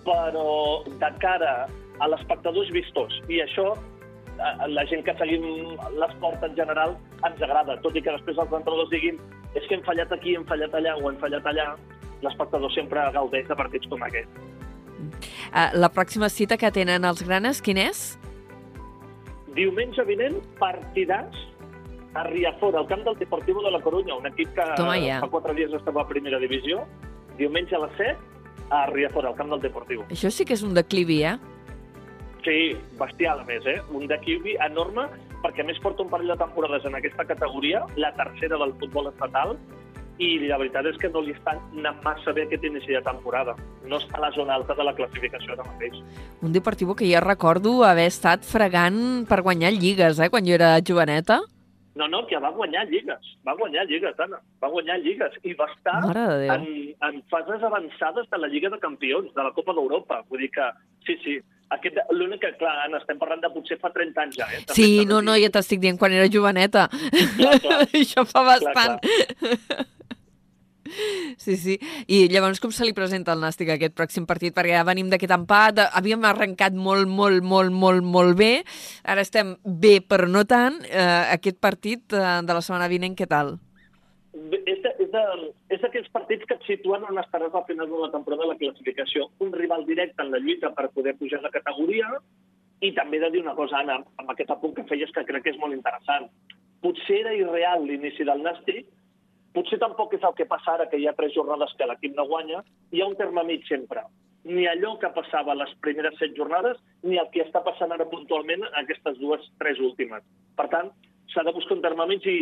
però 0.07 0.85
de 0.87 1.11
cara 1.22 1.66
a 2.01 2.09
l'espectador 2.12 2.66
és 2.66 2.72
vistós. 2.75 3.14
I 3.33 3.40
això, 3.44 3.72
la 4.68 4.85
gent 4.90 5.05
que 5.07 5.14
seguim 5.18 5.46
l'esport 5.96 6.44
en 6.44 6.57
general, 6.59 6.96
ens 7.25 7.40
agrada. 7.42 7.79
Tot 7.85 7.96
i 7.96 8.05
que 8.05 8.12
després 8.12 8.38
els 8.38 8.53
entrenadors 8.53 8.92
diguin 8.92 9.20
és 9.57 9.64
que 9.64 9.79
hem 9.79 9.85
fallat 9.87 10.12
aquí, 10.12 10.37
hem 10.37 10.44
fallat 10.49 10.75
allà 10.77 10.96
o 11.01 11.09
hem 11.11 11.18
fallat 11.22 11.49
allà, 11.49 11.72
l'espectador 12.25 12.72
sempre 12.75 13.03
gaudeix 13.16 13.49
de 13.49 13.57
partits 13.57 13.88
com 13.88 14.05
aquest. 14.05 14.38
Uh, 15.53 15.70
la 15.77 15.90
pròxima 15.92 16.29
cita 16.33 16.59
que 16.61 16.70
tenen 16.72 17.05
els 17.09 17.22
granes, 17.25 17.62
quin 17.64 17.81
és? 17.81 18.07
Diumenge 19.57 20.05
vinent, 20.05 20.42
partidàs 20.61 21.46
a 22.16 22.22
Riazor, 22.24 22.76
al 22.76 22.87
camp 22.87 23.05
del 23.05 23.18
Deportivo 23.18 23.62
de 23.62 23.70
la 23.70 23.81
Corunya, 23.81 24.14
un 24.14 24.26
equip 24.26 24.55
que 24.55 24.64
Toma 24.76 24.96
ja. 24.96 25.20
fa 25.20 25.29
quatre 25.29 25.52
dies 25.55 25.74
estava 25.76 26.02
a 26.02 26.09
primera 26.09 26.40
divisió. 26.40 26.87
Diumenge 27.37 27.76
a 27.76 27.83
les 27.85 27.92
7, 27.98 28.16
a 28.72 28.87
Riazor, 28.88 29.26
al 29.29 29.37
camp 29.37 29.52
del 29.52 29.61
Deportivo. 29.66 30.07
Això 30.09 30.33
sí 30.33 30.46
que 30.48 30.57
és 30.57 30.64
un 30.64 30.72
declivi, 30.74 31.20
eh? 31.29 31.37
Sí, 32.46 32.76
bestial, 32.96 33.42
a 33.42 33.44
més, 33.44 33.66
eh? 33.68 33.81
Un 33.92 34.07
declivi 34.09 34.57
enorme, 34.64 35.11
perquè 35.42 35.61
a 35.61 35.68
més 35.68 35.81
porta 35.85 36.07
un 36.07 36.12
parell 36.12 36.33
de 36.33 36.38
temporades 36.40 36.87
en 36.88 36.96
aquesta 36.96 37.26
categoria, 37.29 37.84
la 38.01 38.14
tercera 38.16 38.57
del 38.62 38.72
futbol 38.80 39.11
estatal, 39.12 39.59
i 40.16 40.38
la 40.47 40.57
veritat 40.57 40.86
és 40.88 40.97
que 40.97 41.11
no 41.12 41.20
li 41.20 41.34
està 41.36 41.59
anant 41.59 41.99
massa 42.05 42.32
bé 42.32 42.47
aquest 42.47 42.64
inici 42.64 42.95
de 42.95 43.03
temporada. 43.05 43.53
No 43.84 43.99
està 44.01 44.16
a 44.16 44.22
la 44.24 44.30
zona 44.32 44.55
alta 44.57 44.72
de 44.78 44.86
la 44.86 44.95
classificació 44.97 45.53
ara 45.53 45.66
mateix. 45.68 45.99
Un 46.41 46.55
Deportivo 46.57 46.97
que 46.97 47.11
ja 47.11 47.20
recordo 47.20 47.82
haver 47.84 48.07
estat 48.09 48.47
fregant 48.49 49.26
per 49.28 49.43
guanyar 49.45 49.74
lligues, 49.76 50.18
eh, 50.18 50.30
quan 50.32 50.49
jo 50.49 50.57
era 50.57 50.78
joveneta. 50.80 51.43
No, 51.97 52.07
no, 52.12 52.26
que 52.28 52.36
va 52.36 52.51
guanyar 52.53 52.84
lligues. 52.90 53.30
Va 53.47 53.55
guanyar 53.57 53.86
lligues, 53.88 54.18
Anna. 54.20 54.38
Va 54.61 54.68
guanyar 54.68 54.99
lligues. 55.01 55.36
I 55.49 55.55
va 55.57 55.68
estar 55.72 55.97
en, 56.53 56.66
en 57.09 57.22
fases 57.32 57.64
avançades 57.64 58.28
de 58.30 58.40
la 58.42 58.51
Lliga 58.53 58.68
de 58.74 58.78
Campions, 58.82 59.32
de 59.34 59.47
la 59.47 59.55
Copa 59.57 59.72
d'Europa. 59.72 60.20
Vull 60.28 60.44
dir 60.44 60.51
que, 60.53 60.66
sí, 61.09 61.16
sí. 61.24 61.38
Aquest, 61.72 61.97
l'únic 62.14 62.44
que, 62.44 62.53
clar, 62.61 62.74
Anna, 62.84 63.01
estem 63.01 63.18
parlant 63.18 63.40
de 63.42 63.51
potser 63.51 63.80
fa 63.80 63.88
30 63.94 64.22
anys 64.22 64.36
ja. 64.38 64.47
Eh? 64.53 64.61
També 64.68 64.76
Sí, 64.76 65.07
no, 65.09 65.22
no, 65.24 65.34
ja 65.40 65.49
t'estic 65.57 65.80
dient 65.82 65.97
quan 65.99 66.14
era 66.14 66.28
joveneta. 66.30 66.84
Clar, 67.40 67.57
clar. 67.64 67.80
Això 68.05 68.28
fa 68.28 68.44
bastant. 68.47 69.01
Clar, 69.01 69.86
Sí, 71.43 71.57
sí. 71.61 71.76
I 72.09 72.26
llavors 72.32 72.61
com 72.62 72.72
se 72.74 72.87
li 72.87 72.95
presenta 72.97 73.34
al 73.34 73.43
Nàstic 73.43 73.70
aquest 73.74 73.97
pròxim 73.99 74.26
partit? 74.28 74.55
Perquè 74.57 74.76
ja 74.76 74.87
venim 74.87 75.11
d'aquest 75.12 75.34
empat, 75.37 75.82
havíem 75.99 76.24
arrencat 76.24 76.74
molt, 76.74 77.09
molt, 77.11 77.45
molt, 77.45 77.74
molt, 77.74 78.05
molt 78.16 78.37
bé, 78.39 78.53
ara 79.05 79.24
estem 79.26 79.57
bé 79.64 79.99
però 80.01 80.28
no 80.30 80.45
tant. 80.49 80.80
Eh, 80.89 81.37
aquest 81.37 81.61
partit 81.62 82.16
eh, 82.16 82.41
de 82.47 82.57
la 82.57 82.64
setmana 82.64 82.91
vinent, 82.93 83.16
què 83.18 83.28
tal? 83.30 83.57
És, 84.37 84.80
de, 84.84 84.91
és, 85.01 85.09
de, 85.12 85.22
és 85.72 85.80
d'aquells 85.80 86.09
partits 86.12 86.45
que 86.49 86.57
et 86.59 86.66
situen 86.68 87.07
on 87.09 87.20
estaràs 87.22 87.55
al 87.57 87.64
final 87.68 87.89
de 87.89 88.03
la 88.03 88.11
temporada 88.12 88.45
de 88.45 88.51
la 88.53 88.59
classificació. 88.61 89.30
Un 89.41 89.55
rival 89.55 89.87
directe 89.89 90.22
en 90.22 90.34
la 90.34 90.41
lluita 90.43 90.72
per 90.76 90.91
poder 90.93 91.16
pujar 91.16 91.41
de 91.45 91.53
categoria 91.55 92.11
i 92.84 92.93
també 92.93 93.16
he 93.16 93.24
de 93.24 93.30
dir 93.32 93.41
una 93.41 93.57
cosa, 93.57 93.80
Anna, 93.80 94.03
amb 94.20 94.32
aquest 94.32 94.53
apunt 94.53 94.74
que 94.76 94.84
feies 94.91 95.12
que 95.16 95.24
crec 95.24 95.47
que 95.47 95.55
és 95.55 95.61
molt 95.62 95.72
interessant. 95.76 96.28
Potser 96.84 97.22
era 97.22 97.32
irreal 97.34 97.87
l'inici 97.89 98.26
del 98.28 98.45
Nàstic, 98.45 98.91
potser 99.57 99.80
tampoc 99.80 100.14
és 100.16 100.24
el 100.28 100.36
que 100.36 100.48
passa 100.50 100.76
ara, 100.76 100.86
que 100.90 101.00
hi 101.00 101.09
ha 101.09 101.16
tres 101.16 101.32
jornades 101.34 101.72
que 101.78 101.88
l'equip 101.88 102.14
no 102.16 102.28
guanya, 102.28 102.62
hi 102.92 103.02
ha 103.02 103.09
un 103.09 103.16
terme 103.16 103.44
mig 103.48 103.64
sempre. 103.68 104.04
Ni 104.46 104.68
allò 104.70 104.94
que 105.02 105.11
passava 105.16 105.57
les 105.59 105.72
primeres 105.82 106.14
set 106.20 106.36
jornades, 106.36 106.78
ni 107.02 107.18
el 107.18 107.32
que 107.32 107.42
està 107.42 107.64
passant 107.66 107.92
ara 107.92 108.07
puntualment 108.12 108.62
en 108.68 108.78
aquestes 108.84 109.18
dues, 109.18 109.42
tres 109.62 109.80
últimes. 109.82 110.22
Per 110.61 110.68
tant, 110.74 110.92
s'ha 111.32 111.42
de 111.46 111.57
buscar 111.57 111.78
un 111.78 111.84
terme 111.88 112.07
mig 112.12 112.28
i 112.30 112.38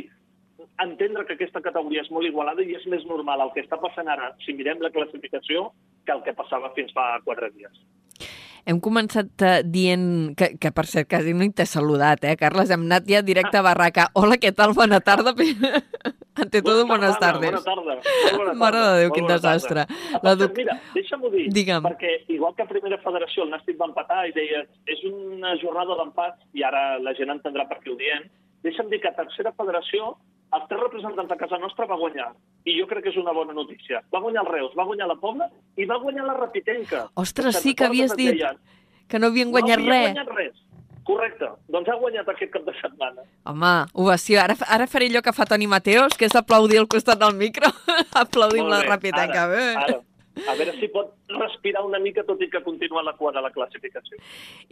entendre 0.85 1.25
que 1.27 1.39
aquesta 1.39 1.63
categoria 1.65 2.05
és 2.05 2.11
molt 2.15 2.29
igualada 2.29 2.63
i 2.63 2.77
és 2.77 2.85
més 2.91 3.07
normal 3.09 3.43
el 3.47 3.53
que 3.55 3.65
està 3.65 3.79
passant 3.81 4.11
ara, 4.11 4.35
si 4.45 4.55
mirem 4.55 4.83
la 4.85 4.93
classificació, 4.95 5.71
que 6.05 6.13
el 6.15 6.23
que 6.27 6.37
passava 6.37 6.75
fins 6.77 6.93
fa 6.95 7.15
quatre 7.25 7.51
dies. 7.55 7.85
Hem 8.65 8.79
començat 8.81 9.43
eh, 9.45 9.57
dient, 9.65 10.33
que, 10.41 10.55
que 10.61 10.71
per 10.73 10.87
cert 10.89 11.11
quasi 11.11 11.35
no 11.37 11.45
t'he 11.53 11.67
saludat, 11.69 12.25
eh, 12.25 12.37
Carles? 12.41 12.73
Hem 12.73 12.87
anat 12.89 13.09
ja 13.11 13.21
directe 13.25 13.61
a 13.61 13.65
barraca. 13.67 14.09
Hola, 14.17 14.39
què 14.41 14.55
tal? 14.57 14.73
Bona 14.77 15.03
tarda. 15.05 15.35
Ante 16.37 16.63
todo, 16.63 16.87
buenas 16.87 17.19
tardes. 17.19 17.51
Bona 17.53 17.63
tarda. 17.63 18.01
Bona 18.37 18.55
Mare 18.55 18.77
tarda, 18.77 18.95
de 18.95 19.01
Déu, 19.03 19.13
quin 19.13 19.27
desastre. 19.27 19.87
La 20.23 20.35
duc- 20.35 20.57
Mira, 20.57 20.75
deixa'm-ho 20.95 21.31
dir, 21.31 21.49
Digue'm. 21.53 21.83
perquè 21.85 22.25
igual 22.29 22.55
que 22.57 22.63
a 22.63 22.67
Primera 22.67 22.99
Federació 22.99 23.45
el 23.45 23.51
Nàstic 23.51 23.79
va 23.81 23.87
empatar 23.87 24.27
i 24.29 24.33
deia 24.33 24.65
és 24.87 25.05
una 25.05 25.55
jornada 25.63 25.95
d'empat, 26.01 26.41
i 26.55 26.63
ara 26.65 26.99
la 26.99 27.15
gent 27.15 27.31
entendrà 27.31 27.69
per 27.69 27.79
què 27.85 27.93
ho 27.93 27.97
diem, 27.97 28.27
deixa'm 28.65 28.91
dir 28.91 29.01
que 29.01 29.09
a 29.09 29.15
Tercera 29.15 29.53
Federació 29.53 30.17
els 30.55 30.67
tres 30.69 30.81
representants 30.81 31.31
de 31.31 31.37
casa 31.37 31.59
nostra 31.59 31.87
va 31.87 31.97
guanyar, 31.97 32.33
i 32.65 32.79
jo 32.81 32.87
crec 32.87 33.05
que 33.05 33.11
és 33.11 33.17
una 33.17 33.33
bona 33.33 33.53
notícia. 33.53 34.03
Va 34.13 34.21
guanyar 34.21 34.43
el 34.47 34.53
Reus, 34.53 34.73
va 34.79 34.85
guanyar 34.85 35.07
la 35.09 35.17
Pobla 35.17 35.49
i 35.77 35.85
va 35.85 35.97
guanyar 35.99 36.25
la 36.27 36.35
Rapitenca. 36.35 37.09
Ostres, 37.15 37.57
sí 37.63 37.75
que 37.75 37.85
havies 37.85 38.15
dit 38.17 38.33
deien? 38.35 38.59
que 39.09 39.19
no 39.19 39.27
havien 39.29 39.51
guanyat 39.51 39.79
no 39.79 39.85
havia 39.93 39.93
res. 40.03 40.13
guanyat 40.15 40.37
res. 40.37 40.55
Correcte. 41.05 41.51
Doncs 41.69 41.89
ha 41.93 41.99
guanyat 42.01 42.29
aquest 42.33 42.53
cap 42.55 42.65
de 42.65 42.73
setmana. 42.81 43.23
Home, 43.51 43.73
ovació. 44.01 44.41
Ara, 44.41 44.57
ara 44.73 44.87
faré 44.89 45.11
allò 45.11 45.21
que 45.23 45.35
fa 45.37 45.45
Toni 45.45 45.67
Mateos, 45.69 46.17
que 46.17 46.25
és 46.25 46.35
aplaudir 46.39 46.79
al 46.81 46.89
costat 46.89 47.21
del 47.21 47.35
micro. 47.37 47.69
Aplaudim 48.25 48.65
Molt 48.65 48.73
la 48.73 48.81
bé. 48.81 48.89
rapitenca. 48.89 49.45
Ara, 49.45 49.67
ara. 49.85 49.99
A 50.51 50.55
veure 50.59 50.73
si 50.81 50.89
pot 50.91 51.13
respirar 51.31 51.85
una 51.87 52.01
mica, 52.03 52.25
tot 52.27 52.41
i 52.43 52.49
que 52.51 52.59
continua 52.65 53.05
la 53.07 53.13
cua 53.15 53.31
de 53.37 53.43
la 53.45 53.53
classificació. 53.55 54.17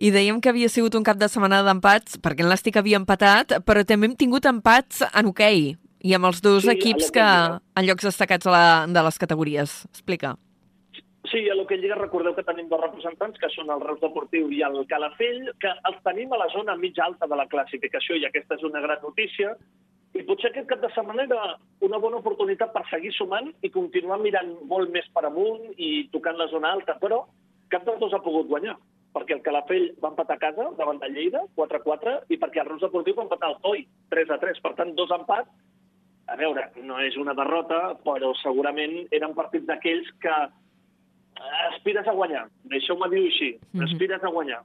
I 0.02 0.10
dèiem 0.10 0.40
que 0.42 0.50
havia 0.50 0.68
sigut 0.72 0.96
un 0.98 1.04
cap 1.06 1.20
de 1.20 1.28
setmana 1.30 1.60
d'empats, 1.62 2.16
perquè 2.18 2.42
el 2.42 2.50
Nàstic 2.50 2.80
havia 2.80 2.98
empatat, 2.98 3.60
però 3.62 3.84
també 3.86 4.08
hem 4.10 4.16
tingut 4.18 4.48
empats 4.50 5.04
en 5.12 5.28
hoquei, 5.30 5.76
i 6.02 6.16
amb 6.18 6.26
els 6.26 6.40
dos 6.42 6.64
Sí, 6.64 6.72
equips 6.72 7.12
que 7.14 7.22
en 7.22 7.86
llocs 7.86 8.08
destacats 8.08 8.48
de, 8.48 8.50
la, 8.50 8.64
de 8.90 9.04
les 9.06 9.20
categories. 9.22 9.76
Explica. 9.92 10.32
Sí, 11.32 11.48
a 11.48 11.54
l'Hockey 11.56 11.78
Lliga 11.80 11.96
recordeu 11.96 12.34
que 12.36 12.42
tenim 12.44 12.66
dos 12.68 12.80
representants, 12.82 13.38
que 13.40 13.48
són 13.54 13.70
el 13.72 13.80
Reus 13.80 14.02
Deportiu 14.02 14.50
i 14.52 14.58
el 14.66 14.74
Calafell, 14.90 15.46
que 15.64 15.70
els 15.88 16.02
tenim 16.04 16.34
a 16.36 16.40
la 16.42 16.48
zona 16.52 16.74
mig 16.76 16.98
alta 17.00 17.24
de 17.30 17.38
la 17.40 17.46
classificació, 17.48 18.18
i 18.20 18.26
aquesta 18.28 18.58
és 18.58 18.66
una 18.68 18.82
gran 18.84 19.00
notícia. 19.00 19.54
I 20.12 20.26
potser 20.28 20.50
aquest 20.50 20.68
cap 20.68 20.82
de 20.82 20.90
setmana 20.92 21.24
era 21.24 21.54
una 21.88 22.02
bona 22.02 22.20
oportunitat 22.20 22.74
per 22.76 22.84
seguir 22.90 23.14
sumant 23.16 23.48
i 23.64 23.72
continuar 23.72 24.20
mirant 24.20 24.52
molt 24.68 24.92
més 24.92 25.08
per 25.16 25.24
amunt 25.24 25.72
i 25.80 26.10
tocant 26.12 26.36
la 26.36 26.50
zona 26.52 26.76
alta, 26.76 26.98
però 27.00 27.22
cap 27.72 27.88
dels 27.88 28.04
dos 28.04 28.12
ha 28.12 28.20
pogut 28.20 28.52
guanyar, 28.52 28.76
perquè 29.16 29.38
el 29.38 29.44
Calafell 29.46 29.88
va 30.04 30.12
empatar 30.12 30.36
a 30.36 30.44
casa 30.46 30.70
davant 30.76 31.00
de 31.00 31.08
Lleida, 31.16 31.46
4-4, 31.56 32.18
i 32.28 32.36
perquè 32.42 32.60
el 32.60 32.74
Reus 32.74 32.84
Deportiu 32.84 33.16
va 33.16 33.24
empatar 33.24 33.54
el 33.54 33.60
Coi, 33.64 33.86
3-3. 34.12 34.60
Per 34.60 34.76
tant, 34.76 34.92
dos 35.00 35.16
empats 35.16 35.48
a 36.28 36.36
veure, 36.36 36.68
no 36.84 37.00
és 37.00 37.16
una 37.16 37.32
derrota, 37.32 37.94
però 38.04 38.36
segurament 38.44 39.06
eren 39.10 39.32
partits 39.32 39.64
d'aquells 39.70 40.12
que 40.20 40.36
aspires 41.72 42.06
a 42.06 42.12
guanyar. 42.12 42.46
Deixeu-me 42.64 43.08
dir-ho 43.10 43.26
així, 43.26 43.58
Mhm. 43.72 43.82
aspires 43.84 44.24
a 44.24 44.28
guanyar. 44.28 44.62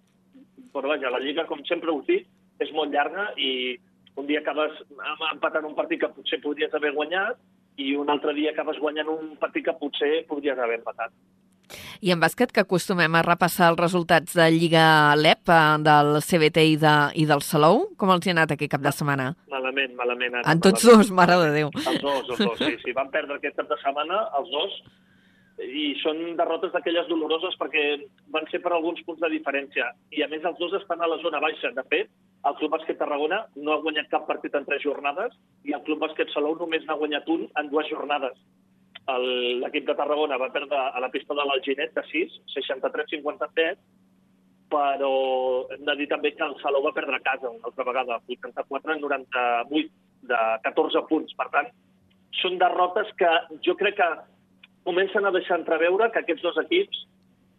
Però 0.73 0.87
vaja, 0.87 1.09
la 1.09 1.19
Lliga, 1.19 1.45
com 1.47 1.63
sempre 1.65 1.91
us 1.91 2.05
dic, 2.05 2.27
és 2.59 2.71
molt 2.73 2.91
llarga 2.91 3.31
i 3.37 3.77
un 4.15 4.25
dia 4.27 4.39
acabes 4.39 4.71
empatant 5.31 5.65
un 5.65 5.75
partit 5.75 5.99
que 6.01 6.09
potser 6.09 6.41
podries 6.41 6.73
haver 6.73 6.91
guanyat 6.93 7.37
i 7.77 7.95
un 7.95 8.09
altre 8.09 8.33
dia 8.33 8.51
acabes 8.51 8.77
guanyant 8.79 9.07
un 9.07 9.35
partit 9.37 9.63
que 9.65 9.73
potser 9.73 10.25
podries 10.27 10.57
haver 10.57 10.79
empatat. 10.79 11.11
I 12.01 12.11
en 12.11 12.19
bàsquet, 12.21 12.51
que 12.51 12.61
acostumem 12.61 13.13
a 13.15 13.21
repassar 13.23 13.71
els 13.71 13.79
resultats 13.79 14.33
de 14.33 14.49
Lliga 14.51 15.15
LEP, 15.15 15.49
eh, 15.49 15.77
del 15.83 16.21
CBT 16.21 16.57
i, 16.63 16.75
de, 16.77 16.93
i 17.15 17.25
del 17.25 17.41
Salou, 17.41 17.89
com 17.97 18.09
els 18.11 18.25
hi 18.25 18.29
ha 18.29 18.33
anat 18.37 18.51
aquest 18.51 18.71
cap 18.71 18.81
de 18.81 18.91
setmana? 18.91 19.35
Malament, 19.49 19.93
malament. 19.95 20.35
Anna, 20.35 20.51
En 20.53 20.59
tots 20.61 20.83
malament. 20.85 21.07
dos, 21.07 21.11
mare 21.11 21.35
de 21.43 21.51
Déu. 21.51 21.69
Els 21.75 22.01
dos, 22.01 22.29
els 22.29 22.39
dos, 22.39 22.57
sí, 22.59 22.77
sí. 22.85 22.91
Van 22.93 23.09
perdre 23.11 23.35
aquest 23.35 23.55
cap 23.57 23.67
de 23.67 23.75
setmana, 23.83 24.29
els 24.39 24.49
dos, 24.49 24.83
i 25.63 25.95
són 26.03 26.19
derrotes 26.37 26.71
d'aquelles 26.73 27.07
doloroses 27.09 27.55
perquè 27.57 27.83
van 28.33 28.45
ser 28.51 28.59
per 28.61 28.73
alguns 28.75 29.01
punts 29.07 29.21
de 29.23 29.29
diferència. 29.33 29.89
I, 30.13 30.21
a 30.21 30.27
més, 30.29 30.45
els 30.45 30.59
dos 30.61 30.75
estan 30.77 31.01
a 31.01 31.09
la 31.09 31.17
zona 31.23 31.41
baixa. 31.41 31.71
De 31.73 31.83
fet, 31.89 32.11
el 32.45 32.57
Club 32.59 32.75
Bàsquet 32.75 32.99
Tarragona 33.01 33.41
no 33.55 33.73
ha 33.73 33.81
guanyat 33.81 34.11
cap 34.11 34.27
partit 34.29 34.53
en 34.55 34.67
tres 34.67 34.83
jornades 34.85 35.33
i 35.65 35.73
el 35.73 35.81
Club 35.87 36.03
Bàsquet 36.05 36.29
Salou 36.33 36.57
només 36.59 36.85
n'ha 36.85 36.99
guanyat 36.99 37.29
un 37.33 37.47
en 37.57 37.71
dues 37.73 37.89
jornades. 37.89 38.37
L'equip 39.07 39.87
de 39.87 39.95
Tarragona 39.95 40.37
va 40.37 40.51
perdre 40.53 40.77
a 40.77 41.01
la 41.01 41.09
pista 41.09 41.33
de 41.33 41.45
l'Alginet 41.47 41.95
de 41.95 42.03
6, 42.11 42.37
63-57, 42.53 43.77
però 44.69 45.11
hem 45.73 45.85
de 45.87 45.95
dir 46.01 46.09
també 46.11 46.33
que 46.35 46.43
el 46.43 46.57
Salou 46.61 46.83
va 46.85 46.93
perdre 46.93 47.17
a 47.17 47.25
casa 47.25 47.49
una 47.49 47.71
altra 47.71 47.87
vegada, 47.87 48.19
84 48.27 48.93
en 48.93 49.05
98, 49.07 49.93
de 50.27 50.41
14 50.67 51.05
punts. 51.09 51.35
Per 51.39 51.47
tant, 51.53 51.69
són 52.41 52.57
derrotes 52.61 53.09
que 53.17 53.31
jo 53.65 53.77
crec 53.79 53.95
que 53.97 54.09
comencen 54.87 55.25
a 55.27 55.33
deixar 55.35 55.59
entreveure 55.59 56.09
que 56.13 56.23
aquests 56.23 56.43
dos 56.45 56.57
equips, 56.63 57.03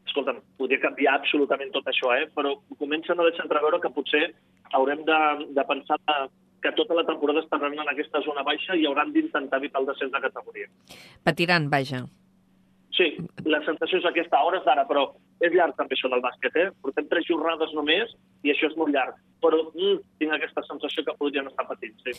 escolta'm, 0.08 0.40
podria 0.60 0.80
canviar 0.80 1.18
absolutament 1.18 1.72
tot 1.74 1.88
això, 1.92 2.14
eh? 2.16 2.28
però 2.34 2.54
comencen 2.80 3.20
a 3.20 3.26
deixar 3.28 3.44
entreveure 3.44 3.80
que 3.82 3.92
potser 3.92 4.24
haurem 4.78 5.04
de, 5.08 5.18
de 5.56 5.64
pensar 5.68 5.98
que 6.62 6.72
tota 6.78 6.96
la 6.96 7.04
temporada 7.06 7.44
estaran 7.44 7.76
en 7.76 7.92
aquesta 7.92 8.22
zona 8.24 8.42
baixa 8.46 8.76
i 8.76 8.86
hauran 8.88 9.12
d'intentar 9.14 9.60
evitar 9.60 9.82
el 9.82 9.90
descens 9.90 10.14
de 10.14 10.22
categoria. 10.24 10.70
Patiran, 11.24 11.68
vaja. 11.70 12.06
Sí, 12.98 13.12
la 13.46 13.60
sensació 13.62 14.00
és 14.00 14.06
aquesta 14.08 14.40
hores 14.42 14.64
d'ara, 14.66 14.82
però 14.88 15.04
és 15.44 15.52
llarg 15.54 15.76
també 15.78 15.94
això 15.94 16.10
del 16.10 16.22
bàsquet, 16.24 16.56
eh? 16.58 16.70
Portem 16.82 17.06
tres 17.06 17.28
jornades 17.28 17.70
només 17.76 18.10
i 18.42 18.50
això 18.50 18.66
és 18.72 18.74
molt 18.78 18.90
llarg. 18.94 19.14
Però 19.44 19.60
mm, 19.68 20.00
tinc 20.18 20.34
aquesta 20.34 20.64
sensació 20.66 21.04
que 21.06 21.14
podrien 21.20 21.46
estar 21.46 21.68
patint, 21.68 21.94
sí. 22.02 22.16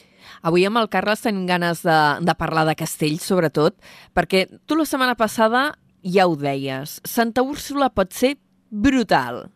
Avui 0.48 0.64
amb 0.70 0.80
el 0.80 0.88
Carles 0.94 1.26
tenim 1.26 1.44
ganes 1.50 1.84
de, 1.84 2.00
de 2.24 2.36
parlar 2.40 2.64
de 2.70 2.78
Castells, 2.80 3.28
sobretot, 3.28 3.76
perquè 4.16 4.46
tu 4.70 4.80
la 4.80 4.88
setmana 4.88 5.20
passada 5.20 5.66
ja 6.04 6.30
ho 6.30 6.40
deies. 6.40 7.00
Santa 7.04 7.44
Úrsula 7.44 7.92
pot 7.92 8.16
ser 8.16 8.38
brutal. 8.72 9.50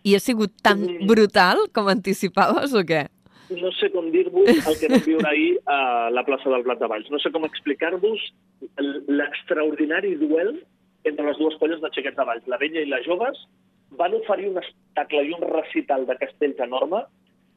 I 0.00 0.16
ha 0.16 0.22
sigut 0.24 0.54
tan 0.64 0.86
brutal 1.04 1.66
com 1.76 1.92
anticipaves 1.92 2.72
o 2.72 2.86
què? 2.88 3.04
No 3.58 3.70
sé 3.78 3.90
com 3.94 4.10
dir-vos 4.14 4.50
el 4.50 4.76
que 4.80 4.90
vam 4.92 5.02
viure 5.06 5.28
ahir 5.28 5.50
a 5.66 6.10
la 6.14 6.24
plaça 6.26 6.50
del 6.52 6.64
Plat 6.66 6.80
de 6.80 6.88
Valls. 6.90 7.10
No 7.10 7.18
sé 7.22 7.32
com 7.34 7.46
explicar-vos 7.46 8.22
l'extraordinari 9.08 10.14
duel 10.20 10.54
entre 11.08 11.26
les 11.26 11.40
dues 11.40 11.56
colles 11.62 11.80
de 11.82 11.90
xiquets 11.94 12.16
de 12.16 12.26
Valls, 12.28 12.46
la 12.46 12.60
vella 12.60 12.82
i 12.84 12.90
les 12.90 13.06
joves, 13.06 13.40
van 13.98 14.14
oferir 14.14 14.50
un 14.50 14.60
espectacle 14.60 15.24
i 15.26 15.34
un 15.36 15.46
recital 15.48 16.06
de 16.06 16.16
castells 16.20 16.60
enorme. 16.66 17.02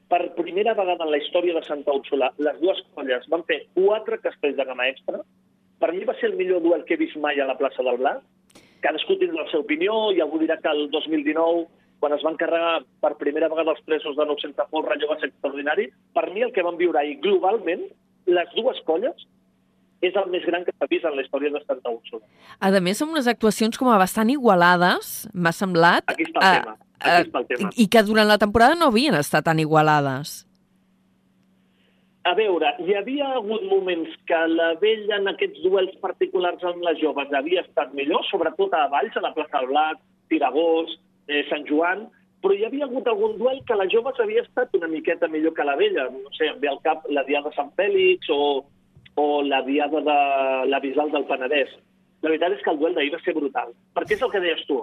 Per 0.10 0.22
primera 0.38 0.76
vegada 0.78 1.06
en 1.06 1.12
la 1.12 1.20
història 1.22 1.56
de 1.58 1.66
Santa 1.68 1.94
Úrsula, 1.96 2.32
les 2.38 2.60
dues 2.62 2.82
colles 2.96 3.26
van 3.34 3.46
fer 3.50 3.64
quatre 3.74 4.20
castells 4.24 4.58
de 4.58 4.68
gamma 4.70 4.88
extra. 4.90 5.22
Per 5.80 5.92
mi 5.94 6.06
va 6.08 6.16
ser 6.20 6.32
el 6.32 6.40
millor 6.40 6.64
duel 6.64 6.86
que 6.88 6.96
he 6.96 7.02
vist 7.02 7.20
mai 7.20 7.40
a 7.42 7.50
la 7.50 7.58
plaça 7.60 7.86
del 7.86 8.00
Blat 8.02 8.24
cadascú 8.84 9.16
tindrà 9.20 9.46
la 9.46 9.50
seva 9.52 9.64
opinió 9.64 9.96
i 10.12 10.22
algú 10.24 10.42
dirà 10.42 10.60
que 10.62 10.72
el 10.72 10.90
2019 10.92 11.64
quan 12.04 12.18
es 12.18 12.24
van 12.26 12.36
carregar 12.36 12.82
per 13.00 13.14
primera 13.16 13.48
vegada 13.48 13.72
els 13.72 13.84
presos 13.88 14.18
de 14.18 14.26
900 14.28 14.68
folre, 14.74 14.98
allò 14.98 15.08
va 15.14 15.16
ser 15.22 15.30
extraordinari. 15.30 15.86
Per 16.12 16.26
mi 16.34 16.44
el 16.44 16.52
que 16.52 16.66
vam 16.66 16.76
viure 16.76 17.00
ahir 17.00 17.22
globalment, 17.24 17.86
les 18.28 18.50
dues 18.58 18.82
colles, 18.84 19.24
és 20.04 20.18
el 20.20 20.28
més 20.34 20.44
gran 20.44 20.66
que 20.68 20.74
s'ha 20.76 20.90
vist 20.92 21.08
en 21.08 21.16
la 21.16 21.24
història 21.24 21.54
de 21.54 21.62
Santa 21.64 21.94
Úrsula. 21.94 22.26
A 22.60 22.72
més, 22.84 23.00
són 23.00 23.14
unes 23.16 23.30
actuacions 23.32 23.80
com 23.80 23.88
a 23.88 24.00
bastant 24.02 24.34
igualades, 24.34 25.14
m'ha 25.32 25.54
semblat. 25.56 26.12
Aquí 26.12 26.28
està 26.28 26.42
el 26.42 26.50
eh, 26.50 26.58
tema. 26.58 26.76
Aquí 27.00 27.30
està 27.30 27.44
el 27.44 27.48
tema. 27.54 27.72
I 27.80 27.86
que 27.96 28.04
durant 28.10 28.28
la 28.28 28.40
temporada 28.42 28.76
no 28.76 28.92
havien 28.92 29.16
estat 29.16 29.48
tan 29.48 29.64
igualades. 29.64 30.42
A 32.28 32.36
veure, 32.36 32.74
hi 32.84 33.00
havia 33.00 33.32
hagut 33.38 33.64
moments 33.68 34.12
que 34.28 34.42
la 34.52 34.74
vella 34.84 35.22
en 35.22 35.32
aquests 35.32 35.64
duels 35.64 35.96
particulars 36.04 36.68
amb 36.68 36.84
les 36.84 37.00
joves 37.00 37.32
havia 37.32 37.64
estat 37.64 37.96
millor, 37.96 38.28
sobretot 38.28 38.76
a 38.76 38.90
Valls, 38.92 39.16
a 39.16 39.24
la 39.24 39.34
plaça 39.36 39.60
del 39.60 39.72
Blat, 39.72 40.04
Tiragós, 40.32 41.00
eh, 41.28 41.44
Sant 41.50 41.66
Joan, 41.70 42.08
però 42.44 42.56
hi 42.58 42.66
havia 42.68 42.88
hagut 42.90 43.08
algun 43.08 43.38
duel 43.40 43.62
que 43.68 43.78
la 43.80 43.88
joves 43.92 44.20
havia 44.20 44.44
estat 44.44 44.74
una 44.76 44.90
miqueta 44.92 45.30
millor 45.32 45.54
que 45.56 45.64
la 45.64 45.78
vella. 45.80 46.10
No 46.12 46.32
sé, 46.36 46.50
em 46.52 46.60
ve 46.60 46.68
al 46.68 46.82
cap 46.84 47.06
la 47.10 47.24
Diada 47.28 47.50
de 47.50 47.56
Sant 47.56 47.72
Fèlix 47.80 48.28
o, 48.36 48.42
o 49.16 49.28
la 49.48 49.62
Diada 49.64 50.02
de 50.04 50.18
la 50.68 50.82
Bisal 50.84 51.14
del 51.14 51.28
Penedès. 51.30 51.72
La 52.24 52.32
veritat 52.32 52.58
és 52.58 52.66
que 52.66 52.72
el 52.72 52.82
duel 52.82 52.98
d'ahir 52.98 53.14
va 53.16 53.22
ser 53.24 53.36
brutal. 53.38 53.72
Perquè 53.96 54.18
és 54.18 54.26
el 54.28 54.32
que 54.32 54.44
deies 54.44 54.68
tu. 54.68 54.82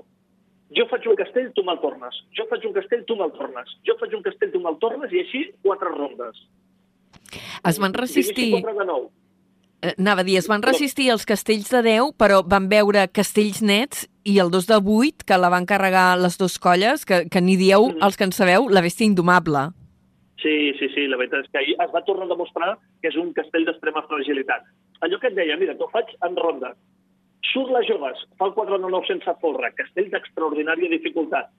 Jo 0.76 0.86
faig 0.88 1.06
un 1.10 1.16
castell, 1.18 1.48
tu 1.56 1.64
me'l 1.66 1.80
tornes. 1.82 2.16
Jo 2.36 2.46
faig 2.48 2.64
un 2.68 2.74
castell, 2.76 3.04
tu 3.08 3.16
me'l 3.18 3.32
tornes. 3.36 3.72
Jo 3.88 3.96
faig 4.00 4.12
un 4.16 4.22
castell, 4.24 4.52
tu 4.52 4.60
me'l 4.62 4.76
tornes, 4.82 5.12
i 5.12 5.24
així 5.24 5.46
quatre 5.64 5.92
rondes. 5.92 6.44
Es 7.66 7.80
van 7.82 7.96
resistir... 7.96 8.52
Quatre 8.54 8.76
de 8.78 8.86
nou. 8.86 9.08
Eh, 9.82 9.94
Anava 9.98 10.22
a 10.22 10.28
dir, 10.28 10.36
es 10.38 10.48
van 10.48 10.62
resistir 10.62 11.08
els 11.12 11.26
castells 11.26 11.72
de 11.72 11.82
10, 11.88 12.14
però 12.20 12.42
van 12.46 12.68
veure 12.70 13.08
castells 13.12 13.62
nets 13.64 14.06
i 14.30 14.38
el 14.38 14.50
2 14.54 14.66
de 14.70 14.78
8, 14.78 15.24
que 15.26 15.38
la 15.38 15.50
van 15.52 15.66
carregar 15.66 16.16
les 16.18 16.38
dues 16.38 16.58
colles, 16.62 17.04
que, 17.04 17.24
que 17.28 17.40
ni 17.42 17.56
dieu, 17.56 17.88
Mm. 17.90 18.02
els 18.06 18.16
que 18.16 18.24
en 18.24 18.32
sabeu, 18.32 18.68
la 18.70 18.80
bèstia 18.82 19.06
indomable. 19.06 19.70
Sí, 20.40 20.72
sí, 20.78 20.88
sí, 20.94 21.06
la 21.10 21.18
veritat 21.20 21.44
és 21.44 21.50
que 21.52 21.58
ahir 21.58 21.74
es 21.84 21.90
va 21.92 22.00
tornar 22.06 22.24
a 22.24 22.32
demostrar 22.32 22.78
que 23.02 23.08
és 23.08 23.16
un 23.16 23.32
castell 23.36 23.66
d'extrema 23.66 24.02
fragilitat. 24.08 24.62
Allò 25.04 25.18
que 25.20 25.28
et 25.28 25.34
deia, 25.36 25.56
mira, 25.60 25.74
t'ho 25.76 25.88
faig 25.92 26.06
en 26.24 26.36
ronda. 26.36 26.70
Surt 27.52 27.70
les 27.74 27.86
joves, 27.88 28.22
fa 28.38 28.46
el 28.46 28.54
4 28.54 28.78
de 28.78 28.88
9 28.88 29.06
sense 29.08 29.34
folre, 29.42 29.72
castell 29.76 30.08
d'extraordinària 30.10 30.88
dificultat. 30.88 31.50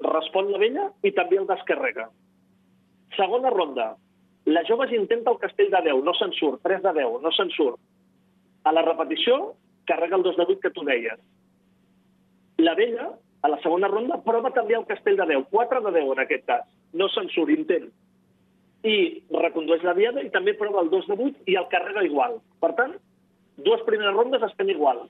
Respon 0.00 0.50
la 0.52 0.58
vella 0.58 0.86
i 1.02 1.12
també 1.12 1.36
el 1.36 1.46
descarrega. 1.46 2.08
Segona 3.16 3.50
ronda. 3.50 3.96
Les 4.46 4.66
joves 4.68 4.92
intenta 4.96 5.30
el 5.34 5.38
castell 5.38 5.70
de 5.70 5.82
10, 5.90 6.02
no 6.04 6.14
se'n 6.16 6.32
surt. 6.38 6.62
3 6.64 6.80
de 6.82 6.92
10, 6.96 7.20
no 7.22 7.32
se'n 7.36 7.50
surt. 7.56 7.76
A 8.64 8.72
la 8.72 8.82
repetició, 8.82 9.54
carrega 9.86 10.16
el 10.16 10.22
2 10.22 10.36
de 10.36 10.46
8 10.48 10.60
que 10.62 10.70
tu 10.70 10.84
deies. 10.84 11.18
La 12.60 12.74
vella, 12.74 13.08
a 13.40 13.48
la 13.48 13.58
segona 13.62 13.88
ronda, 13.88 14.18
prova 14.24 14.50
també 14.52 14.76
el 14.76 14.84
castell 14.88 15.16
de 15.16 15.26
10. 15.32 15.46
4 15.52 15.80
de 15.86 15.92
10 15.96 16.10
en 16.12 16.22
aquest 16.24 16.44
cas. 16.48 16.66
No 16.92 17.08
se'n 17.08 17.30
surt, 17.32 17.52
intent. 17.54 17.86
I 18.84 18.96
recondueix 19.32 19.84
la 19.84 19.94
diada 19.96 20.20
i 20.24 20.28
també 20.34 20.52
prova 20.58 20.82
el 20.84 20.90
2 20.92 21.08
de 21.08 21.16
8 21.16 21.48
i 21.52 21.56
el 21.56 21.68
carrega 21.72 22.04
igual. 22.04 22.36
Per 22.60 22.72
tant, 22.76 22.92
dues 23.64 23.82
primeres 23.88 24.16
rondes 24.16 24.44
estan 24.44 24.72
igual. 24.72 25.06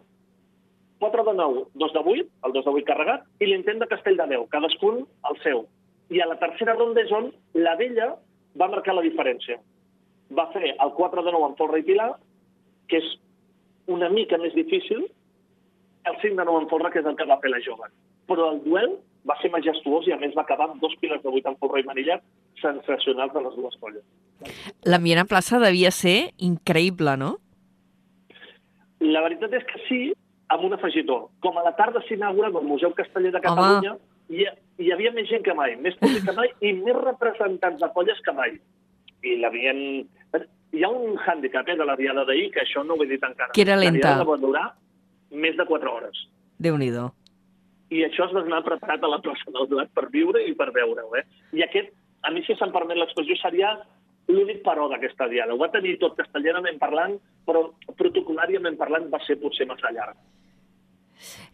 4 1.01 1.25
de 1.25 1.35
9, 1.35 1.67
2 1.75 1.93
de 1.97 2.03
8, 2.15 2.27
el 2.47 2.53
2 2.53 2.65
de 2.65 2.71
8 2.71 2.87
carregat, 2.87 3.27
i 3.41 3.49
l'intent 3.49 3.83
de 3.83 3.89
castell 3.91 4.19
de 4.21 4.27
10, 4.37 4.49
cadascun 4.55 5.05
el 5.31 5.43
seu. 5.43 5.65
I 6.11 6.21
a 6.21 6.29
la 6.31 6.39
tercera 6.39 6.77
ronda 6.79 7.03
és 7.03 7.13
on 7.17 7.31
la 7.57 7.75
vella 7.81 8.13
va 8.61 8.69
marcar 8.71 8.95
la 8.95 9.07
diferència. 9.07 9.59
Va 10.37 10.51
fer 10.55 10.77
el 10.77 10.93
4 10.99 11.25
de 11.27 11.33
9 11.35 11.51
amb 11.51 11.59
folre 11.59 11.81
i 11.81 11.87
pilar, 11.87 12.13
que 12.87 13.01
és 13.01 13.09
una 13.91 14.11
mica 14.13 14.39
més 14.39 14.55
difícil, 14.55 15.09
el 16.09 16.17
5 16.23 16.37
de 16.37 16.45
9 16.45 16.63
amb 16.63 16.71
folre, 16.71 16.91
que 16.93 17.01
és 17.03 17.07
el 17.07 17.17
que 17.17 17.27
va 17.29 17.39
fer 17.43 17.51
la 17.53 17.61
jove. 17.65 17.89
Però 18.31 18.51
el 18.55 18.61
duel 18.65 18.97
va 19.29 19.37
ser 19.43 19.51
majestuós 19.53 20.07
i 20.09 20.15
a 20.15 20.19
més 20.21 20.33
va 20.37 20.43
acabar 20.47 20.71
amb 20.71 20.81
dos 20.81 20.95
pilars 21.01 21.23
de 21.23 21.29
8 21.29 21.51
amb 21.51 21.61
folre 21.61 21.83
i 21.83 21.87
manilla 21.89 22.21
sensacionals 22.63 23.35
de 23.35 23.43
les 23.45 23.57
dues 23.59 23.77
colles. 23.81 24.05
L'ambient 24.89 25.21
a 25.23 25.29
plaça 25.29 25.61
devia 25.61 25.91
ser 25.93 26.33
increïble, 26.39 27.17
no? 27.21 27.35
La 29.01 29.23
veritat 29.25 29.53
és 29.57 29.65
que 29.69 29.81
sí, 29.89 30.01
amb 30.53 30.65
un 30.69 30.75
afegitó. 30.77 31.31
Com 31.45 31.59
a 31.59 31.65
la 31.65 31.75
tarda 31.77 32.03
s'inaugura 32.09 32.51
del 32.53 32.67
Museu 32.69 32.93
Casteller 32.97 33.33
de 33.33 33.41
Catalunya, 33.45 33.95
hi, 34.31 34.47
hi 34.81 34.93
havia 34.93 35.13
més 35.17 35.29
gent 35.31 35.45
que 35.47 35.55
mai, 35.57 35.77
més 35.81 35.97
públic 36.01 36.25
que 36.27 36.37
mai 36.37 36.53
i 36.61 36.75
més 36.77 36.97
representants 37.01 37.81
de 37.81 37.91
colles 37.97 38.21
que 38.25 38.37
mai. 38.37 38.57
I 39.25 39.37
l'havien... 39.41 39.83
Hi 40.71 40.85
ha 40.87 40.89
un 40.95 41.17
hàndicap 41.19 41.67
eh, 41.67 41.75
de 41.75 41.83
la 41.85 41.97
diada 41.99 42.23
d'ahir, 42.29 42.53
que 42.55 42.61
això 42.63 42.85
no 42.87 42.95
ho 42.95 43.03
he 43.03 43.09
dit 43.11 43.25
encara. 43.27 43.51
Que 43.57 43.65
era 43.65 43.75
La 43.75 43.89
lenta. 43.89 44.05
diada 44.05 44.27
va 44.29 44.37
durar 44.39 44.69
més 45.31 45.57
de 45.57 45.67
4 45.67 45.91
hores. 45.91 46.27
déu 46.59 46.77
nhi. 46.77 46.91
I 47.91 48.05
això 48.07 48.27
es 48.29 48.35
va 48.35 48.43
anar 48.45 48.63
preparat 48.63 49.03
a 49.03 49.09
la 49.11 49.19
plaça 49.19 49.51
del 49.51 49.67
Blat 49.67 49.89
per 49.95 50.11
viure 50.11 50.43
i 50.47 50.55
per 50.55 50.71
veure-ho. 50.71 51.17
Eh? 51.19 51.25
I 51.59 51.65
aquest, 51.67 51.91
a 52.23 52.31
mi, 52.31 52.43
si 52.47 52.55
se'm 52.55 52.71
permet 52.71 52.97
l'expressió, 52.97 53.35
seria 53.41 53.73
l'únic 54.29 54.63
paró 54.63 54.89
d'aquesta 54.89 55.27
diada. 55.29 55.55
Ho 55.55 55.59
va 55.59 55.73
tenir 55.75 55.97
tot 55.99 56.15
castellanament 56.19 56.79
parlant, 56.79 57.17
però 57.47 57.65
protocolàriament 57.99 58.79
parlant 58.79 59.09
va 59.11 59.19
ser 59.27 59.41
potser 59.43 59.67
massa 59.67 59.91
llarg. 59.91 60.15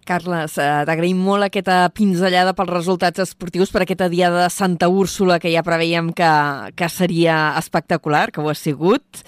Carles, 0.07 0.55
eh, 0.63 0.67
t'agraïm 0.87 1.19
molt 1.19 1.49
aquesta 1.49 1.89
pinzellada 1.91 2.53
pels 2.55 2.71
resultats 2.71 3.25
esportius 3.25 3.73
per 3.75 3.83
aquesta 3.83 4.07
diada 4.13 4.45
de 4.45 4.53
Santa 4.55 4.87
Úrsula 4.87 5.41
que 5.43 5.51
ja 5.51 5.65
preveiem 5.67 6.13
que, 6.15 6.29
que 6.79 6.89
seria 6.93 7.57
espectacular, 7.59 8.31
que 8.31 8.41
ho 8.41 8.47
ha 8.53 8.55
sigut. 8.55 9.25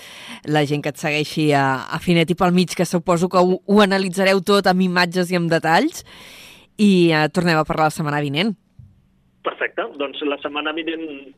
La 0.47 0.63
gent 0.69 0.85
que 0.85 0.93
et 0.95 1.03
segueixi 1.03 1.49
a, 1.51 1.65
a 1.91 1.99
Finet 1.99 2.31
i 2.31 2.39
pel 2.39 2.55
mig, 2.55 2.77
que 2.79 2.87
suposo 2.87 3.27
que 3.33 3.43
ho, 3.43 3.59
ho 3.59 3.83
analitzareu 3.83 4.39
tot 4.47 4.71
amb 4.71 4.87
imatges 4.87 5.35
i 5.35 5.41
amb 5.41 5.51
detalls. 5.51 6.05
I 6.79 7.11
eh, 7.11 7.27
tornem 7.35 7.59
a 7.59 7.67
parlar 7.67 7.91
la 7.91 7.99
setmana 7.99 8.23
vinent. 8.23 8.55
Perfecte. 9.43 9.91
Doncs 9.99 10.23
la 10.31 10.39
setmana 10.45 10.77
vinent 10.77 11.35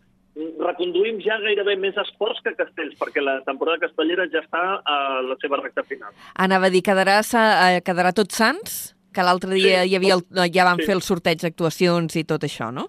reconduïm 0.60 1.20
ja 1.24 1.38
gairebé 1.42 1.76
més 1.76 1.96
esports 1.96 2.40
que 2.44 2.54
castells, 2.58 2.96
perquè 3.00 3.22
la 3.22 3.40
temporada 3.46 3.78
castellera 3.78 4.26
ja 4.32 4.40
està 4.44 4.62
a 4.84 4.96
la 5.22 5.36
seva 5.40 5.58
recta 5.60 5.82
final. 5.84 6.12
Anava 6.34 6.66
a 6.66 6.70
dir, 6.70 6.82
quedarà, 6.82 7.20
eh, 7.20 7.80
quedarà 7.86 8.12
tot 8.12 8.32
sants? 8.32 8.96
Que 9.12 9.22
l'altre 9.26 9.50
dia 9.54 9.82
Sí. 9.82 9.90
hi 9.90 9.96
havia 9.96 10.14
el, 10.14 10.22
ja 10.52 10.64
van 10.64 10.78
Sí. 10.78 10.86
fer 10.86 10.94
el 10.94 11.02
sorteig 11.02 11.40
d'actuacions 11.42 12.14
i 12.16 12.24
tot 12.24 12.42
això, 12.42 12.72
no? 12.72 12.88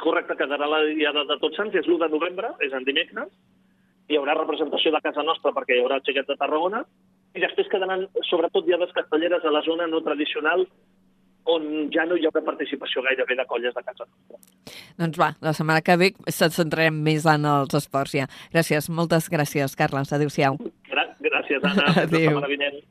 Correcte, 0.00 0.34
quedarà 0.36 0.66
la 0.68 0.82
diada 0.84 1.24
de 1.24 1.36
Tots 1.38 1.56
Sants, 1.56 1.74
és 1.74 1.86
l'1 1.86 1.98
de 1.98 2.08
novembre, 2.08 2.48
és 2.60 2.72
en 2.72 2.84
dimecres, 2.84 3.28
hi 4.08 4.16
haurà 4.18 4.34
representació 4.34 4.90
de 4.92 5.00
casa 5.00 5.22
nostra 5.22 5.52
perquè 5.52 5.76
hi 5.76 5.82
haurà 5.84 5.96
el 5.96 6.02
xiquet 6.02 6.26
de 6.26 6.36
Tarragona, 6.36 6.84
i 7.34 7.40
després 7.40 7.68
quedaran 7.68 8.08
sobretot 8.28 8.66
diades 8.66 8.92
castelleres 8.92 9.44
a 9.44 9.50
la 9.50 9.62
zona 9.62 9.86
no 9.86 10.02
tradicional 10.02 10.66
on 11.44 11.90
ja 11.94 12.06
no 12.08 12.16
hi 12.16 12.26
haurà 12.28 12.42
participació 12.44 13.02
gairebé 13.04 13.36
de 13.36 13.46
colles 13.50 13.74
de 13.76 13.82
casa 13.82 14.06
nostra. 14.06 14.40
Doncs 15.00 15.20
va, 15.20 15.30
la 15.44 15.52
setmana 15.56 15.84
que 15.84 15.96
ve 16.00 16.10
ens 16.24 16.42
centrarem 16.56 16.96
més 17.04 17.26
en 17.28 17.44
els 17.50 17.76
esports 17.76 18.16
ja. 18.16 18.28
Gràcies, 18.54 18.88
moltes 18.90 19.28
gràcies, 19.32 19.76
Carles. 19.76 20.12
Adéu-siau. 20.12 20.58
Gràcies, 21.24 21.60
Anna. 21.62 21.88
La 21.90 22.04
Adéu. 22.08 22.30
setmana 22.30 22.50
vinent. 22.50 22.82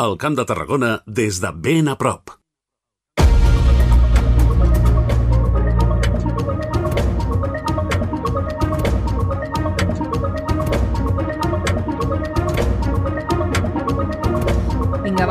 El 0.00 0.16
Camp 0.16 0.36
de 0.38 0.44
Tarragona 0.48 0.94
des 1.06 1.40
de 1.42 1.52
ben 1.52 1.88
a 1.92 1.96
prop. 2.00 2.39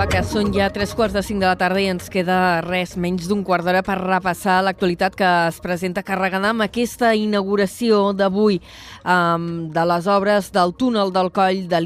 Que 0.09 0.21
són 0.25 0.47
ja 0.49 0.65
tres 0.73 0.95
quarts 0.97 1.13
de 1.13 1.21
cinc 1.21 1.43
de 1.43 1.45
la 1.45 1.57
tarda 1.59 1.81
i 1.83 1.89
ens 1.91 2.07
queda 2.09 2.61
res, 2.65 2.95
menys 2.97 3.27
d'un 3.29 3.43
quart 3.45 3.61
d'hora 3.65 3.83
per 3.85 3.99
repassar 3.99 4.55
l'actualitat 4.65 5.13
que 5.17 5.27
es 5.51 5.59
presenta 5.61 6.01
carregada 6.05 6.49
amb 6.49 6.65
aquesta 6.65 7.11
inauguració 7.13 8.09
d'avui 8.17 8.57
um, 9.09 9.69
de 9.73 9.85
les 9.85 10.07
obres 10.07 10.51
del 10.53 10.73
túnel 10.77 11.11
del 11.13 11.31
coll 11.33 11.65
de 11.69 11.81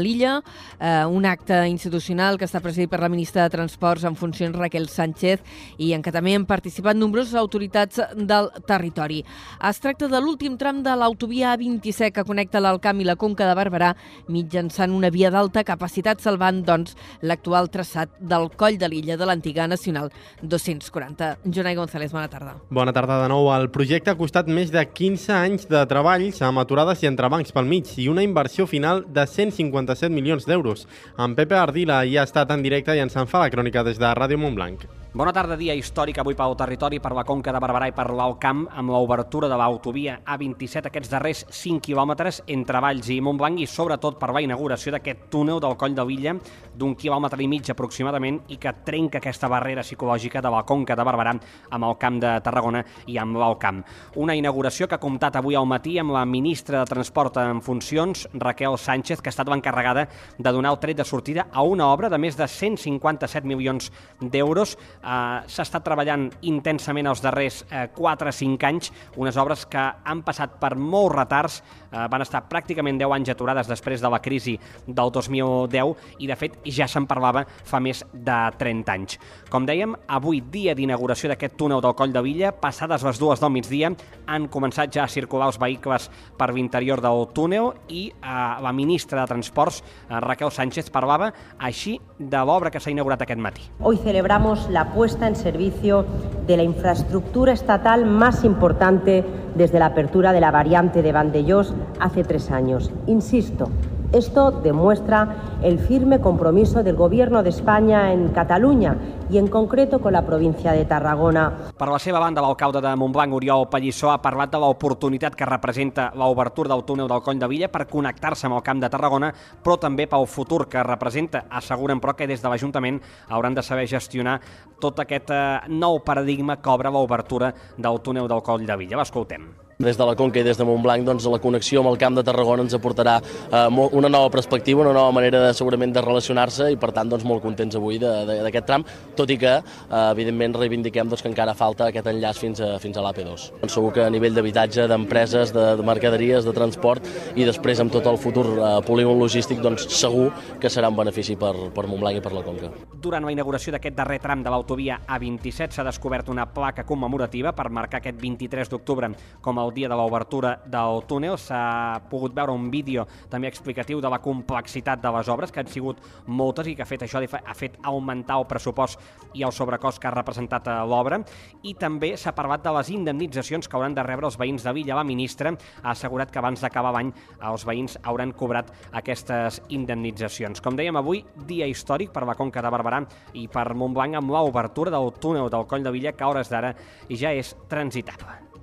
l'illa, 0.00 0.40
eh, 0.80 1.04
un 1.06 1.26
acte 1.26 1.58
institucional 1.68 2.38
que 2.38 2.46
està 2.48 2.60
presidit 2.64 2.90
per 2.90 3.00
la 3.02 3.10
ministra 3.12 3.44
de 3.44 3.52
Transports 3.52 4.06
en 4.08 4.16
funcions 4.16 4.56
Raquel 4.56 4.88
Sánchez 4.88 5.42
i 5.82 5.92
en 5.96 6.04
què 6.04 6.12
també 6.14 6.34
han 6.36 6.46
participat 6.48 6.96
nombroses 6.96 7.36
autoritats 7.36 8.00
del 8.16 8.50
territori. 8.66 9.22
Es 9.68 9.80
tracta 9.82 10.08
de 10.08 10.20
l'últim 10.22 10.56
tram 10.56 10.82
de 10.84 10.94
l'autovia 10.96 11.54
A27 11.54 12.12
que 12.16 12.26
connecta 12.26 12.62
l'Alcamp 12.62 13.00
i 13.00 13.08
la 13.08 13.16
Conca 13.20 13.48
de 13.48 13.56
Barberà 13.58 13.92
mitjançant 14.32 14.94
una 14.94 15.10
via 15.10 15.30
d'alta 15.30 15.64
capacitat 15.66 16.22
salvant, 16.24 16.62
doncs, 16.66 16.96
l'actual 17.22 17.70
traçat 17.72 18.12
del 18.20 18.48
coll 18.56 18.78
de 18.80 18.88
l'illa 18.88 19.16
de 19.16 19.28
l'antiga 19.28 19.66
Nacional 19.68 20.10
240. 20.42 21.36
Jonai 21.44 21.76
González, 21.76 22.12
bona 22.12 22.28
tarda. 22.32 22.56
Bona 22.70 22.94
tarda 22.96 23.20
de 23.22 23.28
nou. 23.32 23.50
El 23.54 23.68
projecte 23.74 24.12
ha 24.12 24.18
costat 24.18 24.48
més 24.48 24.72
de 24.72 24.82
15 24.86 25.32
anys 25.36 25.66
de 25.70 25.82
treballs 25.88 26.40
amb 26.46 26.62
aturades 26.62 27.02
i 27.02 27.10
entrebancs 27.10 27.52
pel 27.54 27.66
mig 27.70 27.90
i 27.98 28.08
una 28.08 28.24
inversió 28.26 28.66
final 28.70 29.04
de 29.08 29.26
157 29.26 30.12
milions 30.14 30.46
d'euros. 30.46 30.86
En 31.18 31.34
Pepe 31.34 31.58
Ardila 31.58 32.04
ja 32.06 32.22
ha 32.22 32.30
estat 32.30 32.54
en 32.54 32.62
directe 32.62 32.94
i 32.96 33.02
ens 33.02 33.16
en 33.16 33.26
fa 33.30 33.42
la 33.44 33.50
crònica 33.50 33.84
des 33.86 33.98
de 33.98 34.14
Ràdio 34.14 34.38
Montblanc. 34.38 34.86
Bona 35.16 35.32
tarda, 35.32 35.56
dia 35.56 35.72
històric 35.72 36.18
avui 36.20 36.34
pel 36.36 36.52
territori, 36.60 36.98
per 37.00 37.14
la 37.16 37.22
Conca 37.24 37.48
de 37.48 37.60
Barberà 37.62 37.86
i 37.88 37.94
per 37.96 38.10
l'Alt 38.12 38.36
Camp, 38.36 38.66
amb 38.76 38.90
l'obertura 38.92 39.48
de 39.48 39.56
l'autovia 39.56 40.18
A27 40.28 40.90
aquests 40.90 41.08
darrers 41.08 41.38
5 41.56 41.80
quilòmetres 41.86 42.42
entre 42.52 42.82
Valls 42.84 43.08
i 43.08 43.16
Montblanc 43.24 43.62
i 43.64 43.64
sobretot 43.64 44.18
per 44.20 44.28
la 44.36 44.42
inauguració 44.44 44.92
d'aquest 44.92 45.30
túnel 45.32 45.62
del 45.64 45.78
Coll 45.80 45.96
de 45.96 46.04
Villa 46.04 46.34
d'un 46.76 46.92
quilòmetre 47.00 47.40
i 47.40 47.48
mig 47.48 47.70
aproximadament 47.72 48.42
i 48.52 48.58
que 48.60 48.74
trenca 48.84 49.16
aquesta 49.22 49.48
barrera 49.48 49.86
psicològica 49.86 50.42
de 50.44 50.50
la 50.52 50.60
Conca 50.68 50.92
de 50.92 51.08
Barberà 51.08 51.32
amb 51.32 51.88
el 51.88 51.96
Camp 51.96 52.20
de 52.20 52.34
Tarragona 52.44 52.84
i 53.08 53.16
amb 53.16 53.40
l'Alt 53.40 53.62
Camp. 53.64 53.80
Una 54.20 54.36
inauguració 54.36 54.84
que 54.84 54.98
ha 54.98 55.00
comptat 55.00 55.40
avui 55.40 55.56
al 55.56 55.64
matí 55.64 55.96
amb 55.96 56.12
la 56.12 56.26
ministra 56.28 56.82
de 56.82 56.92
Transport 56.92 57.40
en 57.40 57.64
funcions, 57.64 58.26
Raquel 58.34 58.76
Sánchez, 58.76 59.24
que 59.24 59.32
ha 59.32 59.36
estat 59.38 59.48
l'encarregada 59.48 60.10
de 60.36 60.52
donar 60.52 60.76
el 60.76 60.80
tret 60.84 61.00
de 61.00 61.08
sortida 61.08 61.48
a 61.50 61.64
una 61.64 61.88
obra 61.88 62.12
de 62.12 62.20
més 62.20 62.36
de 62.36 62.44
157 62.44 63.48
milions 63.48 63.88
d'euros 64.20 64.76
S'ha 65.06 65.62
estat 65.62 65.84
treballant 65.86 66.24
intensament 66.50 67.06
els 67.06 67.22
darrers 67.22 67.60
eh, 67.70 67.84
4 67.94 68.32
o 68.32 68.34
5 68.34 68.66
anys, 68.66 68.90
unes 69.22 69.36
obres 69.38 69.62
que 69.70 69.84
han 70.02 70.24
passat 70.26 70.56
per 70.58 70.72
molts 70.74 71.14
retards, 71.14 71.60
eh, 71.62 71.85
van 71.90 72.24
estar 72.24 72.44
pràcticament 72.48 72.98
10 73.00 73.14
anys 73.16 73.32
aturades 73.32 73.68
després 73.70 74.02
de 74.02 74.10
la 74.12 74.20
crisi 74.22 74.56
del 74.86 75.12
2010 75.12 76.20
i 76.22 76.28
de 76.30 76.36
fet 76.38 76.58
ja 76.66 76.88
se'n 76.90 77.06
parlava 77.06 77.44
fa 77.46 77.80
més 77.80 78.02
de 78.12 78.38
30 78.58 78.92
anys. 78.92 79.18
Com 79.50 79.66
dèiem, 79.68 79.94
avui 80.08 80.40
dia 80.40 80.74
d'inauguració 80.76 81.30
d'aquest 81.30 81.56
túnel 81.58 81.82
del 81.84 81.94
Coll 81.98 82.14
de 82.14 82.22
Villa, 82.24 82.52
passades 82.52 83.04
les 83.06 83.20
dues 83.20 83.40
del 83.42 83.52
migdia, 83.54 83.92
han 84.26 84.48
començat 84.52 84.92
ja 84.92 85.04
a 85.04 85.10
circular 85.10 85.50
els 85.50 85.60
vehicles 85.62 86.08
per 86.38 86.52
l'interior 86.54 87.00
del 87.04 87.26
túnel 87.34 87.72
i 87.88 88.08
eh, 88.10 88.36
la 88.62 88.72
ministra 88.72 89.22
de 89.22 89.30
Transports, 89.30 89.82
eh, 89.82 90.20
Raquel 90.20 90.52
Sánchez, 90.52 90.90
parlava 90.90 91.32
així 91.58 91.96
de 92.18 92.42
l'obra 92.48 92.70
que 92.70 92.80
s'ha 92.80 92.92
inaugurat 92.92 93.22
aquest 93.22 93.40
matí. 93.40 93.68
Hoy 93.80 93.98
celebramos 94.02 94.68
la 94.70 94.92
puesta 94.92 95.26
en 95.26 95.36
servicio 95.36 96.04
de 96.46 96.56
la 96.56 96.62
infraestructura 96.62 97.52
estatal 97.52 98.06
más 98.06 98.44
importante 98.44 99.24
desde 99.54 99.78
la 99.78 99.86
apertura 99.86 100.32
de 100.32 100.40
la 100.40 100.50
variante 100.50 101.02
de 101.02 101.12
Vandellós 101.12 101.72
hace 102.00 102.24
tres 102.24 102.50
años. 102.50 102.90
Insisto, 103.06 103.68
esto 104.12 104.52
demuestra 104.52 105.58
el 105.62 105.78
firme 105.78 106.20
compromiso 106.20 106.82
del 106.82 106.94
Gobierno 106.94 107.42
de 107.42 107.50
España 107.50 108.12
en 108.12 108.28
Cataluña 108.28 108.96
y 109.28 109.38
en 109.38 109.48
concreto 109.48 110.00
con 110.00 110.12
la 110.12 110.24
provincia 110.24 110.72
de 110.72 110.84
Tarragona. 110.84 111.52
Per 111.76 111.88
la 111.88 111.98
seva 111.98 112.20
banda, 112.20 112.40
l'alcalde 112.40 112.80
de 112.80 112.94
Montblanc, 112.96 113.34
Oriol 113.34 113.66
Pallissó, 113.68 114.12
ha 114.12 114.22
parlat 114.22 114.54
de 114.54 114.62
l'oportunitat 114.62 115.34
que 115.34 115.44
representa 115.44 116.12
l'obertura 116.14 116.70
del 116.72 116.86
túnel 116.86 117.10
del 117.10 117.20
Coll 117.20 117.42
de 117.42 117.50
Villa 117.50 117.68
per 117.68 117.88
connectar-se 117.90 118.46
amb 118.46 118.60
el 118.60 118.64
Camp 118.64 118.80
de 118.80 118.92
Tarragona, 118.94 119.32
però 119.62 119.76
també 119.82 120.06
pel 120.06 120.30
futur 120.30 120.68
que 120.70 120.86
representa. 120.86 121.46
Asseguren, 121.50 122.00
però, 122.00 122.14
que 122.14 122.30
des 122.30 122.40
de 122.40 122.48
l'Ajuntament 122.48 123.02
hauran 123.28 123.58
de 123.58 123.66
saber 123.66 123.88
gestionar 123.90 124.40
tot 124.80 125.02
aquest 125.02 125.34
eh, 125.34 125.44
nou 125.68 126.00
paradigma 126.06 126.60
que 126.62 126.70
obre 126.70 126.94
l'obertura 126.94 127.52
del 127.76 128.00
túnel 128.00 128.30
del 128.30 128.42
Coll 128.42 128.66
de 128.66 128.76
Villa. 128.76 129.02
L'escoltem. 129.02 129.65
Des 129.76 129.98
de 129.98 130.04
la 130.08 130.14
Conca 130.16 130.40
i 130.40 130.42
des 130.42 130.56
de 130.56 130.64
Montblanc, 130.64 131.04
doncs, 131.04 131.26
la 131.28 131.36
connexió 131.36 131.82
amb 131.82 131.90
el 131.90 131.98
Camp 132.00 132.14
de 132.16 132.22
Tarragona 132.24 132.62
ens 132.64 132.72
aportarà 132.72 133.18
eh, 133.20 133.88
una 133.92 134.08
nova 134.08 134.30
perspectiva, 134.32 134.80
una 134.80 134.94
nova 134.96 135.10
manera 135.12 135.42
de, 135.42 135.50
segurament 135.52 135.90
de 135.92 136.00
relacionar-se 136.00 136.70
i, 136.72 136.78
per 136.80 136.94
tant, 136.96 137.10
doncs, 137.12 137.26
molt 137.28 137.42
contents 137.44 137.76
avui 137.76 137.98
d'aquest 138.00 138.64
tram, 138.64 138.86
tot 139.18 139.28
i 139.28 139.36
que, 139.36 139.52
eh, 139.60 139.98
evidentment, 140.14 140.56
reivindiquem 140.56 141.10
doncs, 141.10 141.20
que 141.20 141.28
encara 141.28 141.52
falta 141.52 141.90
aquest 141.90 142.08
enllaç 142.08 142.40
fins 142.40 142.62
a, 142.64 142.70
fins 142.80 142.96
a 142.96 143.04
l'AP2. 143.04 143.44
Doncs 143.60 143.76
segur 143.76 143.90
que 143.92 144.06
a 144.06 144.14
nivell 144.14 144.38
d'habitatge, 144.38 144.86
d'empreses, 144.88 145.52
de, 145.52 145.66
de 145.76 145.84
mercaderies, 145.84 146.48
de 146.48 146.56
transport 146.56 147.12
i 147.36 147.44
després 147.44 147.84
amb 147.84 147.92
tot 147.92 148.08
el 148.08 148.16
futur 148.16 148.46
eh, 148.54 148.72
polígon 148.88 149.20
logístic, 149.20 149.60
doncs 149.60 149.90
segur 149.92 150.30
que 150.62 150.72
serà 150.72 150.88
un 150.88 150.96
benefici 150.96 151.36
per, 151.36 151.52
per 151.76 151.84
Montblanc 151.84 152.22
i 152.22 152.24
per 152.24 152.32
la 152.32 152.46
Conca. 152.48 152.72
Durant 152.96 153.28
la 153.28 153.36
inauguració 153.36 153.76
d'aquest 153.76 154.00
darrer 154.00 154.22
tram 154.24 154.40
de 154.40 154.56
l'autovia 154.56 155.02
A27 155.04 155.76
s'ha 155.76 155.84
descobert 155.92 156.32
una 156.32 156.48
placa 156.48 156.88
commemorativa 156.88 157.52
per 157.52 157.68
marcar 157.68 158.00
aquest 158.00 158.16
23 158.24 158.72
d'octubre 158.72 159.12
com 159.44 159.60
el 159.60 159.65
dia 159.74 159.88
de 159.88 159.96
l'obertura 159.98 160.56
del 160.66 161.02
túnel. 161.08 161.36
S'ha 161.38 162.00
pogut 162.10 162.34
veure 162.34 162.52
un 162.52 162.70
vídeo 162.70 163.06
també 163.30 163.48
explicatiu 163.48 164.00
de 164.00 164.10
la 164.10 164.20
complexitat 164.22 165.02
de 165.02 165.12
les 165.16 165.28
obres, 165.32 165.52
que 165.52 165.60
han 165.60 165.70
sigut 165.70 166.00
moltes 166.26 166.68
i 166.68 166.76
que 166.76 166.84
ha 166.84 166.88
fet 166.88 167.06
això 167.06 167.22
ha 167.22 167.54
fet 167.54 167.78
augmentar 167.82 168.38
el 168.40 168.46
pressupost 168.46 169.00
i 169.34 169.44
el 169.46 169.52
sobrecost 169.52 170.00
que 170.00 170.08
ha 170.08 170.14
representat 170.14 170.68
eh, 170.68 170.76
l'obra. 170.88 171.20
I 171.62 171.74
també 171.78 172.14
s'ha 172.16 172.34
parlat 172.36 172.64
de 172.64 172.72
les 172.78 172.90
indemnitzacions 172.94 173.68
que 173.68 173.76
hauran 173.76 173.94
de 173.96 174.04
rebre 174.06 174.28
els 174.30 174.38
veïns 174.38 174.64
de 174.66 174.74
Villa. 174.76 174.96
La 174.98 175.04
ministra 175.04 175.54
ha 175.82 175.90
assegurat 175.92 176.30
que 176.30 176.40
abans 176.42 176.62
d'acabar 176.62 176.94
l'any 176.96 177.12
els 177.50 177.66
veïns 177.68 177.98
hauran 178.02 178.32
cobrat 178.36 178.72
aquestes 178.92 179.60
indemnitzacions. 179.68 180.62
Com 180.64 180.78
dèiem 180.78 180.96
avui, 180.98 181.24
dia 181.46 181.68
històric 181.70 182.12
per 182.14 182.26
la 182.26 182.36
Conca 182.38 182.64
de 182.64 182.72
Barberà 182.72 183.02
i 183.34 183.46
per 183.52 183.68
Montblanc 183.74 184.16
amb 184.20 184.32
l'obertura 184.32 184.92
del 184.94 185.12
túnel 185.20 185.50
del 185.52 185.66
Coll 185.68 185.84
de 185.86 185.94
Villa 185.94 186.14
que 186.16 186.24
a 186.24 186.32
hores 186.32 186.52
d'ara 186.52 186.74
ja 187.10 187.32
és 187.32 187.54
transitable. 187.68 188.55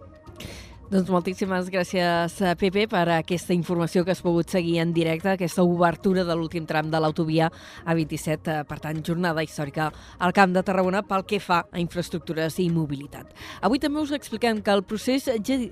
Doncs 0.91 1.07
moltíssimes 1.07 1.69
gràcies, 1.71 2.41
eh, 2.43 2.55
Pepe, 2.59 2.89
per 2.91 3.07
aquesta 3.09 3.53
informació 3.53 4.03
que 4.03 4.11
has 4.11 4.21
pogut 4.21 4.49
seguir 4.49 4.79
en 4.81 4.91
directe, 4.93 5.29
aquesta 5.29 5.63
obertura 5.63 6.25
de 6.25 6.35
l'últim 6.35 6.65
tram 6.67 6.91
de 6.91 6.99
l'autovia 6.99 7.49
A27, 7.85 8.51
eh, 8.51 8.63
per 8.65 8.79
tant, 8.81 9.01
jornada 9.01 9.41
històrica 9.41 9.93
al 10.19 10.33
Camp 10.33 10.51
de 10.53 10.61
Tarragona 10.61 11.01
pel 11.01 11.23
que 11.23 11.39
fa 11.39 11.65
a 11.71 11.79
infraestructures 11.79 12.59
i 12.59 12.69
mobilitat. 12.69 13.25
Avui 13.61 13.79
també 13.79 14.01
us 14.01 14.11
expliquem 14.11 14.61
que 14.61 14.71
el 14.71 14.83
procés 14.83 15.29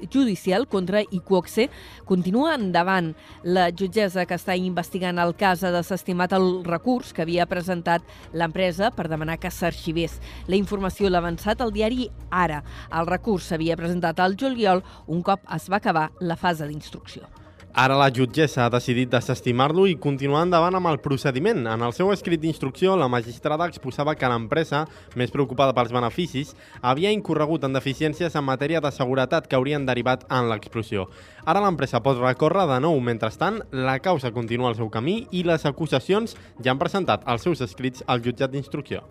judicial 0.09 0.65
contra 0.65 1.01
Iquoxe 1.01 1.69
continua 2.05 2.55
endavant. 2.55 3.13
La 3.43 3.69
jutgessa 3.69 4.25
que 4.25 4.35
està 4.35 4.55
investigant 4.55 5.19
el 5.19 5.35
cas 5.35 5.63
ha 5.63 5.71
desestimat 5.71 6.31
el 6.31 6.63
recurs 6.63 7.11
que 7.11 7.23
havia 7.23 7.45
presentat 7.45 8.01
l'empresa 8.31 8.91
per 8.91 9.09
demanar 9.09 9.37
que 9.39 9.51
s'arxivés. 9.51 10.19
La 10.47 10.55
informació 10.55 11.09
l'ha 11.09 11.19
avançat 11.19 11.59
al 11.59 11.71
diari 11.71 12.09
Ara. 12.29 12.63
El 12.91 13.05
recurs 13.07 13.43
s'havia 13.43 13.75
presentat 13.75 14.17
al 14.19 14.37
juliol 14.37 14.81
un 15.11 15.21
cop 15.27 15.43
es 15.55 15.67
va 15.69 15.81
acabar 15.81 16.09
la 16.19 16.39
fase 16.39 16.67
d'instrucció. 16.67 17.27
Ara 17.73 17.95
la 17.95 18.09
jutgessa 18.11 18.65
ha 18.65 18.71
decidit 18.71 19.13
desestimar-lo 19.13 19.85
i 19.87 19.93
continuar 19.95 20.41
endavant 20.43 20.75
amb 20.75 20.89
el 20.89 20.97
procediment. 20.99 21.61
En 21.71 21.85
el 21.85 21.93
seu 21.95 22.11
escrit 22.11 22.41
d'instrucció, 22.41 22.97
la 22.99 23.07
magistrada 23.07 23.69
exposava 23.71 24.17
que 24.19 24.27
l'empresa, 24.27 24.81
més 25.15 25.31
preocupada 25.31 25.71
pels 25.77 25.93
beneficis, 25.95 26.51
havia 26.81 27.13
incorregut 27.15 27.63
en 27.63 27.71
deficiències 27.79 28.35
en 28.35 28.43
matèria 28.43 28.83
de 28.83 28.91
seguretat 28.91 29.47
que 29.47 29.55
haurien 29.55 29.87
derivat 29.87 30.27
en 30.27 30.51
l'explosió. 30.51 31.07
Ara 31.45 31.63
l'empresa 31.63 32.03
pot 32.03 32.19
recórrer 32.19 32.67
de 32.73 32.83
nou. 32.83 32.99
Mentrestant, 32.99 33.63
la 33.71 33.99
causa 34.03 34.35
continua 34.35 34.75
el 34.75 34.79
seu 34.79 34.91
camí 34.91 35.21
i 35.31 35.47
les 35.47 35.63
acusacions 35.65 36.35
ja 36.59 36.75
han 36.75 36.79
presentat 36.79 37.23
els 37.23 37.47
seus 37.47 37.63
escrits 37.63 38.03
al 38.07 38.19
jutjat 38.19 38.51
d'instrucció. 38.51 39.07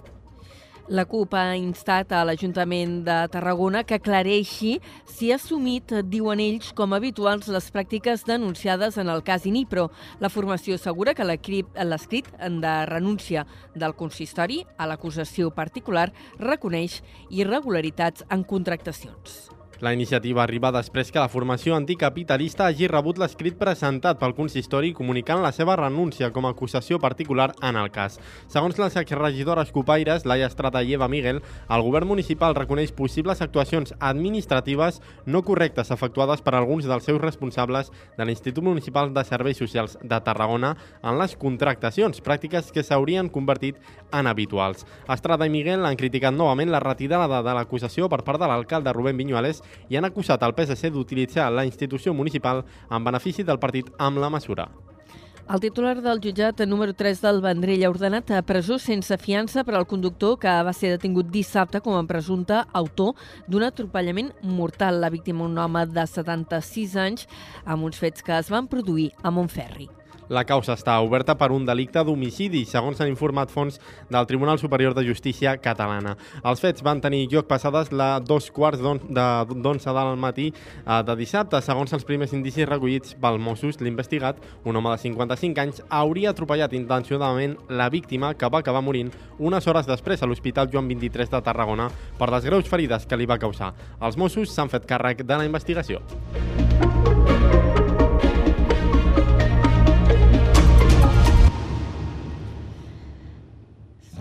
La 0.91 1.05
CUP 1.07 1.37
ha 1.39 1.55
instat 1.55 2.11
a 2.11 2.25
l'Ajuntament 2.27 2.97
de 3.07 3.15
Tarragona 3.31 3.85
que 3.87 3.95
aclareixi 4.01 4.73
si 5.07 5.29
ha 5.31 5.37
assumit, 5.39 5.95
diuen 6.11 6.43
ells, 6.43 6.73
com 6.75 6.97
habituals 6.97 7.47
les 7.47 7.69
pràctiques 7.71 8.25
denunciades 8.27 8.99
en 8.99 9.13
el 9.15 9.23
cas 9.23 9.47
Inipro. 9.47 9.87
La 10.19 10.33
formació 10.35 10.75
assegura 10.75 11.15
que 11.15 11.29
l'escrit 11.29 12.35
de 12.35 12.75
renúncia 12.91 13.47
del 13.77 13.95
consistori 13.95 14.65
a 14.79 14.91
l'acusació 14.91 15.55
particular 15.55 16.09
reconeix 16.43 17.05
irregularitats 17.31 18.27
en 18.27 18.43
contractacions. 18.43 19.60
La 19.81 19.95
iniciativa 19.95 20.43
arriba 20.43 20.69
després 20.77 21.09
que 21.09 21.23
la 21.23 21.31
formació 21.33 21.73
anticapitalista 21.73 22.67
hagi 22.69 22.85
rebut 22.91 23.17
l'escrit 23.17 23.55
presentat 23.57 24.19
pel 24.21 24.35
consistori 24.37 24.91
comunicant 24.93 25.41
la 25.41 25.55
seva 25.57 25.73
renúncia 25.81 26.29
com 26.35 26.45
a 26.45 26.51
acusació 26.53 26.99
particular 27.01 27.47
en 27.65 27.79
el 27.81 27.89
cas. 27.91 28.19
Segons 28.53 28.77
les 28.77 28.99
exregidores 29.01 29.73
copaires, 29.73 30.27
Laia 30.29 30.51
Estrada 30.53 30.83
i 30.85 30.93
Eva 30.99 31.09
Miguel, 31.09 31.41
el 31.73 31.85
govern 31.87 32.11
municipal 32.11 32.53
reconeix 32.59 32.93
possibles 32.93 33.41
actuacions 33.41 33.95
administratives 33.99 35.01
no 35.25 35.41
correctes 35.49 35.95
efectuades 35.97 36.45
per 36.45 36.59
alguns 36.59 36.85
dels 36.85 37.09
seus 37.09 37.23
responsables 37.25 37.89
de 38.19 38.29
l'Institut 38.29 38.63
Municipal 38.63 39.15
de 39.17 39.25
Serveis 39.25 39.57
Socials 39.65 39.97
de 40.03 40.21
Tarragona 40.21 40.75
en 41.01 41.17
les 41.23 41.39
contractacions, 41.41 42.21
pràctiques 42.21 42.69
que 42.69 42.85
s'haurien 42.85 43.33
convertit 43.33 43.81
en 44.13 44.29
habituals. 44.29 44.85
Estrada 45.09 45.49
i 45.49 45.57
Miguel 45.57 45.89
han 45.89 45.97
criticat 45.97 46.37
novament 46.37 46.69
la 46.69 46.85
retirada 46.85 47.41
de 47.41 47.57
l'acusació 47.57 48.13
per 48.13 48.21
part 48.29 48.45
de 48.45 48.53
l'alcalde 48.53 48.93
Rubén 48.93 49.17
Viñuales 49.17 49.65
i 49.89 49.97
han 49.97 50.09
acusat 50.09 50.43
el 50.43 50.55
PSC 50.55 50.93
d'utilitzar 50.93 51.51
la 51.53 51.67
institució 51.67 52.15
municipal 52.15 52.65
en 52.91 53.05
benefici 53.05 53.43
del 53.43 53.59
partit 53.59 53.91
amb 53.99 54.19
la 54.19 54.31
mesura. 54.31 54.69
El 55.51 55.59
titular 55.59 55.97
del 55.99 56.21
jutjat 56.23 56.61
número 56.63 56.95
3 56.95 57.25
del 57.25 57.41
Vendrell 57.43 57.83
ha 57.83 57.91
ordenat 57.91 58.31
a 58.31 58.43
presó 58.47 58.77
sense 58.79 59.17
fiança 59.19 59.65
per 59.67 59.75
al 59.75 59.87
conductor 59.91 60.37
que 60.39 60.53
va 60.63 60.71
ser 60.71 60.93
detingut 60.95 61.27
dissabte 61.35 61.83
com 61.83 61.99
a 61.99 62.07
presumpte 62.07 62.63
autor 62.71 63.19
d'un 63.51 63.67
atropellament 63.67 64.31
mortal. 64.47 65.03
La 65.03 65.11
víctima, 65.11 65.49
un 65.51 65.59
home 65.59 65.89
de 65.91 66.07
76 66.07 66.95
anys, 66.95 67.27
amb 67.65 67.91
uns 67.91 67.99
fets 67.99 68.23
que 68.23 68.39
es 68.39 68.55
van 68.55 68.71
produir 68.71 69.11
a 69.25 69.35
Montferri. 69.35 69.91
La 70.31 70.45
causa 70.47 70.77
està 70.79 70.95
oberta 71.03 71.35
per 71.35 71.49
un 71.51 71.65
delicte 71.67 72.05
d'homicidi, 72.07 72.63
segons 72.69 73.01
han 73.03 73.11
informat 73.11 73.51
fons 73.51 73.81
del 74.15 74.29
Tribunal 74.31 74.61
Superior 74.63 74.95
de 74.95 75.03
Justícia 75.03 75.57
catalana. 75.59 76.13
Els 76.47 76.63
fets 76.63 76.85
van 76.87 77.01
tenir 77.03 77.25
lloc 77.33 77.49
passades 77.51 77.91
la 77.91 78.21
dos 78.23 78.47
quarts 78.55 78.79
d'onze 78.79 79.95
del 79.97 80.21
matí 80.23 80.53
eh, 80.53 81.01
de 81.03 81.17
dissabte. 81.19 81.59
Segons 81.67 81.97
els 81.99 82.07
primers 82.07 82.35
indicis 82.37 82.69
recollits 82.71 83.17
pel 83.19 83.41
Mossos, 83.43 83.81
l'investigat, 83.83 84.39
un 84.63 84.79
home 84.79 84.95
de 84.95 85.03
55 85.03 85.65
anys, 85.65 85.83
hauria 85.89 86.31
atropellat 86.31 86.79
intencionadament 86.79 87.59
la 87.69 87.91
víctima 87.91 88.31
que 88.39 88.51
va 88.55 88.63
acabar 88.63 88.85
morint 88.87 89.11
unes 89.39 89.67
hores 89.67 89.91
després 89.91 90.23
a 90.23 90.31
l'Hospital 90.31 90.71
Joan 90.71 90.87
23 90.95 91.35
de 91.35 91.43
Tarragona 91.43 91.91
per 92.21 92.31
les 92.31 92.47
greus 92.47 92.71
ferides 92.71 93.09
que 93.11 93.19
li 93.19 93.27
va 93.27 93.41
causar. 93.43 93.75
Els 93.99 94.21
Mossos 94.21 94.55
s'han 94.55 94.71
fet 94.71 94.87
càrrec 94.87 95.27
de 95.27 95.43
la 95.43 95.51
investigació. 95.51 96.05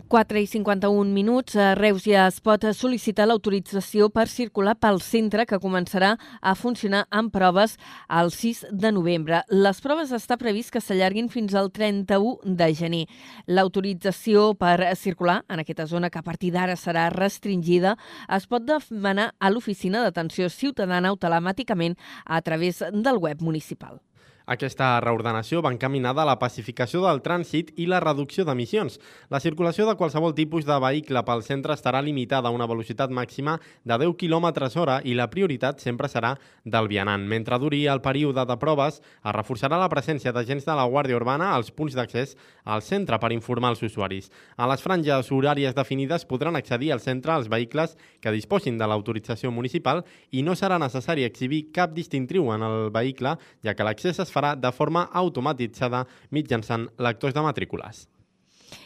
4 0.09 0.39
i 0.39 0.47
51 0.47 1.13
minuts, 1.13 1.55
a 1.55 1.75
Reus 1.77 2.01
ja 2.09 2.23
es 2.25 2.39
pot 2.41 2.63
sol·licitar 2.73 3.27
l'autorització 3.29 4.07
per 4.09 4.23
circular 4.27 4.73
pel 4.81 4.97
centre 5.05 5.45
que 5.45 5.59
començarà 5.61 6.15
a 6.41 6.55
funcionar 6.57 7.03
amb 7.13 7.29
proves 7.29 7.75
el 8.09 8.31
6 8.33 8.63
de 8.73 8.91
novembre. 8.95 9.43
Les 9.53 9.83
proves 9.85 10.09
està 10.17 10.39
previst 10.41 10.73
que 10.73 10.81
s'allarguin 10.81 11.29
fins 11.29 11.53
al 11.53 11.69
31 11.69 12.57
de 12.57 12.71
gener. 12.73 13.03
L'autorització 13.45 14.55
per 14.57 14.95
circular 14.97 15.43
en 15.45 15.61
aquesta 15.61 15.85
zona, 15.85 16.09
que 16.09 16.17
a 16.17 16.25
partir 16.25 16.49
d'ara 16.57 16.73
serà 16.73 17.11
restringida, 17.13 17.93
es 18.33 18.49
pot 18.49 18.65
demanar 18.65 19.35
a 19.37 19.53
l'Oficina 19.53 20.01
d'Atenció 20.01 20.49
Ciutadana 20.49 21.13
automàticament 21.13 22.01
a 22.25 22.41
través 22.41 22.81
del 22.81 23.21
web 23.21 23.45
municipal. 23.45 24.01
Aquesta 24.49 24.95
reordenació 25.03 25.59
va 25.61 25.69
encaminada 25.69 26.23
a 26.23 26.25
la 26.25 26.39
pacificació 26.41 27.03
del 27.03 27.19
trànsit 27.21 27.67
i 27.77 27.85
la 27.85 27.99
reducció 28.01 28.41
d'emissions. 28.47 28.95
La 29.29 29.37
circulació 29.43 29.85
de 29.85 29.93
qualsevol 29.99 30.33
tipus 30.33 30.65
de 30.65 30.77
vehicle 30.81 31.21
pel 31.27 31.43
centre 31.45 31.75
estarà 31.77 32.01
limitada 32.01 32.49
a 32.49 32.55
una 32.55 32.65
velocitat 32.65 33.13
màxima 33.13 33.59
de 33.85 33.97
10 34.01 34.15
km 34.17 34.47
hora 34.81 34.95
i 35.05 35.13
la 35.13 35.27
prioritat 35.29 35.83
sempre 35.85 36.09
serà 36.09 36.31
del 36.65 36.89
vianant. 36.89 37.27
Mentre 37.29 37.59
duri 37.61 37.83
el 37.85 38.01
període 38.01 38.41
de 38.49 38.57
proves, 38.57 38.97
es 39.03 39.35
reforçarà 39.37 39.77
la 39.77 39.91
presència 39.93 40.33
d'agents 40.33 40.65
de 40.65 40.79
la 40.79 40.87
Guàrdia 40.89 41.21
Urbana 41.21 41.51
als 41.53 41.69
punts 41.69 41.93
d'accés 41.93 42.33
al 42.65 42.81
centre 42.81 43.21
per 43.21 43.31
informar 43.37 43.75
els 43.75 43.85
usuaris. 43.85 44.31
A 44.57 44.65
les 44.73 44.81
franges 44.81 45.29
horàries 45.29 45.77
definides 45.77 46.25
podran 46.25 46.57
accedir 46.57 46.89
al 46.91 47.05
centre 47.05 47.37
els 47.37 47.51
vehicles 47.53 47.93
que 48.19 48.33
disposin 48.33 48.81
de 48.81 48.89
l'autorització 48.89 49.53
municipal 49.53 50.01
i 50.31 50.41
no 50.41 50.57
serà 50.57 50.81
necessari 50.81 51.29
exhibir 51.29 51.67
cap 51.69 51.93
distintiu 51.93 52.49
en 52.49 52.65
el 52.65 52.89
vehicle, 52.89 53.37
ja 53.61 53.77
que 53.77 53.85
l'accés 53.85 54.17
es 54.17 54.33
fa 54.33 54.38
farà 54.39 54.55
de 54.55 54.71
forma 54.71 55.09
automatitzada 55.23 56.05
mitjançant 56.31 56.87
lectors 56.97 57.35
de 57.35 57.43
matrícules. 57.43 58.07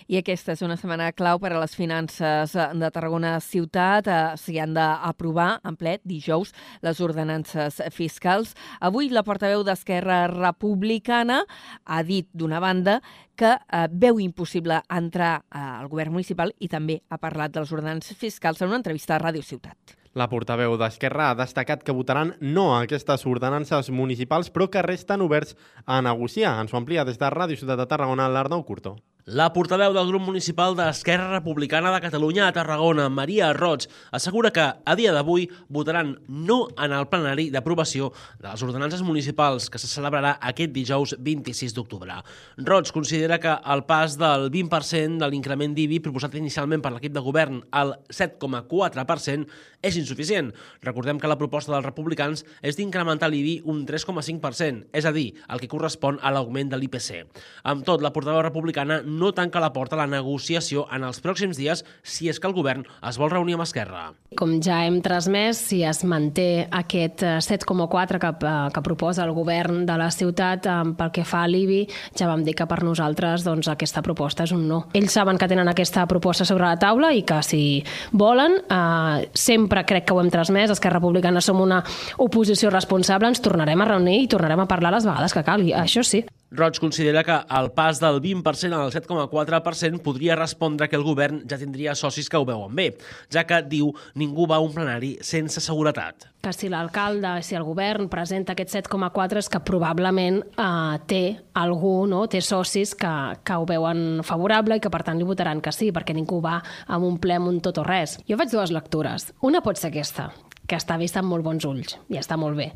I 0.08 0.18
aquesta 0.20 0.54
és 0.54 0.62
una 0.64 0.78
setmana 0.80 1.10
clau 1.16 1.39
per 1.43 1.51
a 1.54 1.60
les 1.60 1.74
finances 1.76 2.54
de 2.56 2.89
Tarragona 2.95 3.34
Ciutat. 3.43 4.08
Eh, 4.08 4.20
s'hi 4.39 4.58
han 4.60 4.76
d'aprovar 4.76 5.60
en 5.68 5.78
ple 5.80 5.97
dijous 6.08 6.54
les 6.84 7.01
ordenances 7.04 7.82
fiscals. 7.91 8.54
Avui 8.80 9.12
la 9.12 9.26
portaveu 9.28 9.64
d'Esquerra 9.64 10.26
Republicana 10.32 11.41
ha 11.84 12.04
dit, 12.04 12.30
d'una 12.32 12.62
banda, 12.64 12.99
que 13.36 13.56
eh, 13.56 13.88
veu 13.91 14.22
impossible 14.24 14.82
entrar 14.88 15.34
eh, 15.41 15.60
al 15.60 15.91
govern 15.91 16.16
municipal 16.16 16.56
i 16.60 16.72
també 16.72 17.01
ha 17.10 17.20
parlat 17.20 17.51
de 17.51 17.64
les 17.64 17.76
ordenances 17.76 18.18
fiscals 18.18 18.62
en 18.62 18.72
una 18.72 18.80
entrevista 18.84 19.18
a 19.18 19.22
Ràdio 19.24 19.43
Ciutat. 19.43 20.03
La 20.14 20.28
portaveu 20.30 20.76
d'Esquerra 20.78 21.32
ha 21.32 21.38
destacat 21.38 21.82
que 21.86 21.95
votaran 21.97 22.36
no 22.39 22.68
a 22.74 22.84
aquestes 22.84 23.26
ordenances 23.26 23.89
municipals, 23.89 24.51
però 24.53 24.68
que 24.70 24.86
resten 24.86 25.26
oberts 25.26 25.55
a 25.86 26.03
negociar. 26.05 26.53
Ens 26.61 26.74
ho 26.74 26.78
amplia 26.78 27.05
des 27.07 27.18
de 27.18 27.32
Ràdio 27.34 27.57
Ciutat 27.57 27.82
de 27.82 27.89
Tarragona, 27.89 28.30
l'Arnau 28.30 28.61
Curto. 28.68 28.93
La 29.24 29.54
portaveu 29.56 29.94
del 29.96 30.10
grup 30.10 30.26
municipal 30.28 30.74
d'Esquerra 30.76 31.30
Republicana 31.30 31.94
de 31.94 32.02
Catalunya 32.04 32.50
a 32.50 32.52
Tarragona, 32.52 33.06
Maria 33.08 33.54
Roig, 33.56 33.86
assegura 34.12 34.50
que 34.52 34.66
a 34.84 34.96
dia 35.00 35.14
d'avui 35.16 35.46
votaran 35.72 36.18
no 36.28 36.68
en 36.76 36.92
el 36.92 37.08
plenari 37.08 37.46
d'aprovació 37.48 38.10
de 38.42 38.50
les 38.50 38.64
ordenances 38.68 39.00
municipals 39.00 39.70
que 39.72 39.80
se 39.80 39.88
celebrarà 39.88 40.34
aquest 40.44 40.74
dijous 40.76 41.16
26 41.16 41.72
d'octubre. 41.72 42.18
Roig 42.58 42.92
considera 42.92 43.40
que 43.40 43.54
el 43.64 43.86
pas 43.88 44.18
del 44.20 44.50
20% 44.52 45.24
de 45.24 45.30
l'increment 45.32 45.72
d'IBI 45.72 46.02
proposat 46.04 46.36
inicialment 46.36 46.84
per 46.84 46.92
l'equip 46.92 47.16
de 47.16 47.24
govern 47.24 47.64
al 47.72 47.96
7,4% 48.12 49.48
és 49.84 49.96
insuficient. 50.00 50.52
Recordem 50.84 51.16
que 51.20 51.32
la 51.32 51.40
proposta 51.40 51.72
dels 51.72 51.88
republicans 51.88 52.44
és 52.60 52.76
d'incrementar 52.76 53.32
l'IBI 53.32 53.62
un 53.72 53.86
3,5%, 53.88 54.90
és 54.92 55.08
a 55.08 55.16
dir, 55.16 55.30
el 55.48 55.64
que 55.64 55.72
correspon 55.72 56.20
a 56.20 56.36
l'augment 56.36 56.76
de 56.76 56.80
l'IPC. 56.80 57.24
Amb 57.64 57.88
tot, 57.88 58.04
la 58.04 58.12
portaveu 58.12 58.44
republicana 58.44 59.00
no 59.20 59.32
tanca 59.34 59.61
la 59.61 59.72
porta 59.74 59.95
a 59.95 60.03
la 60.03 60.09
negociació 60.09 60.88
en 60.93 61.05
els 61.07 61.22
pròxims 61.24 61.59
dies 61.59 61.84
si 62.01 62.30
és 62.30 62.39
que 62.39 62.49
el 62.49 62.55
govern 62.55 62.86
es 63.07 63.20
vol 63.22 63.32
reunir 63.32 63.57
amb 63.57 63.66
Esquerra. 63.66 64.11
Com 64.38 64.57
ja 64.66 64.80
hem 64.88 64.99
transmès, 65.05 65.59
si 65.70 65.84
es 65.86 66.01
manté 66.09 66.68
aquest 66.72 67.24
7,4 67.45 68.20
que, 68.20 68.32
eh, 68.34 68.70
que 68.74 68.82
proposa 68.86 69.24
el 69.24 69.34
govern 69.34 69.86
de 69.86 69.97
la 69.97 70.09
ciutat 70.11 70.66
eh, 70.66 70.78
pel 70.97 71.11
que 71.14 71.26
fa 71.26 71.43
a 71.43 71.47
l'IBI, 71.47 71.84
ja 72.18 72.28
vam 72.28 72.43
dir 72.43 72.55
que 72.57 72.68
per 72.70 72.82
nosaltres 72.84 73.45
doncs, 73.45 73.70
aquesta 73.70 74.01
proposta 74.01 74.47
és 74.47 74.53
un 74.55 74.68
no. 74.68 74.84
Ells 74.93 75.14
saben 75.14 75.38
que 75.38 75.47
tenen 75.47 75.70
aquesta 75.70 76.05
proposta 76.09 76.45
sobre 76.45 76.66
la 76.66 76.80
taula 76.80 77.14
i 77.14 77.24
que 77.28 77.41
si 77.43 77.64
volen, 78.11 78.59
eh, 78.70 79.30
sempre 79.34 79.86
crec 79.86 80.07
que 80.07 80.14
ho 80.14 80.22
hem 80.22 80.32
transmès, 80.34 80.72
Esquerra 80.74 80.99
Republicana 80.99 81.41
som 81.41 81.61
una 81.61 81.84
oposició 82.18 82.70
responsable, 82.70 83.28
ens 83.28 83.41
tornarem 83.41 83.82
a 83.82 83.89
reunir 83.93 84.22
i 84.24 84.30
tornarem 84.32 84.64
a 84.64 84.70
parlar 84.70 84.93
les 84.93 85.05
vegades 85.05 85.34
que 85.34 85.43
calgui, 85.43 85.74
això 85.74 86.03
sí. 86.03 86.24
Roig 86.54 86.78
considera 86.78 87.24
que 87.26 87.34
el 87.34 87.72
pas 87.74 87.97
del 87.97 88.20
20% 88.22 88.78
al 88.78 88.91
7,4% 88.93 90.01
podria 90.06 90.36
respondre 90.38 90.86
que 90.88 90.95
el 90.95 91.01
govern 91.01 91.39
ja 91.49 91.58
tindria 91.58 91.95
socis 91.97 92.30
que 92.30 92.38
ho 92.38 92.45
veuen 92.45 92.76
bé, 92.78 92.91
ja 93.34 93.41
que, 93.49 93.58
diu, 93.66 93.89
ningú 94.14 94.45
va 94.45 94.60
a 94.60 94.62
un 94.62 94.70
plenari 94.76 95.16
sense 95.26 95.64
seguretat. 95.66 96.28
Que 96.45 96.54
si 96.54 96.70
l'alcalde, 96.70 97.32
si 97.41 97.58
el 97.58 97.66
govern 97.66 98.06
presenta 98.12 98.54
aquest 98.54 98.76
7,4 98.76 99.41
és 99.41 99.49
que 99.49 99.64
probablement 99.66 100.43
eh, 100.43 100.99
té 101.10 101.24
algú, 101.58 101.95
no? 102.06 102.28
té 102.30 102.43
socis 102.45 102.93
que, 102.93 103.14
que 103.41 103.58
ho 103.58 103.66
veuen 103.66 104.22
favorable 104.22 104.78
i 104.78 104.84
que 104.84 104.93
per 104.93 105.01
tant 105.08 105.18
li 105.18 105.26
votaran 105.26 105.64
que 105.64 105.74
sí, 105.74 105.89
perquè 105.95 106.14
ningú 106.14 106.38
va 106.43 106.60
amb 106.86 107.10
un 107.10 107.18
ple 107.18 107.39
amb 107.39 107.49
un 107.49 107.64
tot 107.66 107.82
o 107.82 107.88
res. 107.88 108.20
Jo 108.30 108.38
faig 108.38 108.54
dues 108.54 108.76
lectures. 108.76 109.32
Una 109.41 109.64
pot 109.66 109.82
ser 109.82 109.89
aquesta, 109.89 110.30
que 110.70 110.78
està 110.78 111.01
vista 111.01 111.24
amb 111.24 111.34
molt 111.34 111.49
bons 111.49 111.66
ulls 111.66 111.97
i 112.14 112.22
està 112.22 112.38
molt 112.38 112.62
bé. 112.62 112.70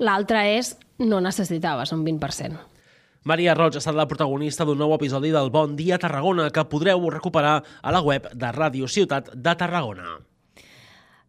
L'altra 0.00 0.46
és 0.48 0.78
no 1.04 1.20
necessitaves 1.20 1.92
un 1.92 2.08
20%. 2.08 2.77
Maria 3.28 3.52
Roig 3.52 3.74
ha 3.76 3.80
estat 3.82 3.96
la 3.98 4.06
protagonista 4.08 4.64
d'un 4.64 4.78
nou 4.80 4.94
episodi 4.96 5.28
del 5.34 5.50
Bon 5.52 5.74
Dia 5.76 5.98
Tarragona 6.00 6.46
que 6.48 6.64
podreu 6.70 7.10
recuperar 7.12 7.58
a 7.82 7.92
la 7.92 8.00
web 8.00 8.30
de 8.32 8.52
Ràdio 8.56 8.88
Ciutat 8.88 9.28
de 9.34 9.52
Tarragona 9.60 10.14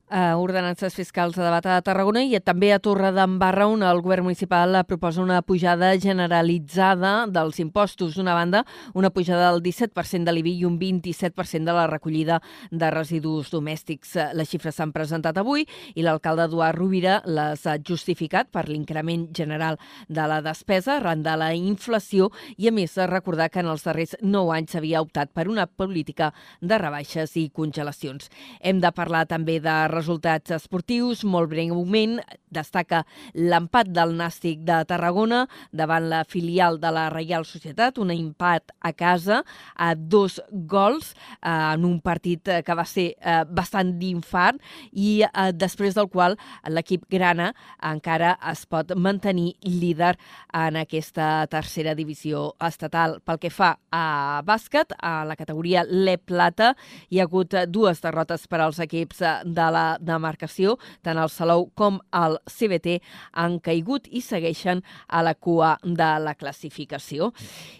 eh, 0.09 0.33
ordenances 0.35 0.95
fiscals 0.95 1.37
a 1.37 1.43
debat 1.43 1.65
a 1.65 1.79
Tarragona 1.85 2.23
i 2.25 2.37
també 2.41 2.71
a 2.73 2.79
Torre 2.81 3.11
d'Embarra 3.15 3.67
on 3.69 3.83
el 3.85 4.01
govern 4.01 4.25
municipal 4.27 4.77
proposa 4.87 5.21
una 5.21 5.41
pujada 5.41 5.91
generalitzada 5.99 7.27
dels 7.27 7.59
impostos. 7.59 8.15
D'una 8.15 8.33
banda, 8.33 8.63
una 8.93 9.09
pujada 9.09 9.51
del 9.51 9.61
17% 9.63 10.25
de 10.25 10.33
l'IBI 10.33 10.55
i 10.59 10.65
un 10.65 10.79
27% 10.79 11.65
de 11.65 11.75
la 11.75 11.87
recollida 11.87 12.39
de 12.71 12.91
residus 12.91 13.51
domèstics. 13.53 14.15
Les 14.33 14.49
xifres 14.49 14.75
s'han 14.75 14.93
presentat 14.95 15.37
avui 15.37 15.65
i 15.95 16.05
l'alcalde 16.05 16.47
Eduard 16.49 16.77
Rovira 16.77 17.19
les 17.25 17.65
ha 17.67 17.77
justificat 17.77 18.49
per 18.51 18.67
l'increment 18.69 19.27
general 19.35 19.79
de 20.07 20.27
la 20.27 20.41
despesa 20.41 20.97
arran 20.97 21.23
de 21.23 21.35
la 21.37 21.53
inflació 21.53 22.29
i, 22.57 22.67
a 22.69 22.73
més, 22.73 22.97
recordar 23.09 23.49
que 23.49 23.61
en 23.61 23.69
els 23.71 23.85
darrers 23.85 24.15
9 24.21 24.55
anys 24.55 24.75
s'havia 24.75 25.01
optat 25.01 25.33
per 25.33 25.47
una 25.49 25.67
política 25.67 26.33
de 26.61 26.77
rebaixes 26.77 27.35
i 27.37 27.49
congelacions. 27.53 28.29
Hem 28.59 28.81
de 28.81 28.91
parlar 28.95 29.25
també 29.29 29.59
de 29.63 29.75
resultats 29.99 30.55
esportius, 30.55 31.25
molt 31.27 31.51
breument, 31.51 32.19
destaca 32.53 33.03
l'empat 33.33 33.89
del 33.93 34.15
Nàstic 34.17 34.63
de 34.67 34.81
Tarragona 34.89 35.45
davant 35.71 36.09
la 36.09 36.23
filial 36.27 36.79
de 36.81 36.91
la 36.93 37.07
Reial 37.13 37.45
Societat, 37.45 37.97
un 38.01 38.11
empat 38.13 38.73
a 38.81 38.93
casa 38.93 39.43
a 39.75 39.93
dos 39.95 40.39
gols 40.51 41.13
eh, 41.13 41.49
en 41.49 41.85
un 41.85 41.99
partit 42.01 42.47
eh, 42.47 42.61
que 42.65 42.75
va 42.75 42.85
ser 42.87 43.13
eh, 43.19 43.43
bastant 43.45 43.93
d'infart 43.99 44.59
i 44.91 45.21
eh, 45.27 45.51
després 45.53 45.95
del 45.97 46.09
qual 46.11 46.37
l'equip 46.67 47.05
grana 47.11 47.51
encara 47.85 48.35
es 48.51 48.65
pot 48.69 48.93
mantenir 48.95 49.53
líder 49.63 50.15
en 50.53 50.79
aquesta 50.79 51.45
tercera 51.51 51.95
divisió 51.95 52.53
estatal. 52.65 53.19
Pel 53.25 53.39
que 53.41 53.51
fa 53.53 53.75
a 53.91 54.41
bàsquet, 54.45 54.93
a 54.99 55.23
la 55.27 55.37
categoria 55.39 55.85
Le 55.87 56.17
Plata, 56.17 56.73
hi 57.09 57.19
ha 57.19 57.27
hagut 57.27 57.55
dues 57.67 58.01
derrotes 58.01 58.47
per 58.47 58.61
als 58.63 58.79
equips 58.83 59.21
de 59.45 59.69
la 59.73 59.85
demarcació, 60.01 60.77
tant 61.05 61.19
el 61.19 61.31
Salou 61.33 61.69
com 61.77 61.99
el 62.15 62.38
CBT 62.47 62.99
han 63.33 63.59
caigut 63.59 64.07
i 64.11 64.21
segueixen 64.21 64.83
a 65.07 65.23
la 65.25 65.33
cua 65.35 65.75
de 65.83 66.09
la 66.23 66.35
classificació. 66.39 67.31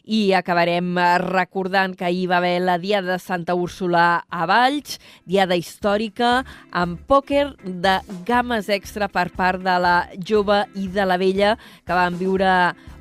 I 0.06 0.34
acabarem 0.38 0.92
eh, 0.98 1.08
recordant 1.24 1.96
que 1.98 2.08
ahir 2.10 2.28
va 2.32 2.40
haver 2.40 2.60
la 2.64 2.78
Diada 2.82 3.14
de 3.14 3.20
Santa 3.20 3.56
Úrsula 3.56 4.26
a 4.30 4.46
Valls, 4.50 5.00
diada 5.26 5.58
històrica, 5.60 6.44
amb 6.72 7.00
pòquer 7.10 7.50
de 7.64 8.00
games 8.28 8.70
extra 8.70 9.10
per 9.10 9.30
part 9.36 9.64
de 9.64 9.80
la 9.82 9.98
jove 10.20 10.64
i 10.76 10.88
de 10.88 11.06
la 11.06 11.18
vella, 11.22 11.56
que 11.86 11.98
van 11.98 12.18
viure 12.20 12.54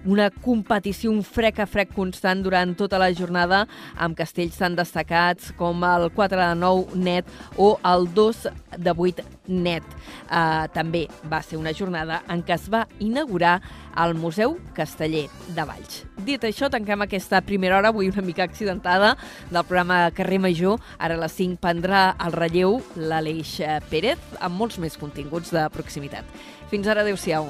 una 0.07 0.29
competició, 0.31 1.11
un 1.11 1.23
frec 1.27 1.59
a 1.63 1.67
frec 1.67 1.93
constant 1.95 2.43
durant 2.45 2.75
tota 2.79 3.01
la 3.01 3.11
jornada 3.17 3.65
amb 3.97 4.17
castells 4.19 4.59
tan 4.61 4.77
destacats 4.79 5.53
com 5.59 5.83
el 5.87 6.09
4 6.15 6.39
de 6.39 6.55
9 6.61 6.99
net 7.03 7.29
o 7.57 7.75
el 7.89 8.09
2 8.15 8.47
de 8.79 8.95
8 8.95 9.27
net. 9.49 9.85
Uh, 10.29 10.69
també 10.75 11.07
va 11.31 11.41
ser 11.43 11.59
una 11.59 11.73
jornada 11.75 12.23
en 12.29 12.45
què 12.45 12.55
es 12.57 12.69
va 12.71 12.87
inaugurar 13.01 13.59
el 13.99 14.15
Museu 14.15 14.57
Casteller 14.77 15.27
de 15.57 15.65
Valls. 15.67 16.03
Dit 16.27 16.45
això, 16.47 16.69
tanquem 16.71 17.03
aquesta 17.03 17.41
primera 17.43 17.79
hora, 17.79 17.91
avui 17.91 18.11
una 18.11 18.23
mica 18.23 18.45
accidentada, 18.47 19.17
del 19.51 19.65
programa 19.65 20.11
Carrer 20.15 20.39
Major. 20.43 20.79
Ara 20.99 21.19
a 21.19 21.25
les 21.25 21.35
5 21.41 21.59
prendrà 21.63 22.13
el 22.25 22.37
relleu 22.37 22.79
l'Aleix 22.97 23.59
Pérez 23.91 24.39
amb 24.39 24.59
molts 24.61 24.79
més 24.79 24.99
continguts 25.01 25.55
de 25.55 25.67
proximitat. 25.75 26.39
Fins 26.71 26.87
ara, 26.87 27.03
adeu-siau. 27.03 27.49